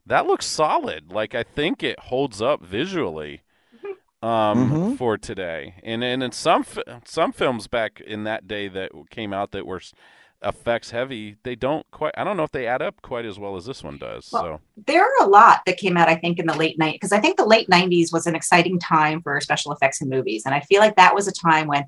that 0.07 0.27
looks 0.27 0.47
solid. 0.47 1.13
Like 1.13 1.35
I 1.35 1.43
think 1.43 1.83
it 1.83 1.99
holds 1.99 2.41
up 2.41 2.63
visually 2.63 3.43
um, 4.23 4.71
Mhm. 4.71 4.99
for 4.99 5.19
today. 5.19 5.75
And 5.83 6.03
and 6.03 6.23
in 6.23 6.33
some 6.33 6.65
some 7.05 7.33
films 7.33 7.67
back 7.67 8.01
in 8.01 8.25
that 8.25 8.47
day 8.49 8.69
that 8.69 8.93
came 9.11 9.33
out 9.33 9.53
that 9.53 9.67
were 9.67 9.81
effects 10.43 10.91
heavy, 10.91 11.37
they 11.43 11.55
don't 11.55 11.87
quite. 11.91 12.13
I 12.17 12.25
don't 12.25 12.37
know 12.37 12.43
if 12.45 12.53
they 12.53 12.67
add 12.67 12.83
up 12.83 13.03
quite 13.03 13.25
as 13.25 13.39
well 13.39 13.57
as 13.57 13.67
this 13.67 13.83
one 13.83 13.99
does. 13.99 14.29
Well, 14.33 14.43
so 14.43 14.61
there 14.87 15.03
are 15.03 15.27
a 15.27 15.29
lot 15.29 15.61
that 15.67 15.77
came 15.77 15.97
out, 15.97 16.09
I 16.09 16.15
think, 16.17 16.39
in 16.39 16.47
the 16.47 16.55
late 16.57 16.79
night 16.79 16.95
because 16.95 17.13
I 17.13 17.21
think 17.21 17.37
the 17.37 17.45
late 17.47 17.69
'90s 17.69 18.13
was 18.13 18.27
an 18.27 18.35
exciting 18.35 18.79
time 18.79 19.23
for 19.23 19.41
special 19.41 19.73
effects 19.73 20.01
in 20.01 20.09
movies, 20.09 20.45
and 20.47 20.55
I 20.55 20.61
feel 20.61 20.81
like 20.81 20.97
that 20.97 21.15
was 21.15 21.27
a 21.29 21.33
time 21.33 21.67
when 21.67 21.85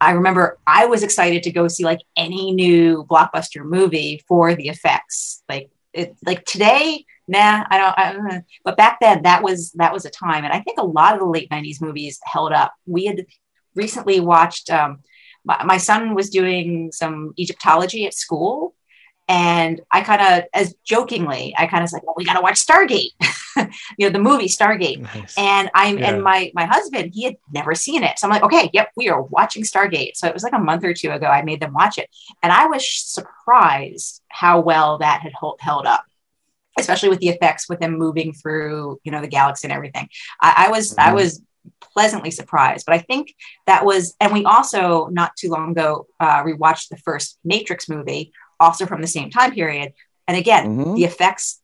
I 0.00 0.12
remember 0.12 0.58
I 0.66 0.86
was 0.86 1.02
excited 1.02 1.42
to 1.42 1.50
go 1.50 1.68
see 1.68 1.84
like 1.84 2.00
any 2.16 2.52
new 2.52 3.04
blockbuster 3.04 3.64
movie 3.64 4.22
for 4.26 4.54
the 4.54 4.68
effects. 4.68 5.42
Like 5.48 5.70
it, 5.92 6.16
like 6.24 6.44
today, 6.44 7.04
nah, 7.28 7.64
I 7.68 7.78
don't. 7.78 7.98
I, 7.98 8.12
don't 8.12 8.44
but 8.64 8.76
back 8.76 8.98
then, 9.00 9.22
that 9.22 9.42
was 9.42 9.72
that 9.72 9.92
was 9.92 10.04
a 10.04 10.10
time, 10.10 10.44
and 10.44 10.52
I 10.52 10.60
think 10.60 10.78
a 10.78 10.86
lot 10.86 11.14
of 11.14 11.20
the 11.20 11.26
late 11.26 11.50
'90s 11.50 11.80
movies 11.80 12.18
held 12.24 12.52
up. 12.52 12.72
We 12.86 13.06
had 13.06 13.26
recently 13.74 14.20
watched. 14.20 14.70
Um, 14.70 15.00
my, 15.44 15.64
my 15.64 15.76
son 15.78 16.14
was 16.14 16.28
doing 16.28 16.92
some 16.92 17.32
Egyptology 17.38 18.06
at 18.06 18.14
school, 18.14 18.74
and 19.30 19.80
I 19.92 20.00
kind 20.00 20.20
of, 20.20 20.48
as 20.52 20.74
jokingly, 20.84 21.54
I 21.56 21.66
kind 21.66 21.84
of 21.84 21.88
said, 21.88 22.00
"Well, 22.04 22.14
we 22.16 22.24
got 22.24 22.34
to 22.34 22.40
watch 22.40 22.56
Stargate," 22.56 23.12
you 23.96 24.06
know, 24.06 24.10
the 24.10 24.18
movie 24.18 24.48
Stargate. 24.48 25.00
Nice. 25.14 25.38
And 25.38 25.70
I'm 25.74 25.98
Yeah. 25.98 26.08
and 26.08 26.22
my 26.22 26.50
my 26.54 26.66
husband, 26.66 27.12
he 27.14 27.22
had 27.24 27.36
never 27.52 27.74
seen 27.74 28.02
it, 28.02 28.18
so 28.18 28.26
I'm 28.26 28.32
like, 28.32 28.42
"Okay, 28.42 28.70
yep, 28.72 28.90
we 28.96 29.08
are 29.08 29.22
watching 29.22 29.62
Stargate." 29.62 30.16
So 30.16 30.26
it 30.26 30.34
was 30.34 30.42
like 30.42 30.52
a 30.52 30.58
month 30.58 30.84
or 30.84 30.92
two 30.92 31.10
ago. 31.10 31.26
I 31.26 31.42
made 31.42 31.60
them 31.60 31.72
watch 31.72 31.96
it, 31.96 32.10
and 32.42 32.52
I 32.52 32.66
was 32.66 32.84
surprised 32.92 34.20
how 34.28 34.60
well 34.60 34.98
that 34.98 35.20
had 35.20 35.32
hold, 35.32 35.58
held 35.60 35.86
up. 35.86 36.04
Especially 36.78 37.08
with 37.08 37.18
the 37.20 37.28
effects 37.28 37.68
with 37.68 37.80
them 37.80 37.98
moving 37.98 38.32
through, 38.32 38.98
you 39.04 39.12
know, 39.12 39.20
the 39.20 39.28
galaxy 39.28 39.66
and 39.66 39.72
everything. 39.72 40.08
I, 40.40 40.66
I 40.66 40.70
was 40.70 40.96
I 40.98 41.10
Mhm. 41.10 41.14
was 41.14 41.42
pleasantly 41.80 42.30
surprised. 42.30 42.86
But 42.86 42.94
I 42.94 42.98
think 42.98 43.34
that 43.66 43.84
was, 43.84 44.14
and 44.20 44.32
we 44.32 44.44
also 44.44 45.06
not 45.08 45.36
too 45.36 45.50
long 45.50 45.72
ago 45.72 46.06
uh, 46.20 46.42
rewatched 46.42 46.88
the 46.88 46.96
first 46.98 47.38
Matrix 47.44 47.88
movie, 47.88 48.32
also 48.60 48.86
from 48.86 49.00
the 49.00 49.06
same 49.08 49.30
time 49.30 49.52
period. 49.52 49.92
And 50.28 50.36
again, 50.36 50.78
Mhm. 50.78 50.96
the 50.96 51.04
effects 51.04 51.60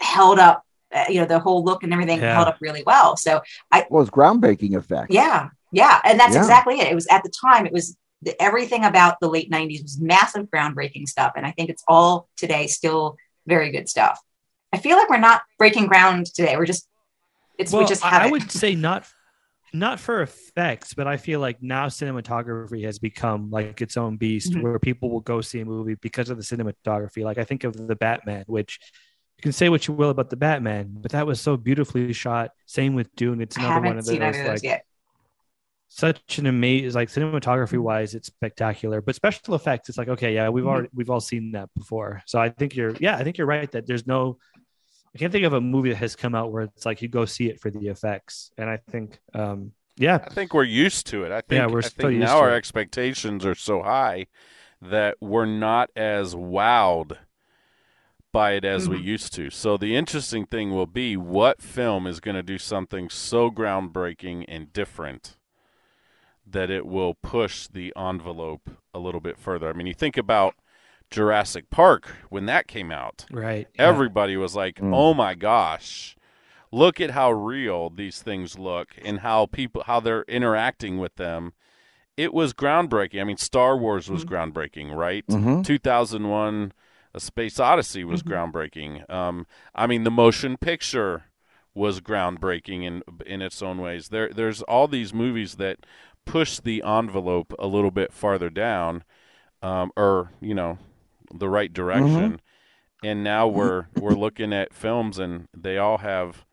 held 0.00 0.38
up. 0.38 0.62
Uh, 0.94 1.06
you 1.08 1.18
know, 1.20 1.26
the 1.26 1.40
whole 1.40 1.64
look 1.64 1.82
and 1.82 1.92
everything 1.92 2.20
Yeah. 2.20 2.34
held 2.34 2.46
up 2.46 2.58
really 2.60 2.84
well. 2.86 3.16
So 3.16 3.40
Well, 3.72 3.84
was 3.90 4.10
groundbreaking 4.10 4.76
effect. 4.76 5.10
yeah, 5.12 5.48
yeah, 5.72 6.00
and 6.04 6.20
that's 6.20 6.34
Yeah. 6.34 6.40
exactly 6.42 6.78
it. 6.78 6.86
It 6.86 6.94
was 6.94 7.08
at 7.08 7.24
the 7.24 7.30
time. 7.30 7.66
It 7.66 7.72
was 7.72 7.96
the, 8.22 8.40
everything 8.40 8.84
about 8.84 9.18
the 9.20 9.28
late 9.28 9.50
'90s 9.50 9.82
was 9.82 9.98
massive, 10.00 10.46
groundbreaking 10.46 11.08
stuff, 11.08 11.32
and 11.36 11.44
I 11.44 11.50
think 11.50 11.68
it's 11.68 11.82
all 11.88 12.28
today 12.36 12.68
still 12.68 13.16
very 13.46 13.72
good 13.72 13.88
stuff. 13.88 14.20
I 14.72 14.78
feel 14.78 14.96
like 14.96 15.10
we're 15.10 15.18
not 15.18 15.42
breaking 15.58 15.86
ground 15.88 16.26
today. 16.26 16.56
We're 16.56 16.64
just 16.66 16.86
it's 17.58 17.72
we 17.72 17.84
just 17.84 18.02
have 18.04 18.22
I 18.22 18.26
it. 18.26 18.30
would 18.30 18.52
say 18.52 18.74
not 18.76 19.04
not 19.74 20.00
for 20.00 20.22
effects, 20.22 20.94
but 20.94 21.06
I 21.06 21.16
feel 21.18 21.40
like 21.40 21.62
now 21.62 21.86
cinematography 21.88 22.84
has 22.84 22.98
become 22.98 23.50
like 23.50 23.82
its 23.82 23.96
own 23.96 24.16
beast 24.16 24.52
Mhm. 24.52 24.62
where 24.62 24.78
people 24.78 25.10
will 25.10 25.20
go 25.20 25.40
see 25.42 25.60
a 25.60 25.64
movie 25.64 25.96
because 25.96 26.30
of 26.30 26.36
the 26.38 26.42
cinematography. 26.44 27.24
Like 27.24 27.36
I 27.38 27.44
think 27.44 27.64
of 27.64 27.76
the 27.76 27.96
Batman, 27.96 28.44
which 28.46 28.78
you 29.36 29.42
can 29.42 29.52
say 29.52 29.68
what 29.68 29.86
you 29.88 29.92
will 29.94 30.10
about 30.10 30.30
the 30.30 30.36
Batman, 30.36 30.94
but 31.00 31.10
that 31.12 31.26
was 31.26 31.40
so 31.40 31.56
beautifully 31.56 32.12
shot. 32.12 32.52
Same 32.66 32.94
with 32.94 33.14
Dune. 33.16 33.40
It's 33.40 33.56
another 33.56 33.74
one 33.74 33.84
haven't 33.84 33.98
of 33.98 34.04
seen 34.06 34.20
those 34.20 34.36
of 34.38 34.44
those 34.44 34.48
like 34.48 34.62
yet. 34.62 34.84
such 35.88 36.38
an 36.38 36.46
amazing 36.46 36.92
like 36.94 37.08
cinematography 37.08 37.78
wise 37.78 38.14
it's 38.16 38.26
spectacular 38.26 39.00
but 39.00 39.14
special 39.14 39.54
effects 39.54 39.88
it's 39.88 39.96
like 39.98 40.08
okay 40.08 40.34
yeah 40.34 40.48
we've 40.48 40.64
Mhm. 40.64 40.68
already 40.68 40.88
we've 40.92 41.10
all 41.10 41.20
seen 41.20 41.52
that 41.52 41.68
before 41.74 42.20
so 42.26 42.40
i 42.40 42.48
think 42.48 42.74
you're 42.74 42.94
yeah 42.98 43.16
i 43.16 43.22
think 43.22 43.38
you're 43.38 43.46
right 43.46 43.70
that 43.72 43.86
there's 43.86 44.04
no 44.06 44.38
i 45.14 45.18
can't 45.18 45.32
think 45.32 45.44
of 45.44 45.52
a 45.52 45.60
movie 45.60 45.90
that 45.90 45.96
has 45.96 46.16
come 46.16 46.34
out 46.34 46.52
where 46.52 46.64
it's 46.64 46.86
like 46.86 47.02
you 47.02 47.08
go 47.08 47.24
see 47.24 47.48
it 47.48 47.60
for 47.60 47.70
the 47.70 47.88
effects 47.88 48.50
and 48.58 48.68
i 48.68 48.76
think 48.76 49.18
um 49.34 49.72
yeah 49.96 50.16
I 50.16 50.30
think 50.30 50.52
we're 50.52 50.64
used 50.64 51.06
to 51.08 51.22
it. 51.24 51.30
I 51.30 51.40
think, 51.40 51.52
Yeah, 51.52 51.66
we're 51.66 51.78
I 51.80 51.88
think 51.88 52.12
used 52.14 52.20
now 52.22 52.38
to 52.38 52.44
our 52.44 52.50
it. 52.50 52.56
expectations 52.56 53.46
are 53.46 53.54
so 53.54 53.82
high 53.82 54.26
that 54.82 55.16
we're 55.20 55.46
not 55.46 55.90
as 55.94 56.34
wowed 56.34 57.18
by 58.32 58.52
it 58.52 58.64
as 58.64 58.88
we 58.88 58.98
Mhm. 58.98 59.04
used 59.04 59.32
to. 59.34 59.50
So 59.50 59.76
the 59.76 59.94
interesting 59.94 60.46
thing 60.46 60.72
will 60.72 60.86
be 60.86 61.16
what 61.16 61.62
film 61.62 62.06
is 62.08 62.18
going 62.18 62.34
to 62.34 62.42
do 62.42 62.58
something 62.58 63.08
so 63.08 63.50
groundbreaking 63.50 64.44
and 64.48 64.72
different 64.72 65.36
that 66.44 66.70
it 66.70 66.84
will 66.86 67.14
push 67.14 67.68
the 67.68 67.92
envelope 67.96 68.68
a 68.92 68.98
little 68.98 69.20
bit 69.20 69.38
further. 69.38 69.68
I 69.68 69.72
mean, 69.72 69.86
you 69.86 69.94
think 69.94 70.16
about 70.16 70.56
Jurassic 71.10 71.70
Park 71.70 72.16
when 72.30 72.46
that 72.46 72.66
came 72.66 72.90
out. 72.90 73.24
right 73.30 73.68
yeah. 73.74 73.88
Everybody 73.88 74.36
was 74.36 74.54
like, 74.56 74.76
Mm. 74.76 74.94
"Oh 74.94 75.14
my 75.14 75.34
gosh, 75.34 76.16
look 76.72 77.00
at 77.00 77.10
how 77.10 77.30
real 77.32 77.90
these 77.90 78.20
things 78.22 78.58
look 78.58 78.88
and 79.04 79.20
how 79.20 79.46
people 79.46 79.84
how 79.86 80.00
they're 80.00 80.24
interacting 80.24 80.98
with 80.98 81.16
them." 81.16 81.52
It 82.16 82.32
was 82.32 82.52
groundbreaking. 82.54 83.20
I 83.20 83.24
mean, 83.24 83.36
Star 83.38 83.76
Wars 83.76 84.08
was 84.10 84.24
groundbreaking, 84.24 84.94
right? 84.94 85.26
Mhm. 85.26 85.64
2001 85.64 86.72
A 87.16 87.20
Space 87.20 87.60
Odyssey 87.60 88.02
was 88.04 88.22
Mhm. 88.24 88.30
groundbreaking. 88.52 89.08
Um, 89.10 89.46
I 89.74 89.86
mean, 89.86 90.02
the 90.04 90.10
motion 90.10 90.56
picture 90.56 91.24
was 91.72 92.00
groundbreaking 92.00 92.82
in 92.84 93.02
in 93.26 93.40
its 93.42 93.62
own 93.62 93.78
ways. 93.78 94.08
There 94.08 94.28
there's 94.30 94.62
all 94.62 94.86
these 94.88 95.12
movies 95.14 95.56
that 95.56 95.78
push 96.24 96.58
the 96.58 96.82
envelope 96.84 97.52
a 97.58 97.66
little 97.68 97.90
bit 97.92 98.12
farther 98.12 98.48
down 98.50 99.04
um, 99.62 99.92
or, 99.96 100.30
you 100.40 100.54
know, 100.54 100.78
the 101.34 101.48
right 101.48 101.72
mm-hmm. 101.72 101.82
direction 101.82 102.40
and 103.04 103.22
now 103.22 103.46
mm-hmm. 103.46 103.58
we're 103.58 103.86
we're 103.96 104.18
looking 104.18 104.52
at 104.52 104.72
films 104.72 105.18
and 105.18 105.48
they 105.56 105.78
all 105.78 105.98
have 105.98 106.44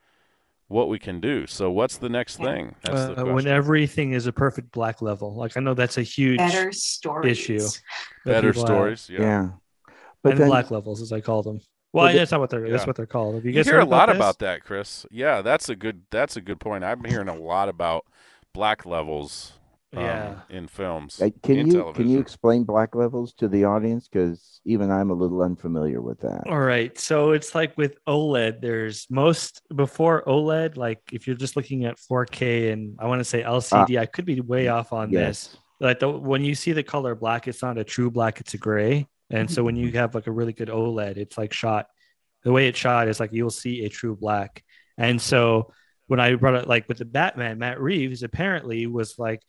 what 0.67 0.88
we 0.88 0.97
can 0.97 1.19
do. 1.19 1.45
So 1.47 1.69
what's 1.69 1.97
the 1.97 2.07
next 2.07 2.38
thing? 2.38 2.75
That's 2.84 2.97
uh, 2.97 3.13
the 3.13 3.25
uh, 3.25 3.34
when 3.34 3.47
everything 3.47 4.13
is 4.13 4.27
a 4.27 4.34
perfect 4.34 4.71
black 4.71 5.01
level 5.01 5.36
like 5.36 5.57
i 5.57 5.59
know 5.59 5.73
that's 5.73 5.97
a 5.97 6.03
huge 6.03 6.38
Better 6.38 6.71
stories. 6.71 7.39
issue. 7.39 7.67
Better 8.25 8.53
stories. 8.53 9.09
Yeah. 9.09 9.21
Yeah. 9.21 9.49
But 10.23 10.34
and 10.34 10.41
then, 10.41 10.47
black 10.49 10.69
levels 10.71 11.01
as 11.01 11.11
i 11.11 11.19
call 11.19 11.41
them 11.41 11.59
well, 11.93 12.05
Well, 12.05 12.13
the- 12.13 12.19
that's 12.19 12.32
not 12.32 12.39
what 12.39 12.49
they're 12.49 12.69
that's 12.69 12.88
what 12.88 12.95
they're 12.95 13.05
called 13.05 13.36
have 13.36 13.45
you 13.45 13.51
You, 13.51 13.55
guys 13.55 13.65
hear 13.65 13.75
heard 13.75 13.88
a 13.88 13.89
lot 13.89 14.07
this? 14.07 14.15
about 14.15 14.39
that, 14.39 14.63
Cris. 14.63 15.05
Yeah, 15.11 15.41
that's 15.41 15.67
a 15.69 15.75
good 15.75 16.03
that's 16.11 16.38
a 16.38 16.41
good 16.41 16.59
point. 16.59 16.84
I'm 16.84 17.03
hearing 17.03 17.27
a 17.27 17.36
lot 17.36 17.69
about 17.69 18.05
black 18.53 18.86
levels 18.86 19.53
um, 19.95 20.03
Yeah. 20.03 20.39
in 20.49 20.67
films. 20.67 21.21
uh, 21.21 21.29
can 21.43 21.67
you 21.67 21.73
television. 21.73 21.93
can 21.93 22.09
you 22.09 22.19
explain 22.19 22.63
black 22.63 22.95
levels 22.95 23.33
to 23.35 23.47
the 23.47 23.65
audience? 23.65 24.07
Because 24.07 24.61
even 24.65 24.91
I'm 24.91 25.09
a 25.09 25.13
little 25.13 25.41
unfamiliar 25.41 26.01
with 26.01 26.19
that. 26.21 26.43
All 26.47 26.59
right. 26.59 26.97
So 26.97 27.31
it's 27.31 27.53
like 27.53 27.77
with 27.77 27.95
OLED, 28.07 28.61
there's 28.61 29.07
most 29.09 29.61
before 29.75 30.23
OLED, 30.25 30.77
like 30.77 30.99
if 31.11 31.27
you're 31.27 31.35
just 31.35 31.55
looking 31.55 31.85
at 31.85 31.97
4K 31.97 32.71
and 32.71 32.95
I 32.99 33.07
want 33.07 33.19
to 33.19 33.25
say 33.25 33.43
LCD, 33.43 33.99
I 33.99 34.05
could 34.05 34.25
be 34.25 34.39
way 34.41 34.67
off 34.67 34.93
on 34.93 35.11
this. 35.11 35.49
Yes. 35.51 35.57
Like 35.79 35.99
the, 35.99 36.09
when 36.09 36.43
you 36.45 36.53
see 36.55 36.73
the 36.73 36.83
color 36.83 37.15
black, 37.15 37.47
it's 37.47 37.61
not 37.61 37.77
a 37.77 37.83
true 37.83 38.11
black, 38.11 38.39
it's 38.39 38.53
a 38.53 38.57
gray. 38.57 39.07
And 39.29 39.49
so 39.49 39.63
when 39.63 39.75
you 39.75 39.91
have 39.93 40.13
like 40.15 40.27
a 40.27 40.31
really 40.31 40.53
good 40.53 40.69
OLED, 40.69 41.17
it's 41.17 41.37
like 41.37 41.53
shot 41.53 41.87
the 42.43 42.51
way 42.51 42.67
it's 42.67 42.79
shot 42.79 43.07
is 43.07 43.19
like 43.19 43.31
you'll 43.33 43.49
see 43.49 43.85
a 43.85 43.89
true 43.89 44.15
black. 44.15 44.63
And 44.97 45.21
so 45.21 45.73
when 46.07 46.19
I 46.19 46.35
brought 46.35 46.55
it 46.55 46.67
like 46.67 46.87
with 46.87 46.97
the 46.97 47.05
Batman, 47.05 47.59
Matt 47.59 47.79
Reeves 47.79 48.23
apparently 48.23 48.87
was 48.87 49.17
like 49.17 49.41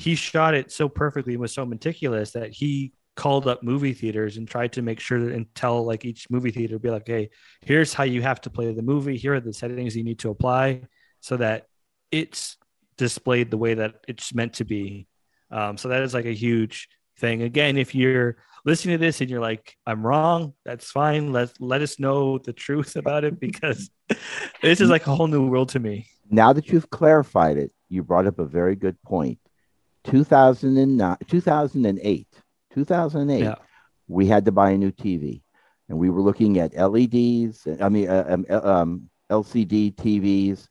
he 0.00 0.14
shot 0.14 0.54
it 0.54 0.72
so 0.72 0.88
perfectly 0.88 1.34
and 1.34 1.42
was 1.42 1.52
so 1.52 1.66
meticulous 1.66 2.30
that 2.30 2.50
he 2.50 2.90
called 3.16 3.46
up 3.46 3.62
movie 3.62 3.92
theaters 3.92 4.38
and 4.38 4.48
tried 4.48 4.72
to 4.72 4.80
make 4.80 4.98
sure 4.98 5.20
that 5.20 5.34
and 5.34 5.54
tell 5.54 5.84
like 5.84 6.06
each 6.06 6.30
movie 6.30 6.50
theater 6.50 6.78
be 6.78 6.88
like, 6.88 7.06
hey, 7.06 7.28
here's 7.60 7.92
how 7.92 8.04
you 8.04 8.22
have 8.22 8.40
to 8.40 8.48
play 8.48 8.72
the 8.72 8.80
movie. 8.80 9.18
Here 9.18 9.34
are 9.34 9.40
the 9.40 9.52
settings 9.52 9.94
you 9.94 10.02
need 10.02 10.20
to 10.20 10.30
apply 10.30 10.84
so 11.20 11.36
that 11.36 11.66
it's 12.10 12.56
displayed 12.96 13.50
the 13.50 13.58
way 13.58 13.74
that 13.74 13.96
it's 14.08 14.32
meant 14.32 14.54
to 14.54 14.64
be. 14.64 15.06
Um, 15.50 15.76
so 15.76 15.88
that 15.88 16.00
is 16.00 16.14
like 16.14 16.24
a 16.24 16.32
huge 16.32 16.88
thing. 17.18 17.42
Again, 17.42 17.76
if 17.76 17.94
you're 17.94 18.38
listening 18.64 18.94
to 18.94 19.04
this 19.04 19.20
and 19.20 19.28
you're 19.28 19.38
like, 19.38 19.76
I'm 19.86 20.06
wrong, 20.06 20.54
that's 20.64 20.90
fine. 20.90 21.30
Let 21.30 21.50
let 21.60 21.82
us 21.82 22.00
know 22.00 22.38
the 22.38 22.54
truth 22.54 22.96
about 23.02 23.24
it 23.24 23.38
because 23.38 23.90
this 24.62 24.80
is 24.80 24.88
like 24.88 25.06
a 25.06 25.14
whole 25.14 25.28
new 25.28 25.46
world 25.46 25.68
to 25.70 25.78
me. 25.78 26.06
Now 26.30 26.54
that 26.54 26.68
you've 26.68 26.88
clarified 26.88 27.58
it, 27.58 27.70
you 27.90 28.02
brought 28.02 28.26
up 28.26 28.38
a 28.38 28.46
very 28.46 28.76
good 28.76 28.96
point. 29.02 29.38
2009, 30.04 31.16
2008, 31.28 32.26
2008, 32.74 33.40
Yeah. 33.42 33.54
we 34.08 34.26
had 34.26 34.44
to 34.46 34.52
buy 34.52 34.70
a 34.70 34.78
new 34.78 34.90
TV, 34.92 35.42
and 35.88 35.98
we 35.98 36.10
were 36.10 36.22
looking 36.22 36.58
at 36.58 36.74
LEDs. 36.76 37.66
I 37.80 37.88
mean, 37.88 38.08
uh, 38.08 38.24
um, 38.28 38.46
uh, 38.48 38.60
um, 38.62 39.10
LCD 39.30 39.92
TVs, 39.94 40.68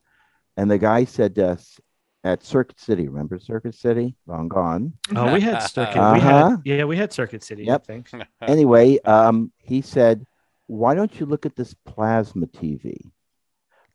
and 0.56 0.70
the 0.70 0.78
guy 0.78 1.04
said 1.04 1.34
to 1.36 1.50
us, 1.50 1.78
at 2.22 2.44
Circuit 2.44 2.78
City. 2.78 3.08
Remember 3.08 3.38
Circuit 3.38 3.74
City? 3.74 4.14
Long 4.26 4.46
gone. 4.48 4.92
Oh, 5.16 5.32
we 5.32 5.40
had 5.40 5.60
Circuit. 5.62 5.94
We 5.94 6.00
Uh-huh. 6.00 6.48
had 6.50 6.58
yeah, 6.66 6.84
we 6.84 6.98
had 6.98 7.14
Circuit 7.14 7.42
City. 7.42 7.64
Yep. 7.64 7.80
I 7.80 7.84
think. 7.86 8.10
Anyway, 8.42 8.98
um, 9.06 9.50
he 9.56 9.80
said, 9.80 10.26
"Why 10.66 10.94
don't 10.94 11.18
you 11.18 11.24
look 11.24 11.46
at 11.46 11.56
this 11.56 11.72
plasma 11.86 12.46
TV? 12.46 13.10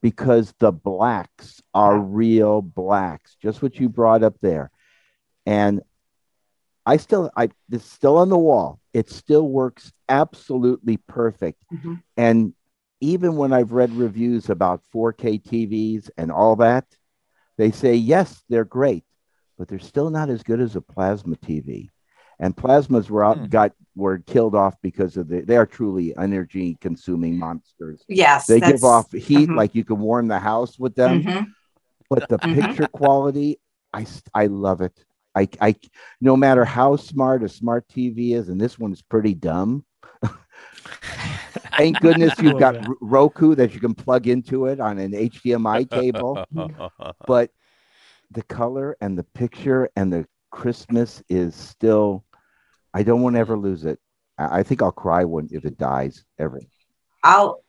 Because 0.01 0.55
the 0.57 0.71
blacks 0.71 1.61
are 1.75 1.99
real 1.99 2.63
blacks, 2.63 3.35
just 3.39 3.61
what 3.61 3.79
you 3.79 3.89
brought 3.89 4.23
up 4.23 4.35
there." 4.41 4.71
And 5.45 5.81
I 6.85 6.97
still, 6.97 7.31
I 7.35 7.49
it's 7.71 7.85
still 7.85 8.17
on 8.17 8.29
the 8.29 8.37
wall. 8.37 8.79
It 8.93 9.09
still 9.09 9.47
works 9.47 9.91
absolutely 10.07 10.97
perfect. 10.97 11.63
Mhm. 11.73 12.01
And 12.17 12.53
even 13.01 13.35
when 13.35 13.53
I've 13.53 13.71
read 13.71 13.91
reviews 13.91 14.49
about 14.49 14.83
4K 14.91 15.37
TVs 15.39 16.09
and 16.17 16.31
all 16.31 16.55
that, 16.57 16.85
they 17.57 17.71
say, 17.71 17.95
yes, 17.95 18.43
they're 18.49 18.65
great, 18.65 19.03
but 19.57 19.67
they're 19.67 19.79
still 19.79 20.09
not 20.09 20.29
as 20.29 20.43
good 20.43 20.59
as 20.61 20.75
a 20.75 20.81
plasma 20.81 21.35
TV. 21.37 21.89
And 22.39 22.55
plasmas 22.55 23.09
were 23.09 23.23
out, 23.23 23.37
Hmm. 23.37 23.45
got 23.45 23.71
were 23.95 24.19
killed 24.19 24.55
off 24.55 24.75
because 24.81 25.15
of 25.15 25.29
the 25.29 25.39
they 25.41 25.55
are 25.55 25.65
truly 25.65 26.15
energy 26.17 26.77
consuming 26.81 27.37
monsters. 27.39 28.03
Yes. 28.09 28.45
They 28.47 28.59
give 28.59 28.83
off 28.83 29.09
heat 29.11 29.47
mhm. 29.49 29.55
like 29.55 29.73
you 29.73 29.85
can 29.85 29.99
warm 29.99 30.27
the 30.27 30.39
house 30.39 30.77
with 30.77 30.95
them, 30.95 31.23
Mhm. 31.23 31.53
but 32.09 32.27
the 32.27 32.37
Mhm. 32.37 32.53
picture 32.55 32.87
quality, 32.87 33.59
I 33.93 34.05
I 34.33 34.47
love 34.47 34.81
it. 34.81 35.04
I 35.35 35.47
I 35.61 35.75
no 36.21 36.35
matter 36.37 36.65
how 36.65 36.95
smart 36.95 37.43
a 37.43 37.49
smart 37.49 37.87
TV 37.89 38.33
is, 38.33 38.49
and 38.49 38.59
this 38.59 38.79
one 38.79 38.93
is 38.93 39.01
pretty 39.01 39.33
dumb. 39.33 39.85
Thank 41.77 41.99
goodness 41.99 42.39
you've 42.39 42.57
got 42.57 42.75
Love 42.75 42.87
R- 42.89 42.95
Roku 43.01 43.55
that 43.55 43.73
you 43.73 43.79
can 43.79 43.93
plug 43.93 44.27
into 44.27 44.67
it 44.67 44.79
on 44.79 44.97
an 44.97 45.13
HDMI 45.13 45.83
cable. 45.89 46.39
But 47.27 47.51
the 48.31 48.43
color 48.43 48.95
and 49.01 49.17
the 49.17 49.23
picture 49.23 49.89
and 49.95 50.11
the 50.11 50.25
Christmas 50.51 51.23
is 51.29 51.55
still. 51.55 52.23
I 52.93 53.03
don't 53.03 53.21
want 53.21 53.35
to 53.35 53.39
ever 53.39 53.57
lose 53.57 53.83
it. 53.83 53.99
I, 54.37 54.59
I 54.59 54.63
think 54.63 54.81
I'll 54.81 54.91
cry 54.91 55.25
when 55.25 55.49
if 55.51 55.65
it 55.65 55.77
dies 55.77 56.23
ever. 56.39 56.61
I'll 57.23 57.64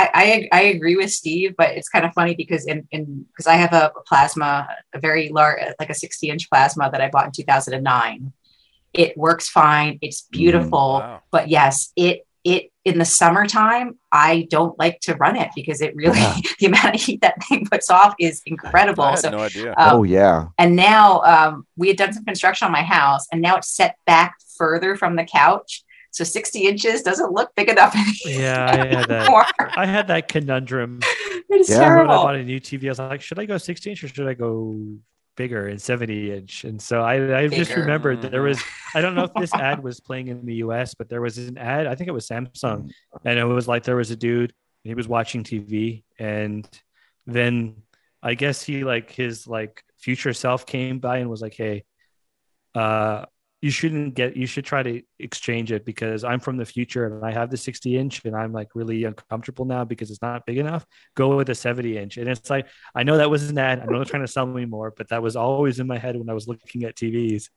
I, 0.00 0.10
I 0.14 0.58
I 0.58 0.62
agree 0.74 0.96
with 0.96 1.10
Steve, 1.12 1.54
but 1.58 1.70
it's 1.76 1.88
kind 1.88 2.04
of 2.06 2.12
funny 2.14 2.34
because 2.34 2.66
in 2.66 2.88
in 2.90 3.26
because 3.30 3.46
I 3.46 3.54
have 3.54 3.72
a 3.74 3.92
plasma, 4.08 4.68
a 4.94 4.98
very 4.98 5.28
large, 5.28 5.60
like 5.78 5.90
a 5.90 5.94
60 5.94 6.30
inch 6.30 6.48
plasma 6.50 6.90
that 6.90 7.00
I 7.00 7.08
bought 7.10 7.26
in 7.26 7.32
2009. 7.32 8.32
It 8.94 9.16
works 9.16 9.48
fine. 9.48 9.98
It's 10.02 10.22
beautiful, 10.30 10.98
Wow. 11.00 11.20
but 11.30 11.48
yes, 11.48 11.92
it 11.96 12.26
it 12.44 12.70
in 12.84 12.98
the 12.98 13.04
summertime 13.04 13.96
I 14.10 14.48
don't 14.50 14.76
like 14.76 14.98
to 15.06 15.14
run 15.14 15.36
it 15.36 15.50
because 15.54 15.80
it 15.80 15.94
really 15.94 16.18
Yeah. 16.18 16.36
the 16.58 16.66
amount 16.66 16.94
of 16.96 17.00
heat 17.00 17.20
that 17.20 17.36
thing 17.44 17.66
puts 17.70 17.88
off 17.90 18.14
is 18.18 18.42
incredible. 18.46 19.04
I 19.04 19.10
had 19.10 19.18
So 19.20 19.30
no 19.30 19.38
idea. 19.38 19.70
um, 19.76 19.96
oh 19.96 20.02
yeah. 20.02 20.46
and 20.58 20.74
now 20.74 21.20
um, 21.20 21.66
we 21.76 21.86
had 21.88 21.96
done 21.96 22.12
some 22.12 22.24
construction 22.24 22.66
on 22.66 22.72
my 22.72 22.82
house, 22.82 23.26
and 23.30 23.40
now 23.40 23.56
it's 23.56 23.68
set 23.68 23.96
back 24.06 24.36
further 24.58 24.96
from 24.96 25.16
the 25.16 25.24
couch. 25.24 25.84
So 26.12 26.24
60 26.24 26.66
inches 26.66 27.02
doesn't 27.02 27.32
look 27.32 27.54
big 27.56 27.70
enough 27.70 27.94
Yeah, 28.26 28.66
I 28.70 28.86
had 28.86 29.08
that. 29.08 29.72
I 29.76 29.86
had 29.86 30.08
that 30.08 30.28
conundrum. 30.28 31.00
It's 31.48 31.70
Yeah. 31.70 31.96
When 31.96 32.10
I 32.10 32.14
bought 32.14 32.36
a 32.36 32.44
new 32.44 32.60
TV, 32.60 32.84
I 32.84 32.88
was 32.90 32.98
like, 32.98 33.22
should 33.22 33.38
I 33.38 33.46
go 33.46 33.56
60 33.58 33.90
inch 33.90 34.04
or 34.04 34.08
should 34.08 34.28
I 34.28 34.34
go 34.34 34.76
bigger 35.36 35.68
and 35.68 35.80
70 35.80 36.32
inch? 36.32 36.64
And 36.64 36.80
so 36.80 37.00
I, 37.00 37.38
I 37.38 37.48
just 37.48 37.74
remembered 37.74 38.20
that 38.22 38.30
there 38.30 38.42
was, 38.42 38.62
I 38.94 39.00
don't 39.00 39.14
know 39.14 39.24
if 39.24 39.32
this 39.34 39.54
ad 39.54 39.82
was 39.82 40.00
playing 40.00 40.28
in 40.28 40.44
the 40.44 40.56
US, 40.56 40.92
but 40.94 41.08
there 41.08 41.22
was 41.22 41.38
an 41.38 41.56
ad, 41.56 41.86
I 41.86 41.94
think 41.94 42.08
it 42.08 42.12
was 42.12 42.28
Samsung. 42.28 42.90
And 43.24 43.38
it 43.38 43.44
was 43.44 43.66
like 43.66 43.84
there 43.84 43.96
was 43.96 44.10
a 44.10 44.16
dude, 44.16 44.52
he 44.84 44.94
was 44.94 45.08
watching 45.08 45.44
TV. 45.44 46.04
And 46.18 46.68
then 47.26 47.76
I 48.22 48.34
guess 48.34 48.62
he, 48.62 48.84
like, 48.84 49.10
his 49.10 49.46
like 49.46 49.82
future 49.98 50.34
self 50.34 50.66
came 50.66 50.98
by 50.98 51.18
and 51.18 51.30
was 51.30 51.40
like, 51.40 51.54
hey, 51.54 51.84
uh, 52.74 53.24
you 53.62 53.70
shouldn't 53.70 54.14
get 54.14 54.36
you 54.36 54.46
should 54.46 54.64
try 54.64 54.82
to 54.82 55.00
exchange 55.20 55.70
it 55.72 55.84
because 55.84 56.24
i'm 56.24 56.40
from 56.40 56.56
the 56.56 56.64
future 56.64 57.06
and 57.06 57.24
i 57.24 57.30
have 57.32 57.48
the 57.48 57.56
60 57.56 57.96
inch 57.96 58.24
and 58.24 58.34
i'm 58.36 58.52
like 58.52 58.68
really 58.74 59.04
uncomfortable 59.04 59.64
now 59.64 59.84
because 59.84 60.10
it's 60.10 60.20
not 60.20 60.44
big 60.46 60.58
enough. 60.58 60.84
Go 61.14 61.36
with 61.36 61.48
a 61.48 61.54
70 61.54 61.96
inch. 61.96 62.16
And 62.18 62.28
it's 62.28 62.50
like 62.50 62.66
i 62.94 63.02
know 63.04 63.16
that 63.18 63.30
was 63.30 63.48
an 63.48 63.56
ad 63.58 63.80
i 63.80 63.84
know 63.86 63.96
they're 63.98 64.04
trying 64.04 64.26
to 64.26 64.32
sell 64.36 64.46
me 64.46 64.64
more 64.66 64.92
but 64.96 65.08
that 65.10 65.22
was 65.22 65.36
always 65.36 65.78
in 65.80 65.86
my 65.86 65.96
head 65.98 66.16
when 66.16 66.28
i 66.28 66.34
was 66.34 66.46
looking 66.48 66.82
at 66.84 66.96
tvs 66.96 67.48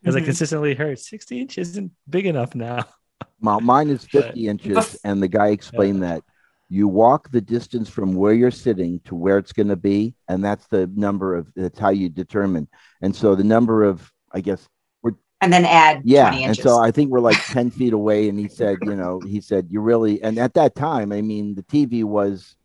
because 0.00 0.14
i 0.16 0.20
Mhm. 0.20 0.24
consistently 0.26 0.74
heard 0.74 0.98
60 0.98 1.40
inch 1.40 1.58
isn't 1.58 1.90
big 2.08 2.26
enough 2.26 2.54
now. 2.54 2.84
My, 3.40 3.58
mine 3.60 3.88
is 3.90 4.06
But- 4.12 4.26
50 4.26 4.46
inches, 4.48 4.76
Bef- 4.76 4.96
and 5.04 5.20
the 5.22 5.28
guy 5.28 5.48
explained 5.48 6.02
that 6.04 6.22
you 6.68 6.86
walk 6.86 7.30
the 7.30 7.40
distance 7.40 7.88
from 7.88 8.14
where 8.14 8.32
you're 8.32 8.50
sitting 8.52 9.00
to 9.06 9.14
where 9.16 9.38
it's 9.38 9.52
going 9.52 9.68
to 9.68 9.76
be, 9.92 10.14
and 10.28 10.44
that's 10.44 10.66
the 10.68 10.86
number 10.94 11.34
of 11.34 11.50
that's 11.56 11.78
how 11.78 11.88
you 11.90 12.08
determine. 12.10 12.68
And 13.00 13.14
so 13.16 13.34
the 13.34 13.42
number 13.44 13.82
of, 13.84 13.96
I 14.32 14.40
guess, 14.40 14.68
And 15.40 15.52
then 15.52 15.64
add 15.64 16.02
yeah. 16.04 16.30
20 16.30 16.44
And 16.44 16.56
so 16.56 16.80
I 16.80 16.90
think 16.90 17.10
we're 17.10 17.20
like 17.20 17.42
10 17.46 17.70
feet 17.70 17.92
away, 17.92 18.28
and 18.28 18.38
he 18.38 18.48
said, 18.48 18.78
you 18.82 18.96
know, 18.96 19.20
he 19.20 19.40
said 19.40 19.68
you 19.70 19.80
really, 19.80 20.22
and 20.22 20.38
at 20.38 20.54
that 20.54 20.74
time, 20.74 21.12
I 21.12 21.22
mean, 21.22 21.54
the 21.54 21.62
TV 21.62 22.04
was 22.04 22.56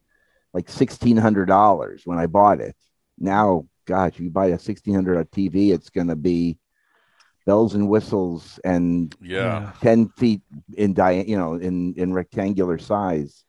like 0.54 0.70
sixteen 0.70 1.18
hundred 1.18 1.46
dollars 1.46 2.04
when 2.06 2.20
I 2.20 2.28
bought 2.28 2.62
it. 2.62 2.76
Now, 3.18 3.66
gosh, 3.86 4.20
you 4.20 4.30
buy 4.30 4.48
a 4.48 4.60
sixteen 4.60 4.94
hundred 4.94 5.30
TV, 5.32 5.74
it's 5.74 5.90
going 5.90 6.08
to 6.08 6.16
be 6.16 6.58
bells 7.46 7.76
and 7.76 7.90
whistles 7.90 8.60
and 8.64 9.16
yeah. 9.22 9.72
10 9.82 10.10
feet 10.10 10.42
in 10.78 10.94
dia- 10.94 11.26
you 11.26 11.38
know 11.38 11.56
in 11.56 11.94
in 11.98 12.14
rectangular 12.14 12.78
size 12.78 13.44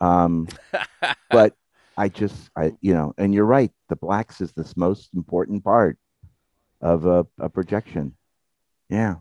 um 0.00 0.46
but 1.30 1.54
i 1.96 2.08
just 2.08 2.50
i 2.56 2.72
you 2.80 2.94
know 2.94 3.12
and 3.18 3.34
you're 3.34 3.44
right 3.44 3.72
the 3.88 3.96
blacks 3.96 4.40
is 4.40 4.52
this 4.52 4.76
most 4.76 5.10
important 5.14 5.64
part 5.64 5.98
of 6.80 7.06
a, 7.06 7.26
a 7.38 7.48
projection 7.48 8.14
yeah 8.92 9.16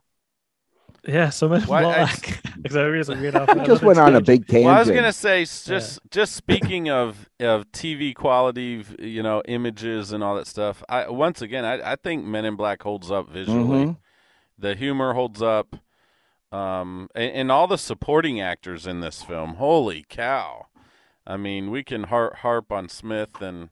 yeah 1.07 1.29
so 1.29 1.49
much 1.49 1.65
Why- 1.67 1.79
I- 1.79 1.83
black 2.05 2.41
because 2.61 2.75
I 2.83 2.83
realized 2.83 3.19
we 3.19 3.29
off 3.31 3.55
we 3.55 3.65
just 3.65 3.81
went 3.81 3.97
on 3.99 4.13
a 4.15 4.21
big 4.21 4.45
tangent 4.45 4.65
Well, 4.65 4.75
I 4.75 4.79
was 4.79 4.89
gonna 4.89 5.13
say, 5.13 5.41
s- 5.43 5.63
just 5.65 5.99
just 6.11 6.35
speaking 6.35 6.89
of 6.89 7.27
of 7.39 7.71
TV 7.71 8.13
quality, 8.13 8.83
v- 8.83 9.07
you 9.09 9.23
know, 9.23 9.41
images 9.47 10.11
and 10.11 10.23
all 10.23 10.35
that 10.35 10.45
stuff. 10.45 10.83
I 10.87 11.09
once 11.09 11.41
again, 11.41 11.65
I, 11.65 11.93
I 11.93 11.95
think 11.95 12.23
Men 12.25 12.45
in 12.45 12.55
Black 12.55 12.83
holds 12.83 13.09
up 13.09 13.29
visually. 13.29 13.85
Mhm. 13.85 13.97
The 14.59 14.75
humor 14.75 15.13
holds 15.13 15.41
up, 15.41 15.75
um, 16.51 17.09
and, 17.15 17.31
and 17.33 17.51
all 17.51 17.65
the 17.65 17.79
supporting 17.79 18.39
actors 18.39 18.85
in 18.85 18.99
this 18.99 19.23
film. 19.23 19.55
Holy 19.55 20.05
cow! 20.07 20.67
I 21.25 21.35
mean, 21.37 21.71
we 21.71 21.83
can 21.83 22.03
harp, 22.03 22.35
harp 22.37 22.71
on 22.71 22.87
Smith 22.89 23.41
and 23.41 23.69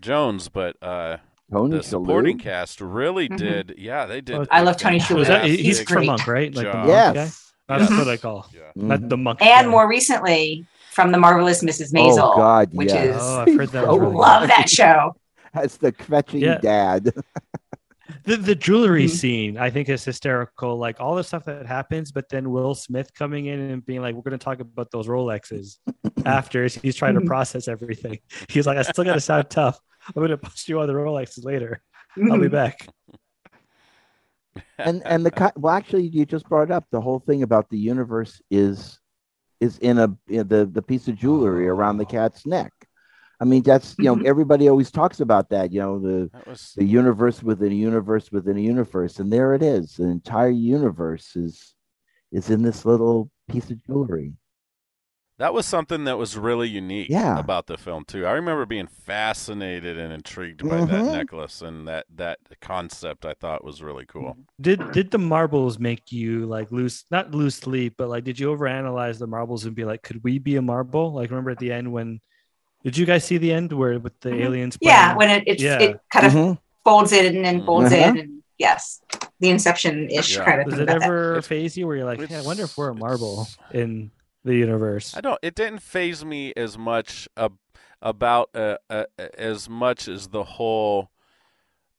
Jones, 0.00 0.48
but 0.48 0.82
uh, 0.82 1.18
Tony 1.52 1.76
the 1.76 1.82
supporting 1.82 2.38
cast 2.38 2.80
really 2.80 3.28
Mhm. 3.28 3.36
did. 3.36 3.74
Yeah, 3.78 4.06
they 4.06 4.20
did. 4.20 4.48
I 4.50 4.62
love 4.62 4.76
Tony 4.76 4.98
Shalhoub. 4.98 5.14
was 5.18 5.28
that 5.28 5.42
fantastic 5.42 5.64
he's 5.66 5.78
He's 5.78 5.88
from 5.88 6.06
monk 6.06 6.26
right 6.26 6.54
like 6.54 6.64
the 6.66 6.72
job. 6.72 6.74
monk 6.86 6.88
guy 6.88 7.14
yes 7.14 7.52
that's 7.68 7.90
Mhm. 7.90 7.98
what 7.98 8.08
i 8.08 8.16
call 8.16 8.46
Yeah. 8.52 8.60
not 8.74 9.08
the 9.08 9.16
monk 9.16 9.40
and 9.42 9.66
guy. 9.66 9.70
more 9.70 9.88
recently 9.88 10.66
from 10.92 11.12
the 11.12 11.18
marvelous 11.18 11.62
Mrs. 11.62 11.92
Maisel. 11.92 12.32
oh 12.34 12.36
god 12.36 12.70
which 12.72 12.88
yes. 12.90 13.16
is- 13.16 13.22
oh 13.22 13.40
i've 13.46 13.56
heard 13.56 13.68
that 13.70 13.86
was 13.86 13.90
Oh, 13.90 13.98
really 13.98 14.12
good. 14.12 14.18
Love 14.18 14.48
that 14.48 14.68
show. 14.78 15.14
that's 15.52 15.76
the 15.78 15.92
kvetching 15.92 16.40
Yeah. 16.40 16.58
dad 16.58 17.12
The 18.24 18.36
the 18.36 18.54
jewelry 18.54 19.04
Mhm. 19.06 19.10
scene, 19.10 19.58
I 19.58 19.70
think, 19.70 19.88
is 19.88 20.04
hysterical. 20.04 20.76
Like 20.78 21.00
all 21.00 21.14
the 21.14 21.24
stuff 21.24 21.44
that 21.46 21.64
happens, 21.66 22.12
but 22.12 22.28
then 22.28 22.50
Will 22.50 22.74
Smith 22.74 23.12
coming 23.14 23.46
in 23.46 23.58
and 23.60 23.84
being 23.84 24.02
like, 24.02 24.14
"We're 24.14 24.22
going 24.22 24.38
to 24.38 24.44
talk 24.44 24.60
about 24.60 24.90
those 24.90 25.06
Rolexes." 25.08 25.78
after 26.26 26.66
he's 26.66 26.96
trying 26.96 27.14
to 27.14 27.22
process 27.22 27.66
everything, 27.66 28.18
he's 28.48 28.66
like, 28.66 28.76
"I 28.76 28.82
still 28.82 29.04
got 29.04 29.14
to 29.14 29.20
sound 29.20 29.48
tough. 29.50 29.78
I'm 30.08 30.14
going 30.14 30.30
to 30.30 30.38
post 30.38 30.68
you 30.68 30.80
on 30.80 30.86
the 30.86 30.92
Rolexes 30.94 31.44
later. 31.44 31.82
I'll 32.16 32.22
Mm-hmm. 32.22 32.40
be 32.42 32.48
back." 32.48 32.88
and 34.78 35.02
and 35.04 35.24
the 35.26 35.30
co- 35.30 35.50
well 35.56 35.74
actually 35.74 36.06
you 36.06 36.24
just 36.26 36.48
brought 36.48 36.70
up 36.70 36.84
the 36.90 37.00
whole 37.00 37.18
thing 37.20 37.42
about 37.42 37.68
the 37.70 37.78
universe 37.78 38.40
is 38.50 38.98
is 39.60 39.78
in 39.78 39.98
a 39.98 40.16
in 40.28 40.46
the 40.48 40.66
the 40.66 40.82
piece 40.82 41.08
of 41.08 41.16
jewelry 41.16 41.66
around 41.68 41.96
the 41.96 42.04
cat's 42.04 42.44
neck 42.46 42.72
i 43.40 43.44
mean 43.44 43.62
that's 43.62 43.96
you 43.98 44.04
know 44.04 44.16
Mhm. 44.16 44.26
everybody 44.26 44.68
always 44.68 44.90
talks 44.90 45.20
about 45.20 45.48
that 45.50 45.72
you 45.72 45.80
know 45.80 45.98
the 45.98 46.30
That 46.32 46.46
was 46.46 46.72
the 46.76 46.84
universe 46.84 47.42
within 47.42 47.72
a 47.72 47.74
universe 47.74 48.30
within 48.30 48.56
a 48.56 48.60
universe 48.60 49.18
and 49.20 49.32
there 49.32 49.54
it 49.54 49.62
is 49.62 49.94
the 49.96 50.04
entire 50.04 50.50
universe 50.50 51.34
is 51.36 51.74
is 52.32 52.50
in 52.50 52.62
this 52.62 52.84
little 52.84 53.30
piece 53.48 53.70
of 53.70 53.82
jewelry 53.84 54.34
That 55.44 55.52
was 55.52 55.66
something 55.66 56.04
that 56.04 56.16
was 56.16 56.38
really 56.38 56.70
unique 56.70 57.08
Yeah. 57.10 57.38
about 57.38 57.66
the 57.66 57.76
film 57.76 58.06
too. 58.06 58.24
I 58.24 58.32
remember 58.32 58.64
being 58.64 58.86
fascinated 58.86 59.98
and 59.98 60.10
intrigued 60.10 60.66
by 60.66 60.78
that 60.86 60.88
Mhm. 61.04 61.12
necklace 61.12 61.60
and 61.60 61.86
that 61.86 62.06
that 62.16 62.38
concept. 62.62 63.26
I 63.26 63.34
thought 63.34 63.62
was 63.62 63.82
really 63.82 64.06
cool. 64.06 64.38
Did 64.58 64.80
did 64.92 65.10
the 65.10 65.18
marbles 65.18 65.78
make 65.78 66.10
you 66.10 66.46
like 66.46 66.72
lose 66.72 67.04
not 67.10 67.32
lose 67.34 67.56
sleep, 67.56 67.92
but 67.98 68.08
like 68.08 68.24
did 68.24 68.38
you 68.40 68.46
overanalyze 68.56 69.18
the 69.18 69.26
marbles 69.26 69.66
and 69.66 69.74
be 69.76 69.84
like, 69.84 70.00
could 70.00 70.24
we 70.24 70.38
be 70.38 70.56
a 70.56 70.62
marble? 70.62 71.12
Like 71.12 71.28
remember 71.28 71.50
at 71.50 71.58
the 71.58 71.72
end 71.72 71.92
when 71.92 72.20
did 72.82 72.96
you 72.96 73.04
guys 73.04 73.22
see 73.24 73.36
the 73.36 73.52
end 73.52 73.70
where 73.70 73.98
with 73.98 74.18
the 74.20 74.30
Mhm. 74.30 74.40
aliens? 74.46 74.78
Yeah, 74.80 75.14
when 75.14 75.28
it 75.28 75.44
it, 75.46 75.60
Yeah. 75.60 75.78
it 75.78 76.00
kind 76.10 76.24
of 76.26 76.32
Mhm. 76.32 76.58
folds 76.84 77.12
in 77.12 77.44
and 77.44 77.66
folds 77.66 77.92
Uh-huh. 77.92 78.08
in, 78.12 78.18
and 78.18 78.42
yes, 78.56 79.02
the 79.40 79.50
Inception 79.50 80.08
ish 80.08 80.36
Yeah. 80.38 80.44
kind 80.46 80.60
of 80.62 80.68
Does 80.70 80.78
it 80.78 80.84
about 80.84 81.00
that. 81.00 81.06
ever 81.06 81.42
phase 81.42 81.76
you 81.76 81.86
where 81.86 81.96
you're 81.96 82.06
like, 82.06 82.26
hey, 82.26 82.36
I 82.36 82.40
wonder 82.40 82.62
if 82.62 82.78
we're 82.78 82.88
a 82.88 82.94
marble 82.94 83.46
in 83.74 84.10
the 84.44 84.54
universe? 84.56 85.16
I 85.16 85.20
don't. 85.20 85.38
It 85.42 85.54
didn't 85.54 85.80
phase 85.80 86.24
me 86.24 86.52
as 86.56 86.76
much 86.78 87.28
ab- 87.36 87.58
about 88.02 88.50
uh, 88.54 88.76
uh, 88.90 89.04
as 89.38 89.68
much 89.68 90.08
as 90.08 90.28
the 90.28 90.44
whole 90.44 91.10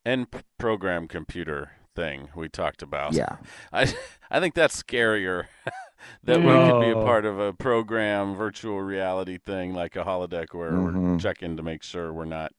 and 0.06 0.30
p- 0.30 0.40
program 0.58 1.08
computer 1.08 1.72
thing 1.96 2.30
we 2.36 2.48
talked 2.50 2.82
about. 2.82 3.14
Yeah. 3.14 3.38
I 3.74 3.94
I 4.30 4.40
think 4.40 4.54
that's 4.54 4.82
scarier 4.82 5.46
that 6.24 6.40
we 6.40 6.46
could 6.48 6.82
be 6.82 6.90
a 6.92 7.04
part 7.04 7.26
of 7.26 7.40
a 7.40 7.54
program 7.54 8.36
virtual 8.36 8.82
reality 8.82 9.38
thing 9.38 9.74
like 9.74 9.96
a 9.96 10.04
holodeck 10.04 10.54
where 10.54 10.72
we're 10.72 10.92
Mhm. 10.92 11.20
checking 11.22 11.58
to 11.58 11.64
make 11.64 11.82
sure 11.84 12.12
we're 12.14 12.26
not 12.26 12.52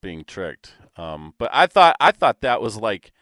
being 0.00 0.24
tricked. 0.24 0.74
Um, 0.96 1.34
but 1.38 1.50
I 1.52 1.66
thought 1.66 1.96
I 2.00 2.12
thought 2.12 2.40
that 2.40 2.62
was 2.62 2.76
like 2.76 3.12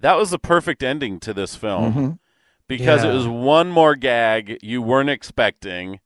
that 0.00 0.16
was 0.16 0.30
the 0.30 0.38
perfect 0.38 0.82
ending 0.82 1.18
to 1.20 1.32
this 1.32 1.56
film 1.56 1.94
Mhm. 1.94 2.18
Because 2.68 3.02
it 3.04 3.12
was 3.12 3.26
one 3.26 3.70
more 3.70 3.94
gag 3.94 4.58
you 4.62 4.80
weren't 4.82 5.10
expecting. 5.10 6.00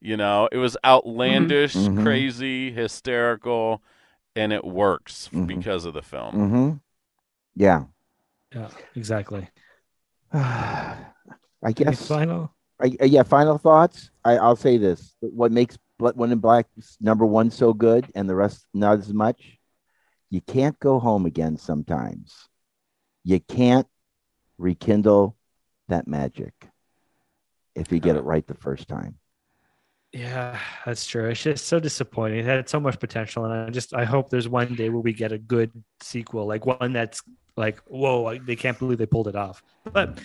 You 0.00 0.16
know, 0.18 0.48
it 0.52 0.58
was 0.58 0.76
outlandish, 0.84 1.74
Mhm. 1.74 2.02
crazy, 2.02 2.70
hysterical, 2.70 3.82
and 4.36 4.52
it 4.52 4.64
works 4.64 5.30
Mhm. 5.32 5.46
because 5.46 5.84
of 5.86 5.94
the 5.94 6.02
film. 6.02 6.34
hmm 6.34 6.70
Yeah. 7.56 7.84
Yeah, 8.54 8.68
exactly. 8.94 9.48
I 10.32 10.96
Any 11.64 11.72
guess. 11.74 12.06
final. 12.06 12.54
I, 12.80 12.96
uh, 13.00 13.04
yeah. 13.06 13.22
Final 13.22 13.56
thoughts. 13.56 14.10
I, 14.24 14.36
I'll 14.36 14.56
say 14.56 14.76
this: 14.78 15.14
what 15.20 15.52
makes 15.52 15.78
Bl- 15.98 16.08
One 16.10 16.32
in 16.32 16.38
Black 16.38 16.66
number 17.00 17.24
one 17.24 17.50
so 17.50 17.72
good, 17.72 18.10
and 18.14 18.28
the 18.28 18.34
rest 18.34 18.66
not 18.74 18.98
as 18.98 19.12
much. 19.12 19.58
You 20.30 20.40
can't 20.40 20.78
go 20.80 20.98
home 20.98 21.24
again. 21.26 21.56
Sometimes 21.56 22.48
you 23.22 23.38
can't 23.40 23.86
rekindle 24.58 25.36
that 25.88 26.06
magic 26.06 26.52
if 27.74 27.90
you 27.92 27.98
get 28.00 28.16
it 28.16 28.22
right 28.24 28.46
the 28.46 28.54
first 28.54 28.88
time. 28.88 29.16
Yeah, 30.12 30.58
that's 30.86 31.06
true. 31.06 31.28
It's 31.30 31.42
just 31.42 31.66
so 31.66 31.80
disappointing. 31.80 32.38
It 32.40 32.44
had 32.44 32.68
so 32.68 32.78
much 32.78 33.00
potential, 33.00 33.44
and 33.46 33.52
I 33.52 33.70
just 33.70 33.92
I 33.94 34.04
hope 34.04 34.30
there's 34.30 34.48
one 34.48 34.74
day 34.76 34.88
where 34.88 35.00
we 35.00 35.12
get 35.12 35.32
a 35.32 35.38
good 35.38 35.72
sequel, 36.00 36.46
like 36.46 36.64
one 36.66 36.92
that's 36.92 37.20
like, 37.56 37.80
whoa, 37.86 38.26
I- 38.26 38.38
they 38.38 38.54
can't 38.56 38.78
believe 38.78 38.98
they 38.98 39.06
pulled 39.06 39.26
it 39.28 39.34
off. 39.34 39.62
But 39.92 40.18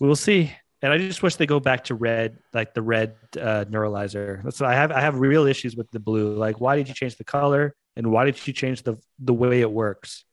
we'll 0.00 0.16
see. 0.16 0.52
And 0.82 0.92
I 0.92 0.98
just 0.98 1.22
wish 1.22 1.36
they 1.36 1.46
go 1.46 1.60
back 1.60 1.84
to 1.84 1.94
red, 1.94 2.38
like 2.52 2.74
the 2.74 2.82
red 2.82 3.14
uh, 3.40 3.64
neuralizer. 3.70 4.52
So 4.52 4.66
I 4.66 4.74
have. 4.74 4.90
I 4.90 5.00
have 5.00 5.20
real 5.20 5.46
issues 5.46 5.76
with 5.76 5.88
the 5.92 6.00
blue. 6.00 6.34
Like, 6.34 6.60
why 6.60 6.74
did 6.74 6.88
you 6.88 6.94
change 6.94 7.14
the 7.16 7.22
color, 7.24 7.76
and 7.96 8.10
why 8.10 8.24
did 8.24 8.44
you 8.44 8.52
change 8.52 8.82
the 8.82 8.96
the 9.20 9.32
way 9.32 9.60
it 9.60 9.70
works? 9.70 10.24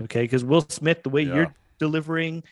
Okay, 0.00 0.22
because 0.22 0.44
Will 0.44 0.60
Smith, 0.68 1.02
the 1.02 1.10
way 1.10 1.22
Yeah. 1.22 1.34
you're 1.34 1.54
delivering 1.80 2.44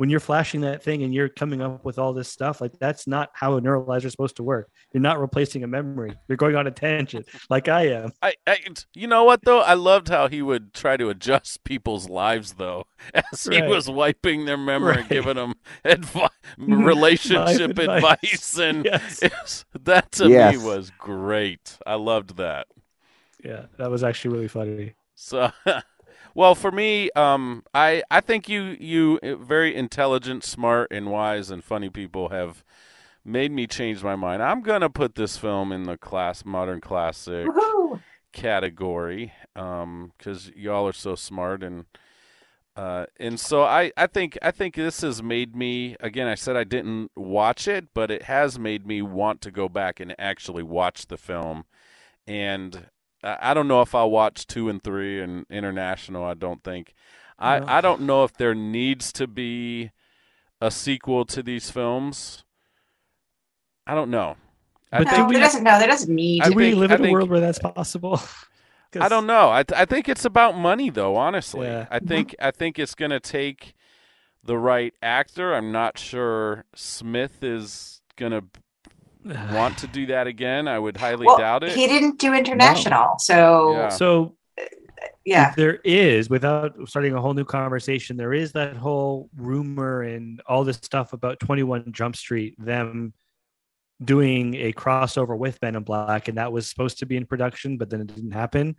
when 0.00 0.08
you're 0.08 0.18
flashing 0.18 0.62
that 0.62 0.82
thing 0.82 1.02
and 1.02 1.12
you're 1.12 1.28
coming 1.28 1.60
up 1.60 1.84
with 1.84 1.98
all 1.98 2.14
this 2.14 2.26
stuff, 2.26 2.62
like 2.62 2.72
that's 2.78 3.06
not 3.06 3.28
how 3.34 3.58
a 3.58 3.60
neuralizer 3.60 4.06
is 4.06 4.12
supposed 4.12 4.36
to 4.36 4.42
work. 4.42 4.70
You're 4.94 5.02
not 5.02 5.20
replacing 5.20 5.62
a 5.62 5.66
memory. 5.66 6.14
You're 6.26 6.38
going 6.38 6.56
on 6.56 6.66
a 6.66 6.70
tangent, 6.70 7.26
like 7.50 7.68
I 7.68 7.88
am. 7.88 8.10
I, 8.22 8.32
I, 8.46 8.56
you 8.94 9.06
know 9.06 9.24
what 9.24 9.44
though? 9.44 9.60
I 9.60 9.74
loved 9.74 10.08
how 10.08 10.26
he 10.26 10.40
would 10.40 10.72
try 10.72 10.96
to 10.96 11.10
adjust 11.10 11.64
people's 11.64 12.08
lives 12.08 12.54
though, 12.54 12.84
as 13.32 13.44
he 13.44 13.60
Right. 13.60 13.68
was 13.68 13.90
wiping 13.90 14.46
their 14.46 14.56
memory, 14.56 14.92
and 14.92 15.00
Right. 15.02 15.08
giving 15.10 15.34
them 15.36 15.52
advi- 15.84 16.28
relationship 16.56 17.78
advice. 17.78 17.96
advice. 18.22 18.58
and 18.58 18.84
Yes. 18.86 19.20
was- 19.22 19.64
that 19.82 20.12
to 20.12 20.30
Yes. 20.30 20.56
me 20.56 20.64
was 20.64 20.90
great. 20.98 21.76
I 21.86 21.96
loved 21.96 22.38
that. 22.38 22.68
Yeah, 23.44 23.66
that 23.76 23.90
was 23.90 24.02
actually 24.02 24.32
really 24.34 24.48
funny. 24.48 24.94
So, 25.14 25.50
well, 26.40 26.54
for 26.54 26.70
me, 26.70 27.10
um, 27.10 27.64
I 27.74 28.02
I 28.10 28.22
think 28.22 28.48
you 28.48 28.74
you 28.80 29.18
uh, 29.22 29.34
very 29.34 29.76
intelligent, 29.76 30.42
smart, 30.42 30.88
and 30.90 31.10
wise 31.10 31.50
and 31.50 31.62
funny 31.62 31.90
people 31.90 32.30
have 32.30 32.64
made 33.22 33.52
me 33.52 33.66
change 33.66 34.02
my 34.02 34.16
mind. 34.16 34.42
I'm 34.42 34.62
gonna 34.62 34.88
put 34.88 35.16
this 35.16 35.36
film 35.36 35.70
in 35.70 35.82
the 35.82 35.98
class 35.98 36.42
modern 36.46 36.80
classic 36.80 37.46
Woohoo! 37.46 38.00
category 38.32 39.34
because 39.54 40.50
y'all 40.56 40.88
are 40.88 40.94
so 40.94 41.14
smart 41.14 41.62
and 41.62 41.84
uh, 42.74 43.04
and 43.18 43.38
so 43.38 43.64
I, 43.64 43.92
I 43.98 44.06
think 44.06 44.38
I 44.40 44.50
think 44.50 44.76
this 44.76 45.02
has 45.02 45.22
made 45.22 45.54
me 45.54 45.94
again 46.00 46.26
I 46.26 46.36
said 46.36 46.56
I 46.56 46.64
didn't 46.64 47.10
watch 47.14 47.68
it 47.68 47.88
but 47.92 48.10
it 48.10 48.22
has 48.22 48.58
made 48.58 48.86
me 48.86 49.02
want 49.02 49.42
to 49.42 49.50
go 49.50 49.68
back 49.68 50.00
and 50.00 50.14
actually 50.18 50.62
watch 50.62 51.08
the 51.08 51.18
film 51.18 51.64
and 52.26 52.86
I, 53.22 53.50
I 53.50 53.54
don't 53.54 53.68
know 53.68 53.82
if 53.82 53.94
I'll 53.94 54.10
watch 54.10 54.46
two 54.46 54.68
and 54.68 54.82
three 54.82 55.20
and 55.20 55.46
international 55.50 56.24
I 56.24 56.34
don't 56.34 56.62
think 56.64 56.94
No. 57.40 57.46
I, 57.46 57.78
I 57.78 57.80
don't 57.80 58.02
know 58.02 58.24
if 58.24 58.32
there 58.34 58.54
needs 58.54 59.12
to 59.14 59.26
be 59.26 59.90
a 60.60 60.70
sequel 60.70 61.24
to 61.26 61.42
these 61.42 61.70
films 61.70 62.44
I 63.86 63.94
don't 63.94 64.10
know 64.10 64.36
I 64.92 64.98
But 64.98 65.04
No, 65.04 65.10
do 65.10 65.16
think 65.16 65.28
we- 65.28 65.34
there 65.36 65.44
doesn't. 65.44 65.62
No, 65.64 65.78
there 65.78 65.86
doesn't 65.88 66.12
need. 66.14 66.42
I 66.42 66.48
Do 66.48 66.54
we 66.56 66.70
think- 66.70 66.80
live 66.80 66.90
I 66.90 66.94
in 66.96 67.00
a 67.00 67.04
think- 67.04 67.14
world 67.14 67.30
where 67.30 67.40
that's 67.40 67.60
possible? 67.60 68.20
I 69.00 69.08
don't 69.08 69.26
know. 69.28 69.50
I, 69.50 69.62
I 69.76 69.84
think 69.84 70.08
it's 70.08 70.24
about 70.24 70.56
money, 70.56 70.90
though. 70.90 71.14
Honestly, 71.14 71.68
Yeah. 71.68 71.86
I 71.92 72.00
think 72.00 72.30
mm-hmm. 72.30 72.44
I 72.48 72.50
think 72.50 72.76
it's 72.76 72.96
going 72.96 73.12
to 73.12 73.20
take 73.20 73.74
the 74.42 74.58
right 74.58 74.92
actor. 75.00 75.54
I'm 75.54 75.70
not 75.70 75.96
sure 75.96 76.64
Smith 76.74 77.44
is 77.44 78.00
going 78.16 78.32
to 78.32 78.40
know. 78.40 78.48
want 79.52 79.78
to 79.78 79.86
do 79.86 80.06
that 80.06 80.26
again. 80.26 80.68
I 80.68 80.78
would 80.78 80.96
highly 80.96 81.26
well, 81.26 81.38
doubt 81.38 81.64
it. 81.64 81.72
he 81.72 81.86
didn't 81.86 82.18
do 82.18 82.34
international, 82.34 83.18
so 83.18 83.72
Yeah. 83.72 83.88
So 83.88 84.36
yeah. 85.24 85.54
there 85.56 85.76
is, 85.84 86.28
without 86.30 86.76
starting 86.88 87.14
a 87.14 87.20
whole 87.20 87.34
new 87.34 87.44
conversation, 87.44 88.16
there 88.16 88.32
is 88.32 88.52
that 88.52 88.76
whole 88.76 89.28
rumor 89.36 90.02
and 90.02 90.40
all 90.46 90.64
this 90.64 90.76
stuff 90.76 91.12
about 91.12 91.40
21 91.40 91.92
Jump 91.92 92.16
Street, 92.16 92.54
them 92.58 93.12
doing 94.02 94.54
a 94.54 94.72
crossover 94.72 95.36
with 95.36 95.60
Men 95.60 95.76
in 95.76 95.82
Black, 95.82 96.28
and 96.28 96.38
that 96.38 96.52
was 96.52 96.68
supposed 96.68 96.98
to 97.00 97.06
be 97.06 97.16
in 97.16 97.26
production, 97.26 97.76
but 97.76 97.90
then 97.90 98.00
it 98.00 98.06
didn't 98.06 98.30
happen. 98.32 98.76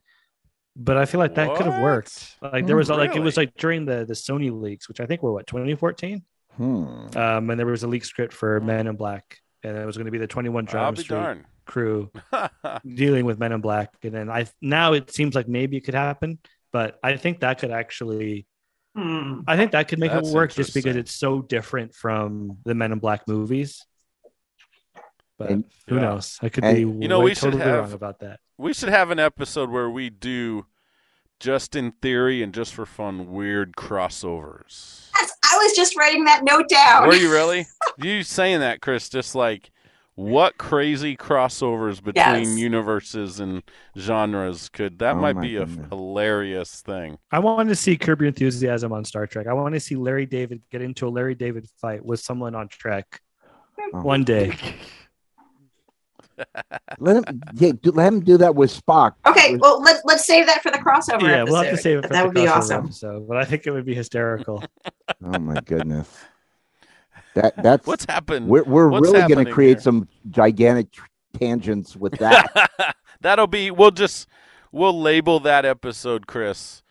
But 0.75 0.97
I 0.97 1.05
feel 1.05 1.19
like 1.19 1.35
that 1.35 1.55
could 1.55 1.65
have 1.65 1.81
worked. 1.83 2.37
Like 2.41 2.65
there 2.65 2.77
was 2.77 2.89
like 2.89 3.15
it 3.15 3.19
was 3.19 3.35
like 3.37 3.53
during 3.57 3.85
the 3.85 4.05
the 4.05 4.13
Sony 4.13 4.51
leaks, 4.51 4.87
which 4.87 4.99
I 5.01 5.05
think 5.05 5.21
were 5.21 5.33
what 5.33 5.45
2014, 5.45 6.23
Hmm. 6.55 7.05
um, 7.15 7.49
and 7.49 7.59
there 7.59 7.65
was 7.65 7.83
a 7.83 7.87
leak 7.87 8.03
script 8.05 8.33
for 8.33 8.59
Men 8.61 8.87
in 8.87 8.95
Black, 8.95 9.37
and 9.63 9.77
it 9.77 9.85
was 9.85 9.97
going 9.97 10.05
to 10.05 10.11
be 10.11 10.17
the 10.17 10.27
21 10.27 10.67
I'll 10.67 10.71
Jump 10.71 10.97
be 10.97 11.03
Street 11.03 11.15
darned. 11.17 11.45
crew 11.65 12.11
dealing 12.95 13.25
with 13.25 13.39
Men 13.39 13.51
in 13.51 13.61
Black, 13.61 13.89
and 14.03 14.13
then 14.13 14.29
I 14.29 14.47
now 14.61 14.93
it 14.93 15.11
seems 15.11 15.35
like 15.35 15.47
maybe 15.47 15.77
it 15.77 15.81
could 15.81 15.93
happen, 15.95 16.39
but 16.71 16.99
I 17.03 17.17
think 17.17 17.39
that 17.41 17.59
could 17.59 17.71
actually, 17.71 18.45
Hmm. 18.95 19.41
I 19.47 19.55
think 19.55 19.71
that 19.71 19.87
could 19.87 19.99
make 19.99 20.11
That's 20.11 20.29
it 20.29 20.33
work 20.35 20.53
just 20.53 20.73
because 20.73 20.95
it's 20.97 21.15
so 21.15 21.41
different 21.41 21.95
from 21.95 22.57
the 22.65 22.75
Men 22.75 22.91
in 22.91 22.99
Black 22.99 23.25
movies. 23.27 23.85
But 25.37 25.49
And- 25.49 25.63
who 25.87 25.95
Yeah. 25.95 26.01
knows? 26.01 26.37
I 26.41 26.49
could 26.49 26.63
And- 26.65 26.75
be 26.75 26.81
You 26.81 27.07
know, 27.07 27.19
way 27.19 27.25
we 27.25 27.33
should 27.35 27.53
totally 27.53 27.63
have- 27.63 27.79
wrong 27.85 27.93
about 27.93 28.19
that. 28.19 28.39
we 28.57 28.73
should 28.73 28.89
have 28.89 29.09
an 29.11 29.17
episode 29.19 29.69
where 29.69 29.89
we 29.89 30.09
do 30.09 30.65
just 31.39 31.75
in 31.75 31.91
theory 31.93 32.43
and 32.43 32.53
just 32.53 32.73
for 32.73 32.85
fun 32.85 33.31
weird 33.31 33.75
crossovers. 33.75 35.10
Yes, 35.61 35.63
I 35.63 35.65
was 35.65 35.75
just 35.75 35.97
writing 35.97 36.23
that 36.25 36.43
note 36.43 36.67
down. 36.69 37.07
Were 37.07 37.15
you 37.15 37.31
really? 37.33 37.65
you 37.97 38.23
saying 38.23 38.59
that, 38.61 38.81
Cris? 38.81 39.09
Just 39.09 39.35
like 39.35 39.71
what 40.15 40.57
crazy 40.57 41.15
crossovers 41.15 42.03
between 42.03 42.15
Yes. 42.43 42.57
universes 42.57 43.39
and 43.39 43.63
genres 43.97 44.69
could 44.69 44.99
that 44.99 45.15
Oh 45.15 45.19
might 45.19 45.35
my 45.35 45.41
be 45.41 45.55
a 45.55 45.65
goodness. 45.65 45.87
hilarious 45.89 46.81
thing. 46.81 47.17
I 47.31 47.39
want 47.39 47.69
to 47.69 47.75
see 47.75 47.97
Curb 47.97 48.21
Your 48.21 48.27
Enthusiasm 48.27 48.91
on 48.91 49.05
Star 49.05 49.25
Trek. 49.25 49.47
I 49.47 49.53
want 49.53 49.73
to 49.73 49.79
see 49.79 49.95
Larry 49.95 50.25
David 50.25 50.61
get 50.69 50.81
into 50.81 51.07
a 51.07 51.09
Larry 51.09 51.33
David 51.35 51.65
fight 51.79 52.03
with 52.05 52.19
someone 52.19 52.55
on 52.55 52.67
Trek 52.67 53.19
Oh. 53.93 54.01
one 54.03 54.23
day. 54.23 54.53
Let 56.99 57.17
him, 57.17 57.41
yeah, 57.55 57.71
do, 57.81 57.91
let 57.91 58.07
him 58.07 58.19
do 58.21 58.37
that 58.37 58.55
with 58.55 58.71
Spock. 58.71 59.13
Okay, 59.25 59.53
With- 59.53 59.61
well 59.61 59.81
let's 59.81 60.01
let's 60.05 60.25
save 60.25 60.45
that 60.47 60.61
for 60.63 60.71
the 60.71 60.77
crossover. 60.77 61.23
yeah, 61.23 61.43
we'll 61.43 61.55
have 61.63 61.71
to 61.71 61.77
save 61.77 61.99
it 61.99 62.01
for 62.03 62.09
that 62.09 62.21
the 62.21 62.27
would 62.27 62.35
be 62.35 62.41
crossover 62.41 62.51
awesome. 62.57 62.85
episode, 62.85 63.27
but 63.27 63.37
I 63.37 63.45
think 63.45 63.65
it 63.67 63.71
would 63.71 63.85
be 63.85 63.95
hysterical. 63.95 64.63
oh 65.23 65.39
my 65.39 65.59
goodness. 65.61 66.07
That 67.35 67.61
that's 67.63 67.87
What's 67.87 68.05
happened? 68.05 68.47
we're 68.47 68.63
we're 68.63 68.89
what's 68.89 69.09
really 69.09 69.27
going 69.33 69.45
to 69.45 69.51
create 69.51 69.77
here? 69.77 69.81
some 69.81 70.07
gigantic 70.29 70.87
tangents 71.39 71.95
with 71.95 72.17
that. 72.19 72.95
That'll 73.21 73.47
be. 73.47 73.71
We'll 73.71 73.91
just 73.91 74.27
we'll 74.71 74.99
label 74.99 75.39
that 75.41 75.63
episode, 75.63 76.27
Cris. 76.27 76.83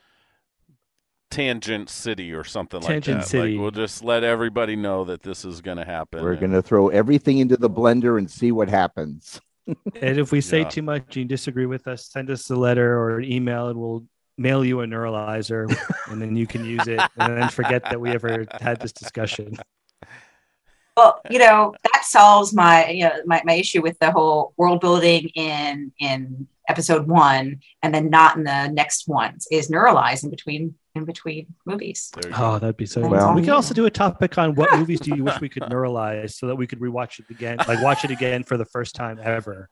Tangent 1.31 1.89
City 1.89 2.33
or 2.33 2.45
something 2.45 2.81
Tangent 2.81 3.19
like 3.19 3.25
that. 3.25 3.29
City. 3.31 3.53
Like 3.53 3.61
we'll 3.61 3.71
just 3.71 4.03
let 4.05 4.25
everybody 4.25 4.77
know 4.77 5.05
that 5.05 5.23
this 5.23 5.45
is 5.45 5.61
going 5.61 5.77
to 5.79 5.85
happen. 5.85 6.23
we're 6.23 6.33
and- 6.33 6.41
going 6.41 6.53
to 6.53 6.63
throw 6.63 6.89
everything 6.89 7.39
into 7.39 7.57
the 7.57 7.71
blender 7.71 8.19
and 8.19 8.31
see 8.31 8.53
what 8.53 8.69
happens. 8.69 9.41
And 10.03 10.19
if 10.19 10.33
we 10.33 10.41
say 10.41 10.61
Yeah. 10.63 10.69
too 10.69 10.83
much 10.83 11.03
and 11.09 11.17
you 11.17 11.25
disagree 11.27 11.67
with 11.67 11.87
us, 11.87 12.07
send 12.11 12.29
us 12.31 12.51
a 12.51 12.57
letter 12.57 12.99
or 12.99 13.19
an 13.21 13.25
email 13.31 13.69
and 13.69 13.79
we'll 13.79 14.05
mail 14.37 14.65
you 14.65 14.81
a 14.81 14.87
neuralizer 14.87 15.73
and 16.09 16.21
then 16.21 16.35
you 16.35 16.47
can 16.47 16.65
use 16.65 16.89
it 16.89 16.99
and 17.19 17.37
then 17.37 17.49
forget 17.51 17.85
that 17.85 18.01
we 18.01 18.11
ever 18.11 18.47
had 18.61 18.81
this 18.81 18.93
discussion. 18.93 19.57
Well, 20.97 21.21
you 21.31 21.39
know 21.39 21.75
that 21.85 22.05
solves 22.05 22.53
my 22.53 22.89
you 22.89 23.05
know 23.05 23.13
my, 23.25 23.41
my 23.45 23.55
issue 23.55 23.81
with 23.81 23.99
the 24.01 24.11
whole 24.11 24.53
world 24.59 24.81
building 24.81 25.29
in 25.35 25.93
in 25.99 26.47
episode 26.69 27.07
one 27.07 27.61
and 27.83 27.95
then 27.95 28.11
not 28.11 28.37
in 28.37 28.45
the 28.45 28.69
next 28.69 29.09
ones 29.09 29.47
is 29.51 29.71
neuralize 29.71 30.25
in 30.25 30.31
between 30.31 30.75
in 30.95 31.05
between 31.05 31.47
movies. 31.65 32.11
There 32.15 32.31
you 32.31 32.37
go. 32.37 32.45
Oh, 32.55 32.59
that'd 32.59 32.77
be 32.77 32.87
so 32.87 33.07
Well- 33.07 33.35
we 33.35 33.43
could 33.43 33.51
also 33.51 33.75
do 33.75 33.87
a 33.87 33.91
topic 33.91 34.37
on 34.39 34.55
what 34.55 34.73
movies 34.79 35.01
do 35.01 35.15
you 35.15 35.23
wish 35.25 35.41
we 35.41 35.49
could 35.49 35.63
neuralize 35.65 36.33
so 36.35 36.47
that 36.49 36.57
we 36.57 36.67
could 36.67 36.81
rewatch 36.81 37.21
it 37.21 37.27
again, 37.31 37.59
like 37.69 37.81
watch 37.83 38.05
it 38.05 38.11
again 38.11 38.43
for 38.43 38.57
the 38.57 38.65
first 38.65 38.95
time 38.95 39.19
ever. 39.23 39.69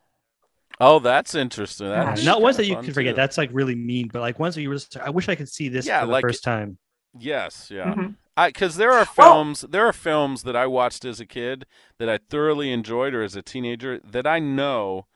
Oh, 0.80 1.00
that's 1.00 1.34
interesting. 1.34 1.88
Yeah, 1.88 2.04
That's 2.04 2.24
Not 2.24 2.40
ones 2.40 2.56
that 2.56 2.66
you 2.66 2.74
fun, 2.74 2.84
can 2.84 2.94
forget. 2.94 3.14
too. 3.14 3.16
That's 3.16 3.36
like 3.36 3.50
really 3.52 3.74
mean, 3.74 4.08
but 4.12 4.20
like 4.20 4.38
ones 4.38 4.54
that 4.54 4.62
you 4.62 4.68
were 4.68 4.76
just, 4.76 4.96
I 4.96 5.10
wish 5.10 5.28
I 5.28 5.34
could 5.34 5.48
see 5.48 5.68
this 5.68 5.86
Yeah, 5.86 6.00
for 6.00 6.06
the 6.06 6.12
like- 6.12 6.22
first 6.22 6.44
time. 6.44 6.78
Yes, 7.18 7.68
yeah. 7.70 7.94
Mhm. 7.94 8.14
because 8.46 8.76
there 8.76 8.92
are 8.92 9.04
Well- 9.16 9.34
films 9.34 9.62
there 9.62 9.84
are 9.86 9.92
films 9.92 10.44
that 10.44 10.54
I 10.54 10.66
watched 10.68 11.04
as 11.04 11.18
a 11.18 11.26
kid 11.26 11.66
that 11.98 12.08
I 12.08 12.18
thoroughly 12.18 12.70
enjoyed 12.70 13.12
or 13.12 13.22
as 13.22 13.34
a 13.34 13.42
teenager 13.42 13.98
that 14.04 14.24
I 14.28 14.38
know 14.38 15.06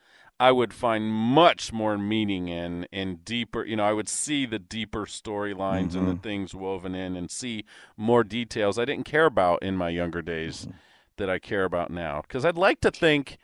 I 0.43 0.51
would 0.51 0.74
find 0.74 1.09
much 1.09 1.72
more 1.72 1.97
meaning 1.97 2.49
in 2.49 2.88
and 2.93 3.24
deeper 3.24 3.64
you 3.64 3.76
know 3.76 3.84
I 3.84 3.93
would 3.93 4.09
see 4.09 4.45
the 4.45 4.59
deeper 4.59 5.07
storylines 5.07 5.95
and 5.95 6.09
the 6.09 6.14
mm-hmm. 6.14 6.22
things 6.22 6.53
woven 6.53 6.97
in 6.97 7.14
and 7.16 7.30
see 7.30 7.64
more 7.97 8.24
details 8.24 8.76
I 8.76 8.84
didn't 8.84 9.05
care 9.05 9.26
about 9.26 9.62
in 9.62 9.76
my 9.76 9.88
younger 9.88 10.20
days 10.20 10.62
mm-hmm. 10.62 10.76
that 11.18 11.30
I 11.30 11.38
care 11.38 11.62
about 11.62 11.93
now. 11.93 12.22
Because 12.22 12.45
I'd 12.45 12.57
like 12.57 12.80
to 12.80 12.90
think 12.90 13.38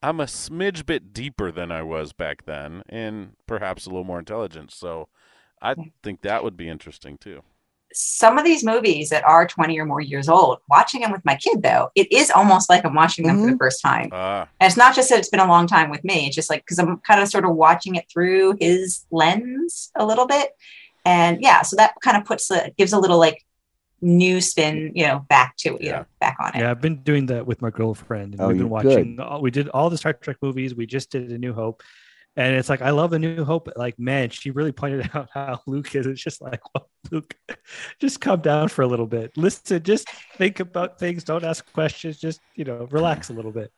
I'm 0.00 0.20
a 0.20 0.26
smidge 0.26 0.86
bit 0.86 1.12
deeper 1.12 1.50
than 1.50 1.72
I 1.72 1.82
was 1.82 2.12
back 2.12 2.44
then 2.44 2.84
and 2.88 3.32
perhaps 3.48 3.86
a 3.86 3.88
little 3.88 4.04
more 4.04 4.20
intelligent. 4.20 4.70
So 4.70 5.08
I 5.60 5.74
mm. 5.74 5.90
think 6.04 6.22
that 6.22 6.44
would 6.44 6.56
be 6.56 6.68
interesting 6.68 7.18
too. 7.18 7.42
Some 7.92 8.36
of 8.38 8.44
these 8.44 8.62
movies 8.62 9.08
that 9.10 9.24
are 9.24 9.46
20 9.46 9.78
or 9.78 9.84
more 9.86 10.00
years 10.00 10.28
old, 10.28 10.58
watching 10.68 11.00
them 11.00 11.10
with 11.10 11.24
my 11.24 11.36
kid 11.36 11.62
though, 11.62 11.90
it 11.94 12.10
is 12.12 12.30
almost 12.30 12.68
like 12.68 12.84
I'm 12.84 12.94
watching 12.94 13.26
them 13.26 13.38
for 13.42 13.50
the 13.52 13.56
first 13.56 13.80
time. 13.82 14.10
Ah, 14.12 14.46
And 14.60 14.66
it's 14.68 14.76
not 14.76 14.94
just 14.94 15.08
that 15.10 15.18
it's 15.18 15.30
been 15.30 15.40
a 15.40 15.46
long 15.48 15.66
time 15.66 15.90
with 15.90 16.04
me. 16.04 16.26
It's 16.26 16.36
just 16.36 16.50
like 16.50 16.62
because 16.64 16.78
I'm 16.78 16.98
kind 16.98 17.20
of 17.20 17.28
sort 17.28 17.44
of 17.44 17.54
watching 17.54 17.94
it 17.94 18.04
through 18.12 18.56
his 18.60 19.06
lens 19.10 19.90
a 19.96 20.04
little 20.04 20.26
bit, 20.26 20.50
and 21.04 21.40
yeah, 21.40 21.62
so 21.62 21.76
that 21.76 21.94
kind 22.02 22.16
of 22.16 22.24
puts 22.24 22.48
the 22.48 22.72
gives 22.76 22.92
a 22.92 22.98
little 22.98 23.18
like 23.18 23.42
new 24.00 24.40
spin, 24.40 24.92
you 24.94 25.04
know, 25.06 25.24
back 25.28 25.56
to 25.56 25.70
you 25.70 25.78
Yeah. 25.80 25.92
know, 26.00 26.04
back 26.20 26.36
on 26.40 26.54
it. 26.54 26.60
Yeah, 26.60 26.70
I've 26.70 26.80
been 26.80 27.02
doing 27.02 27.26
that 27.26 27.46
with 27.46 27.60
my 27.62 27.70
girlfriend. 27.70 28.34
And 28.34 28.40
Oh, 28.42 28.48
we've 28.48 28.58
been 28.58 28.68
watching. 28.70 29.18
All, 29.18 29.40
we 29.42 29.50
did 29.50 29.68
all 29.70 29.90
the 29.90 29.98
Star 29.98 30.12
Trek 30.12 30.36
movies. 30.40 30.74
We 30.74 30.86
just 30.86 31.10
did 31.10 31.32
A 31.32 31.38
New 31.38 31.52
Hope, 31.52 31.82
and 32.36 32.54
it's 32.54 32.68
like 32.68 32.82
I 32.82 32.90
love 32.90 33.10
the 33.10 33.18
New 33.18 33.44
Hope. 33.44 33.68
Like, 33.76 33.98
man, 33.98 34.30
she 34.30 34.50
really 34.50 34.72
pointed 34.72 35.10
out 35.14 35.28
how 35.32 35.60
Luke 35.66 35.94
is. 35.94 36.06
It's 36.06 36.22
just 36.22 36.40
like, 36.40 36.60
well, 36.74 36.88
Luke, 37.10 37.34
just 37.98 38.20
calm 38.20 38.40
down 38.40 38.68
for 38.68 38.82
a 38.82 38.86
little 38.86 39.06
bit. 39.06 39.36
Listen, 39.36 39.82
just 39.82 40.08
think 40.36 40.60
about 40.60 40.98
things. 40.98 41.24
Don't 41.24 41.44
ask 41.44 41.70
questions. 41.72 42.18
Just 42.18 42.40
you 42.54 42.64
know, 42.64 42.86
relax 42.90 43.30
a 43.30 43.32
little 43.32 43.52
bit. 43.52 43.72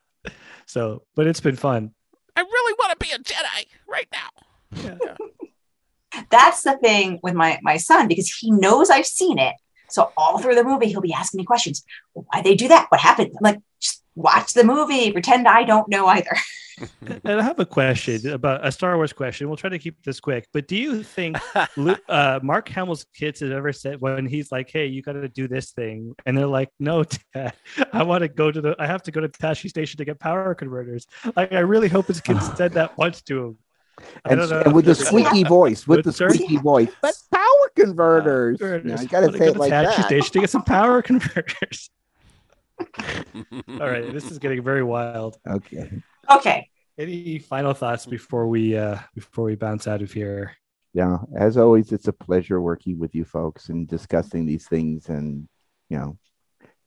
So, 0.67 1.05
but 1.15 1.27
it's 1.27 1.41
been 1.41 1.57
fun. 1.57 1.93
I 2.37 2.43
really 2.43 2.75
want 2.79 2.99
to 2.99 3.05
be 3.05 3.13
a 3.13 3.19
Jedi 3.19 3.67
right 3.89 4.09
now. 4.13 4.99
Yeah, 5.01 5.17
That's 6.31 6.63
the 6.63 6.77
thing 6.79 7.19
with 7.23 7.35
my 7.35 7.59
my 7.63 7.77
son 7.77 8.09
because 8.09 8.31
he 8.31 8.51
knows 8.51 8.91
I've 8.91 9.07
seen 9.07 9.39
it. 9.39 9.55
So 9.89 10.13
all 10.17 10.39
through 10.39 10.55
the 10.55 10.65
movie, 10.65 10.87
he'll 10.87 11.01
be 11.01 11.13
asking 11.13 11.39
me 11.39 11.45
questions. 11.45 11.83
Why 12.13 12.43
they 12.43 12.55
do 12.55 12.69
that? 12.69 12.87
What 12.91 13.01
happened? 13.01 13.33
I'm 13.33 13.43
like, 13.43 13.59
just 13.81 14.00
watch 14.15 14.53
the 14.53 14.65
movie. 14.65 15.13
Pretend 15.13 15.47
I 15.49 15.65
don't 15.65 15.89
know 15.89 16.07
either. 16.07 16.37
And 17.25 17.41
I 17.41 17.43
have 17.43 17.59
a 17.59 17.67
question 17.67 18.27
about 18.31 18.67
a 18.67 18.73
Star 18.73 18.97
Wars 18.97 19.13
question. 19.13 19.49
We'll 19.49 19.59
try 19.59 19.69
to 19.69 19.79
keep 19.79 20.03
this 20.03 20.19
quick. 20.19 20.49
But 20.53 20.67
do 20.67 20.77
you 20.77 21.03
think 21.03 21.37
uh, 22.09 22.41
Mark 22.43 22.69
Hamill's 22.71 23.05
kids 23.15 23.41
have 23.41 23.51
ever 23.51 23.71
said 23.73 24.01
when 24.01 24.25
he's 24.25 24.51
like, 24.51 24.71
"Hey, 24.71 24.87
you 24.87 25.03
got 25.03 25.13
to 25.13 25.29
do 25.29 25.47
this 25.47 25.73
thing," 25.73 26.15
and 26.25 26.39
they're 26.39 26.47
like, 26.47 26.71
"No, 26.79 27.05
Dad, 27.35 27.53
I 27.93 28.03
want 28.03 28.23
to 28.23 28.29
go 28.29 28.51
to 28.51 28.61
the. 28.61 28.77
I 28.79 28.87
have 28.87 29.03
to 29.03 29.11
go 29.11 29.21
to 29.21 29.29
Tosche 29.29 29.69
Station 29.69 29.99
to 29.99 30.07
get 30.07 30.19
power 30.19 30.55
converters." 30.55 31.07
Like, 31.37 31.53
I 31.53 31.59
really 31.61 31.89
hope 31.89 32.07
his 32.07 32.21
kid 32.21 32.41
said 32.57 32.73
that 32.73 32.97
once 32.97 33.21
to 33.23 33.45
him. 33.45 33.59
And, 34.25 34.41
and 34.41 34.73
with 34.73 34.87
the 34.87 34.95
squeaky 34.95 35.45
voice, 35.45 35.87
with 35.87 36.05
the 36.05 36.13
squeaky 36.13 36.57
voice, 36.57 36.89
but 37.03 37.15
power 37.31 37.71
converters. 37.77 38.57
Converters. 38.57 38.87
Now, 38.87 39.01
you 39.03 39.09
got 39.09 39.21
to 39.21 39.27
Wanna 39.27 39.39
say 39.39 39.45
go 39.47 39.51
it 39.51 39.57
like 39.59 39.71
Tashi 39.71 39.97
that. 40.01 40.07
Station 40.07 40.33
to 40.33 40.41
get 40.41 40.51
some 40.51 40.63
power 40.63 41.03
converters. 41.03 41.91
All 43.81 43.91
right, 43.91 44.13
this 44.13 44.31
is 44.31 44.39
getting 44.39 44.63
very 44.63 44.83
wild. 44.83 45.37
Okay. 45.47 46.03
Okay. 46.31 46.69
Any 46.99 47.39
final 47.39 47.73
thoughts 47.73 48.05
before 48.07 48.47
we 48.49 48.77
uh 48.77 48.99
before 49.15 49.45
we 49.45 49.57
bounce 49.57 49.87
out 49.87 50.03
of 50.03 50.13
here? 50.13 50.55
Yeah. 50.93 51.19
As 51.37 51.57
always, 51.57 51.93
it's 51.93 52.09
a 52.09 52.13
pleasure 52.13 52.61
working 52.61 52.99
with 52.99 53.15
you 53.15 53.25
folks 53.25 53.69
and 53.69 53.87
discussing 53.87 54.45
these 54.45 54.67
things. 54.67 55.09
And, 55.09 55.49
you 55.89 55.99
know, 55.99 56.19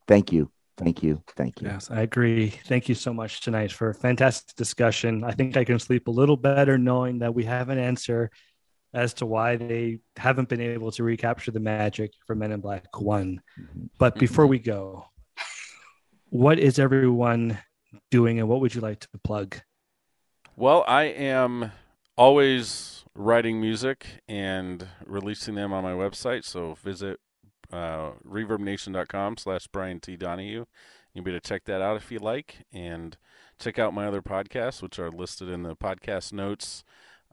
thank 0.08 0.32
you. 0.32 0.52
Thank 0.78 1.04
you. 1.04 1.24
Thank 1.38 1.62
you. 1.62 1.68
Yes, 1.68 1.90
I 1.90 2.02
agree. 2.02 2.50
Thank 2.50 2.90
you 2.90 2.96
so 2.96 3.14
much 3.14 3.42
tonight 3.42 3.72
for 3.72 3.90
a 3.90 3.94
fantastic 3.94 4.56
discussion. 4.56 5.24
I 5.24 5.32
think 5.32 5.56
I 5.56 5.64
can 5.64 5.80
sleep 5.80 6.08
a 6.08 6.12
little 6.12 6.36
better 6.38 6.78
knowing 6.78 7.20
that 7.20 7.34
we 7.34 7.46
have 7.46 7.70
an 7.70 7.78
answer 7.78 8.30
as 8.94 9.14
to 9.16 9.26
why 9.26 9.56
they 9.56 10.00
haven't 10.18 10.50
been 10.50 10.62
able 10.62 10.92
to 10.92 11.04
recapture 11.04 11.52
the 11.52 11.60
magic 11.60 12.12
for 12.28 12.36
Men 12.36 12.52
in 12.52 12.60
Black 12.60 13.00
One. 13.00 13.42
Mhm. 13.60 13.90
But 13.98 14.16
before 14.16 14.48
we 14.48 14.60
go, 14.60 15.06
what 16.34 16.58
is 16.58 16.80
everyone 16.80 17.60
doing 18.10 18.40
and 18.40 18.50
what 18.50 18.60
would 18.60 18.74
you 18.74 18.82
like 18.82 19.00
to 19.00 19.08
plug? 19.24 19.58
Well, 20.56 20.84
I 20.88 21.04
am 21.04 21.72
always 22.18 23.06
writing 23.14 23.62
music 23.62 24.08
and 24.28 24.88
releasing 25.06 25.54
them 25.54 25.72
on 25.72 25.84
my 25.84 25.92
website. 25.92 26.44
So 26.44 26.74
visit 26.74 27.20
uh, 27.72 28.14
reverbnation.com 28.28 29.38
slash 29.38 29.68
Brian 29.68 30.00
T. 30.00 30.18
Donahue. 30.18 30.66
You'll 31.14 31.24
be 31.24 31.30
able 31.30 31.40
to 31.40 31.48
check 31.48 31.66
that 31.66 31.84
out 31.84 31.98
if 31.98 32.12
you 32.12 32.18
like. 32.18 32.66
And 32.74 33.16
check 33.60 33.78
out 33.78 33.94
my 33.94 34.08
other 34.08 34.24
podcasts, 34.24 34.82
which 34.82 34.98
are 34.98 35.12
listed 35.12 35.50
in 35.50 35.62
the 35.62 35.76
podcast 35.76 36.34
notes. 36.34 36.84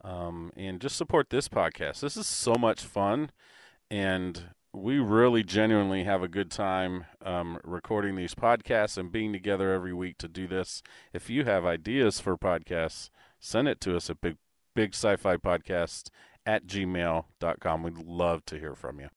Um, 0.03 0.51
and 0.55 0.79
just 0.79 0.95
support 0.95 1.31
this 1.31 1.47
podcast. 1.47 2.01
This 2.01 2.17
is 2.17 2.27
so 2.27 2.53
much 2.53 2.83
fun. 2.83 3.31
And 3.89 4.43
we 4.73 4.99
really 4.99 5.43
genuinely 5.43 6.03
have 6.05 6.23
a 6.23 6.27
good 6.27 6.49
time 6.49 7.05
um, 7.25 7.59
recording 7.63 8.15
these 8.15 8.33
podcasts 8.33 8.97
and 8.97 9.11
being 9.11 9.33
together 9.33 9.73
every 9.73 9.93
week 9.93 10.17
to 10.19 10.27
do 10.27 10.47
this. 10.47 10.81
If 11.13 11.29
you 11.29 11.43
have 11.43 11.65
ideas 11.65 12.19
for 12.19 12.37
podcasts, 12.37 13.09
send 13.39 13.67
it 13.67 13.81
to 13.81 13.95
us 13.95 14.09
at 14.09 14.21
big 14.21 14.37
big 14.73 14.93
sci-fi 14.93 15.35
podcast 15.35 16.09
at 16.45 16.65
gmail.com. 16.65 17.83
We'd 17.83 17.97
love 17.97 18.45
to 18.45 18.57
hear 18.57 18.75
from 18.75 19.01
you. 19.01 19.09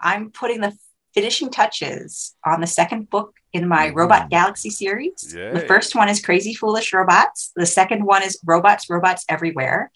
I'm 0.00 0.30
putting 0.30 0.60
the 0.60 0.76
finishing 1.14 1.50
touches 1.50 2.36
on 2.46 2.60
the 2.60 2.66
second 2.68 3.10
book 3.10 3.34
in 3.52 3.66
my 3.66 3.88
Ooh. 3.88 3.94
Robot 3.94 4.30
Galaxy 4.30 4.70
series. 4.70 5.34
Yay. 5.36 5.52
The 5.52 5.60
first 5.62 5.96
one 5.96 6.08
is 6.08 6.20
Crazy 6.20 6.54
Foolish 6.54 6.92
Robots. 6.92 7.50
The 7.56 7.66
second 7.66 8.04
one 8.04 8.22
is 8.22 8.38
Robots, 8.44 8.88
Robots 8.88 9.24
Everywhere. 9.28 9.90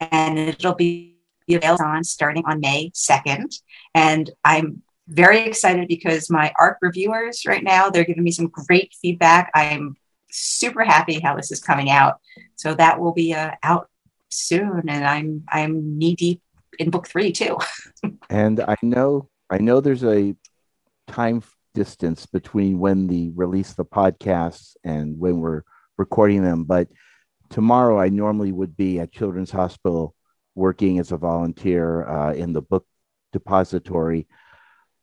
And 0.00 0.38
it'll 0.38 0.74
be 0.74 1.19
available 1.54 1.84
on 1.84 2.04
starting 2.04 2.44
on 2.46 2.60
May 2.60 2.90
2nd. 2.90 3.54
And 3.94 4.30
I'm 4.44 4.82
very 5.08 5.40
excited 5.40 5.88
because 5.88 6.30
my 6.30 6.52
ARC 6.58 6.78
reviewers 6.80 7.44
right 7.46 7.64
now, 7.64 7.90
they're 7.90 8.04
giving 8.04 8.22
me 8.22 8.30
some 8.30 8.46
great 8.46 8.94
feedback. 9.00 9.50
I'm 9.54 9.96
super 10.30 10.84
happy 10.84 11.20
how 11.20 11.36
this 11.36 11.50
is 11.50 11.60
coming 11.60 11.90
out. 11.90 12.20
So 12.56 12.74
that 12.74 13.00
will 13.00 13.12
be 13.12 13.34
uh, 13.34 13.52
out 13.62 13.88
soon. 14.28 14.88
And 14.88 15.04
I'm 15.04 15.44
I'm 15.48 15.98
knee 15.98 16.14
deep 16.14 16.42
in 16.78 16.90
book 16.90 17.08
three 17.08 17.32
too. 17.32 17.58
And 18.30 18.60
I 18.60 18.76
know, 18.80 19.28
I 19.50 19.58
know 19.58 19.80
there's 19.80 20.04
a 20.04 20.36
time 21.08 21.42
distance 21.74 22.26
between 22.26 22.78
when 22.78 23.08
the 23.08 23.30
release 23.34 23.74
the 23.74 23.84
podcasts 23.84 24.76
and 24.84 25.18
when 25.18 25.40
we're 25.40 25.62
recording 25.98 26.44
them. 26.44 26.62
But 26.62 26.88
tomorrow, 27.50 27.98
I 27.98 28.08
normally 28.08 28.52
would 28.52 28.76
be 28.76 29.00
at 29.00 29.12
Children's 29.12 29.50
Hospital 29.50 30.14
working 30.60 30.98
as 30.98 31.10
a 31.10 31.16
volunteer 31.16 32.06
uh, 32.06 32.32
in 32.34 32.52
the 32.52 32.62
book 32.62 32.86
depository. 33.32 34.28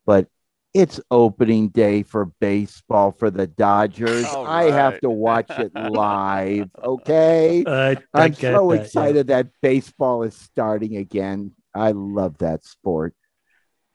But 0.06 0.28
it's 0.74 1.00
opening 1.10 1.70
day 1.70 2.04
for 2.04 2.26
baseball 2.40 3.12
for 3.12 3.32
the 3.32 3.48
Dodgers. 3.48 4.26
All 4.26 4.46
I 4.46 4.70
have 4.70 5.00
to 5.02 5.10
watch 5.10 5.50
it 5.50 5.72
live. 5.92 6.70
Okay. 6.82 7.64
Uh, 7.66 7.96
I 8.14 8.26
I'm 8.26 8.34
so 8.34 8.70
that, 8.70 8.76
yeah. 8.76 8.82
excited 8.82 9.28
that 9.28 9.48
baseball 9.62 10.24
is 10.24 10.36
starting 10.36 10.98
again. 10.98 11.54
I 11.74 11.92
love 11.92 12.38
that 12.40 12.64
sport. 12.64 13.16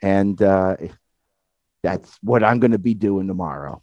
And 0.03 0.41
uh, 0.43 0.77
that's 1.85 2.19
what 2.23 2.43
I'm 2.43 2.59
going 2.59 2.73
to 2.73 2.79
be 2.79 2.95
doing 2.95 3.29
tomorrow. 3.29 3.83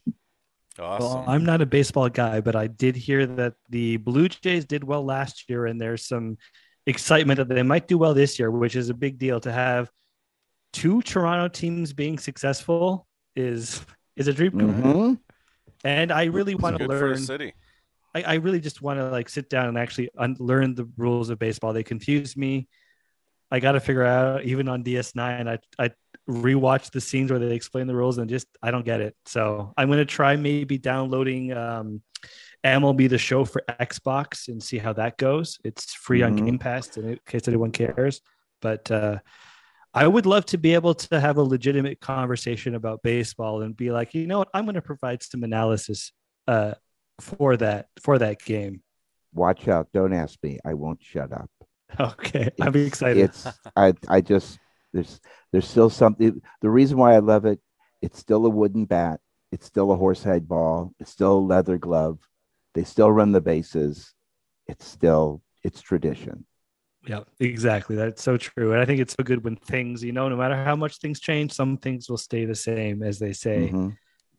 Awesome. 0.78 1.08
Well, 1.08 1.26
I'm 1.28 1.46
not 1.46 1.62
a 1.62 1.66
baseball 1.66 2.10
guy, 2.10 2.42
but 2.42 2.56
I 2.56 2.68
did 2.68 2.96
hear 2.96 3.26
that 3.26 3.54
the 3.70 3.98
Blue 3.98 4.28
Jays 4.30 4.66
did 4.66 4.84
well 4.84 5.04
last 5.04 5.50
year, 5.50 5.66
and 5.66 5.80
there's 5.80 6.06
some 6.06 6.38
excitement 6.90 7.38
that 7.38 7.48
they 7.48 7.64
might 7.64 7.88
do 7.88 7.98
well 7.98 8.14
this 8.14 8.38
year, 8.40 8.52
which 8.52 8.76
is 8.76 8.90
a 8.90 8.94
big 8.94 9.18
deal. 9.18 9.40
To 9.42 9.52
have 9.52 9.90
two 10.74 11.02
Toronto 11.02 11.48
teams 11.48 11.94
being 11.94 12.18
successful 12.20 13.08
is 13.36 13.82
is 14.16 14.28
a 14.28 14.34
dream 14.34 14.52
come 14.60 14.82
true. 14.82 14.94
Mhm. 14.94 15.20
And 15.86 16.12
I 16.12 16.26
really 16.26 16.56
want 16.56 16.78
to 16.78 16.86
good 16.88 16.98
for 17.00 17.06
a 17.06 17.10
learn. 17.12 17.18
city. 17.20 17.54
I, 18.14 18.24
I 18.24 18.34
really 18.36 18.60
just 18.60 18.82
want 18.82 19.00
to 19.00 19.10
like 19.10 19.30
sit 19.30 19.50
down 19.50 19.68
and 19.68 19.78
actually 19.78 20.10
un- 20.18 20.36
learn 20.40 20.76
the 20.76 20.90
rules 20.98 21.30
of 21.30 21.40
baseball. 21.40 21.74
They 21.74 21.84
confuse 21.84 22.36
me. 22.36 22.68
I 23.52 23.60
got 23.60 23.74
to 23.74 23.80
figure 23.80 24.04
out 24.04 24.44
even 24.44 24.68
on 24.68 24.84
DS9. 24.84 25.48
I 25.48 25.58
I 25.84 25.92
rewatch 26.28 26.92
the 26.92 27.02
scenes 27.02 27.32
where 27.32 27.40
they 27.40 27.56
explain 27.56 27.88
the 27.88 27.96
rules 27.96 28.18
and 28.18 28.30
just 28.30 28.48
I 28.62 28.72
don't 28.72 28.86
get 28.86 29.00
it. 29.02 29.16
So 29.26 29.74
I'm 29.78 29.90
gonna 29.90 30.06
try 30.06 30.36
maybe 30.36 30.78
downloading 30.78 31.54
um, 31.54 32.02
MLB 32.64 33.10
the 33.10 33.18
Show 33.18 33.46
for 33.46 33.64
Xbox 33.80 34.48
and 34.48 34.62
see 34.62 34.78
how 34.78 34.94
that 34.94 35.18
goes. 35.18 35.58
It's 35.64 35.94
free 35.94 36.22
on 36.24 36.38
Mhm. 36.38 36.46
Game 36.46 36.60
Pass 36.60 36.98
in 36.98 37.20
case 37.26 37.48
anyone 37.48 37.72
cares. 37.72 38.22
But 38.62 38.92
uh, 38.92 39.20
I 39.94 40.08
would 40.08 40.26
love 40.26 40.46
to 40.48 40.58
be 40.58 40.74
able 40.74 40.94
to 40.94 41.20
have 41.20 41.38
a 41.38 41.42
legitimate 41.44 42.00
conversation 42.02 42.76
about 42.76 43.02
baseball 43.02 43.62
and 43.62 43.76
be 43.76 43.92
like, 43.92 44.14
you 44.14 44.28
know 44.28 44.40
what, 44.40 44.50
I'm 44.54 44.66
going 44.66 44.76
to 44.76 44.82
provide 44.82 45.24
some 45.24 45.44
analysis 45.44 46.12
uh, 46.48 46.74
for 47.20 47.56
that 47.58 47.88
for 48.02 48.18
that 48.20 48.40
game. 48.44 48.82
watch 49.34 49.68
out. 49.68 49.88
Don't 49.94 50.14
ask 50.14 50.38
me. 50.44 50.60
I 50.66 50.74
won't 50.74 51.02
shut 51.04 51.32
up. 51.32 51.50
Okay, 52.00 52.50
I'm 52.62 52.76
excited. 52.76 53.18
It's 53.24 53.48
I 53.76 53.94
I 54.08 54.22
just 54.22 54.60
there's 54.94 55.20
there's 55.52 55.68
still 55.68 55.90
something. 55.90 56.40
The 56.62 56.70
reason 56.70 56.98
why 57.00 57.16
I 57.16 57.20
love 57.20 57.46
it, 57.46 57.60
it's 58.00 58.20
still 58.20 58.46
a 58.46 58.50
wooden 58.50 58.86
bat. 58.86 59.20
It's 59.52 59.66
still 59.66 59.92
a 59.92 59.98
horsehide 59.98 60.48
ball. 60.48 60.94
It's 61.00 61.10
still 61.10 61.40
a 61.40 61.48
leather 61.54 61.80
glove. 61.80 62.20
They 62.80 62.86
still 62.86 63.12
run 63.12 63.34
the 63.34 63.42
bases. 63.42 64.14
It's 64.66 64.86
still 64.86 65.42
it's 65.66 65.82
tradition. 65.82 66.46
Yeah, 67.06 67.24
exactly. 67.38 67.98
That's 67.98 68.24
so 68.24 68.38
true. 68.38 68.72
And 68.72 68.80
I 68.80 68.86
think 68.86 69.02
it's 69.02 69.14
so 69.20 69.24
good 69.26 69.44
when 69.44 69.58
things, 69.58 70.02
you 70.02 70.14
know, 70.14 70.30
no 70.30 70.38
matter 70.38 70.56
how 70.56 70.78
much 70.78 71.00
things 71.00 71.20
change, 71.20 71.52
some 71.52 71.76
things 71.76 72.10
will 72.10 72.18
stay 72.18 72.46
the 72.46 72.56
same, 72.56 73.04
as 73.04 73.20
they 73.20 73.34
say. 73.34 73.70
Mhm. 73.74 73.98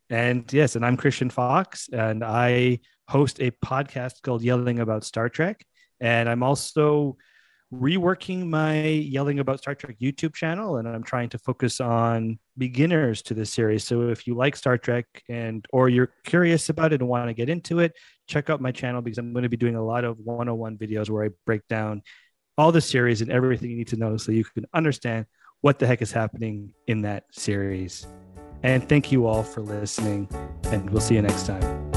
And 0.09 0.51
yes, 0.55 0.75
and 0.75 0.87
I'm 0.87 0.97
Christian 0.97 1.29
Fox, 1.29 1.91
and 1.93 2.25
I 2.25 2.79
host 3.09 3.43
a 3.43 3.51
podcast 3.51 4.23
called 4.23 4.43
Yelling 4.43 4.79
About 4.79 5.05
Star 5.05 5.29
Trek. 5.29 5.63
And 6.01 6.27
I'm 6.27 6.43
also 6.43 7.19
reworking 7.73 8.49
my 8.49 8.83
Yelling 8.83 9.39
About 9.39 9.61
Star 9.61 9.75
Trek 9.75 9.97
YouTube 10.01 10.35
channel, 10.35 10.79
and 10.79 10.89
I'm 10.89 11.05
trying 11.05 11.29
to 11.31 11.39
focus 11.39 11.81
on 11.81 12.39
beginners 12.59 13.23
to 13.23 13.35
this 13.35 13.51
series. 13.51 13.85
So 13.85 14.09
if 14.09 14.27
you 14.27 14.35
like 14.35 14.57
Star 14.57 14.77
Trek 14.77 15.07
and 15.29 15.65
or 15.73 15.89
you're 15.89 16.13
curious 16.25 16.69
about 16.69 16.93
it 16.93 17.01
and 17.01 17.09
want 17.09 17.29
to 17.29 17.35
get 17.35 17.49
into 17.49 17.79
it, 17.79 17.97
check 18.31 18.49
out 18.49 18.61
my 18.61 18.73
channel 18.73 19.03
because 19.03 19.19
I'm 19.19 19.33
going 19.33 19.43
to 19.43 19.49
be 19.49 19.57
doing 19.57 19.77
a 19.77 19.85
lot 19.85 20.05
of 20.05 20.19
101 20.19 20.79
videos 20.79 21.11
where 21.11 21.25
I 21.25 21.31
break 21.45 21.67
down 21.69 22.03
all 22.57 22.73
the 22.73 22.81
series 22.81 23.21
and 23.21 23.31
everything 23.31 23.71
you 23.71 23.77
need 23.77 23.89
to 23.89 23.97
know 23.97 24.17
so 24.17 24.33
you 24.33 24.45
can 24.45 24.65
understand 24.73 25.27
what 25.61 25.79
the 25.79 25.87
heck 25.87 26.01
is 26.01 26.13
happening 26.13 26.73
in 26.87 27.03
that 27.03 27.25
series. 27.33 28.07
And 28.63 28.89
thank 28.89 29.11
you 29.11 29.27
all 29.27 29.43
for 29.43 29.63
listening, 29.63 30.29
and 30.65 30.89
we'll 30.91 31.01
see 31.01 31.15
you 31.15 31.23
next 31.23 31.47
time. 31.47 31.90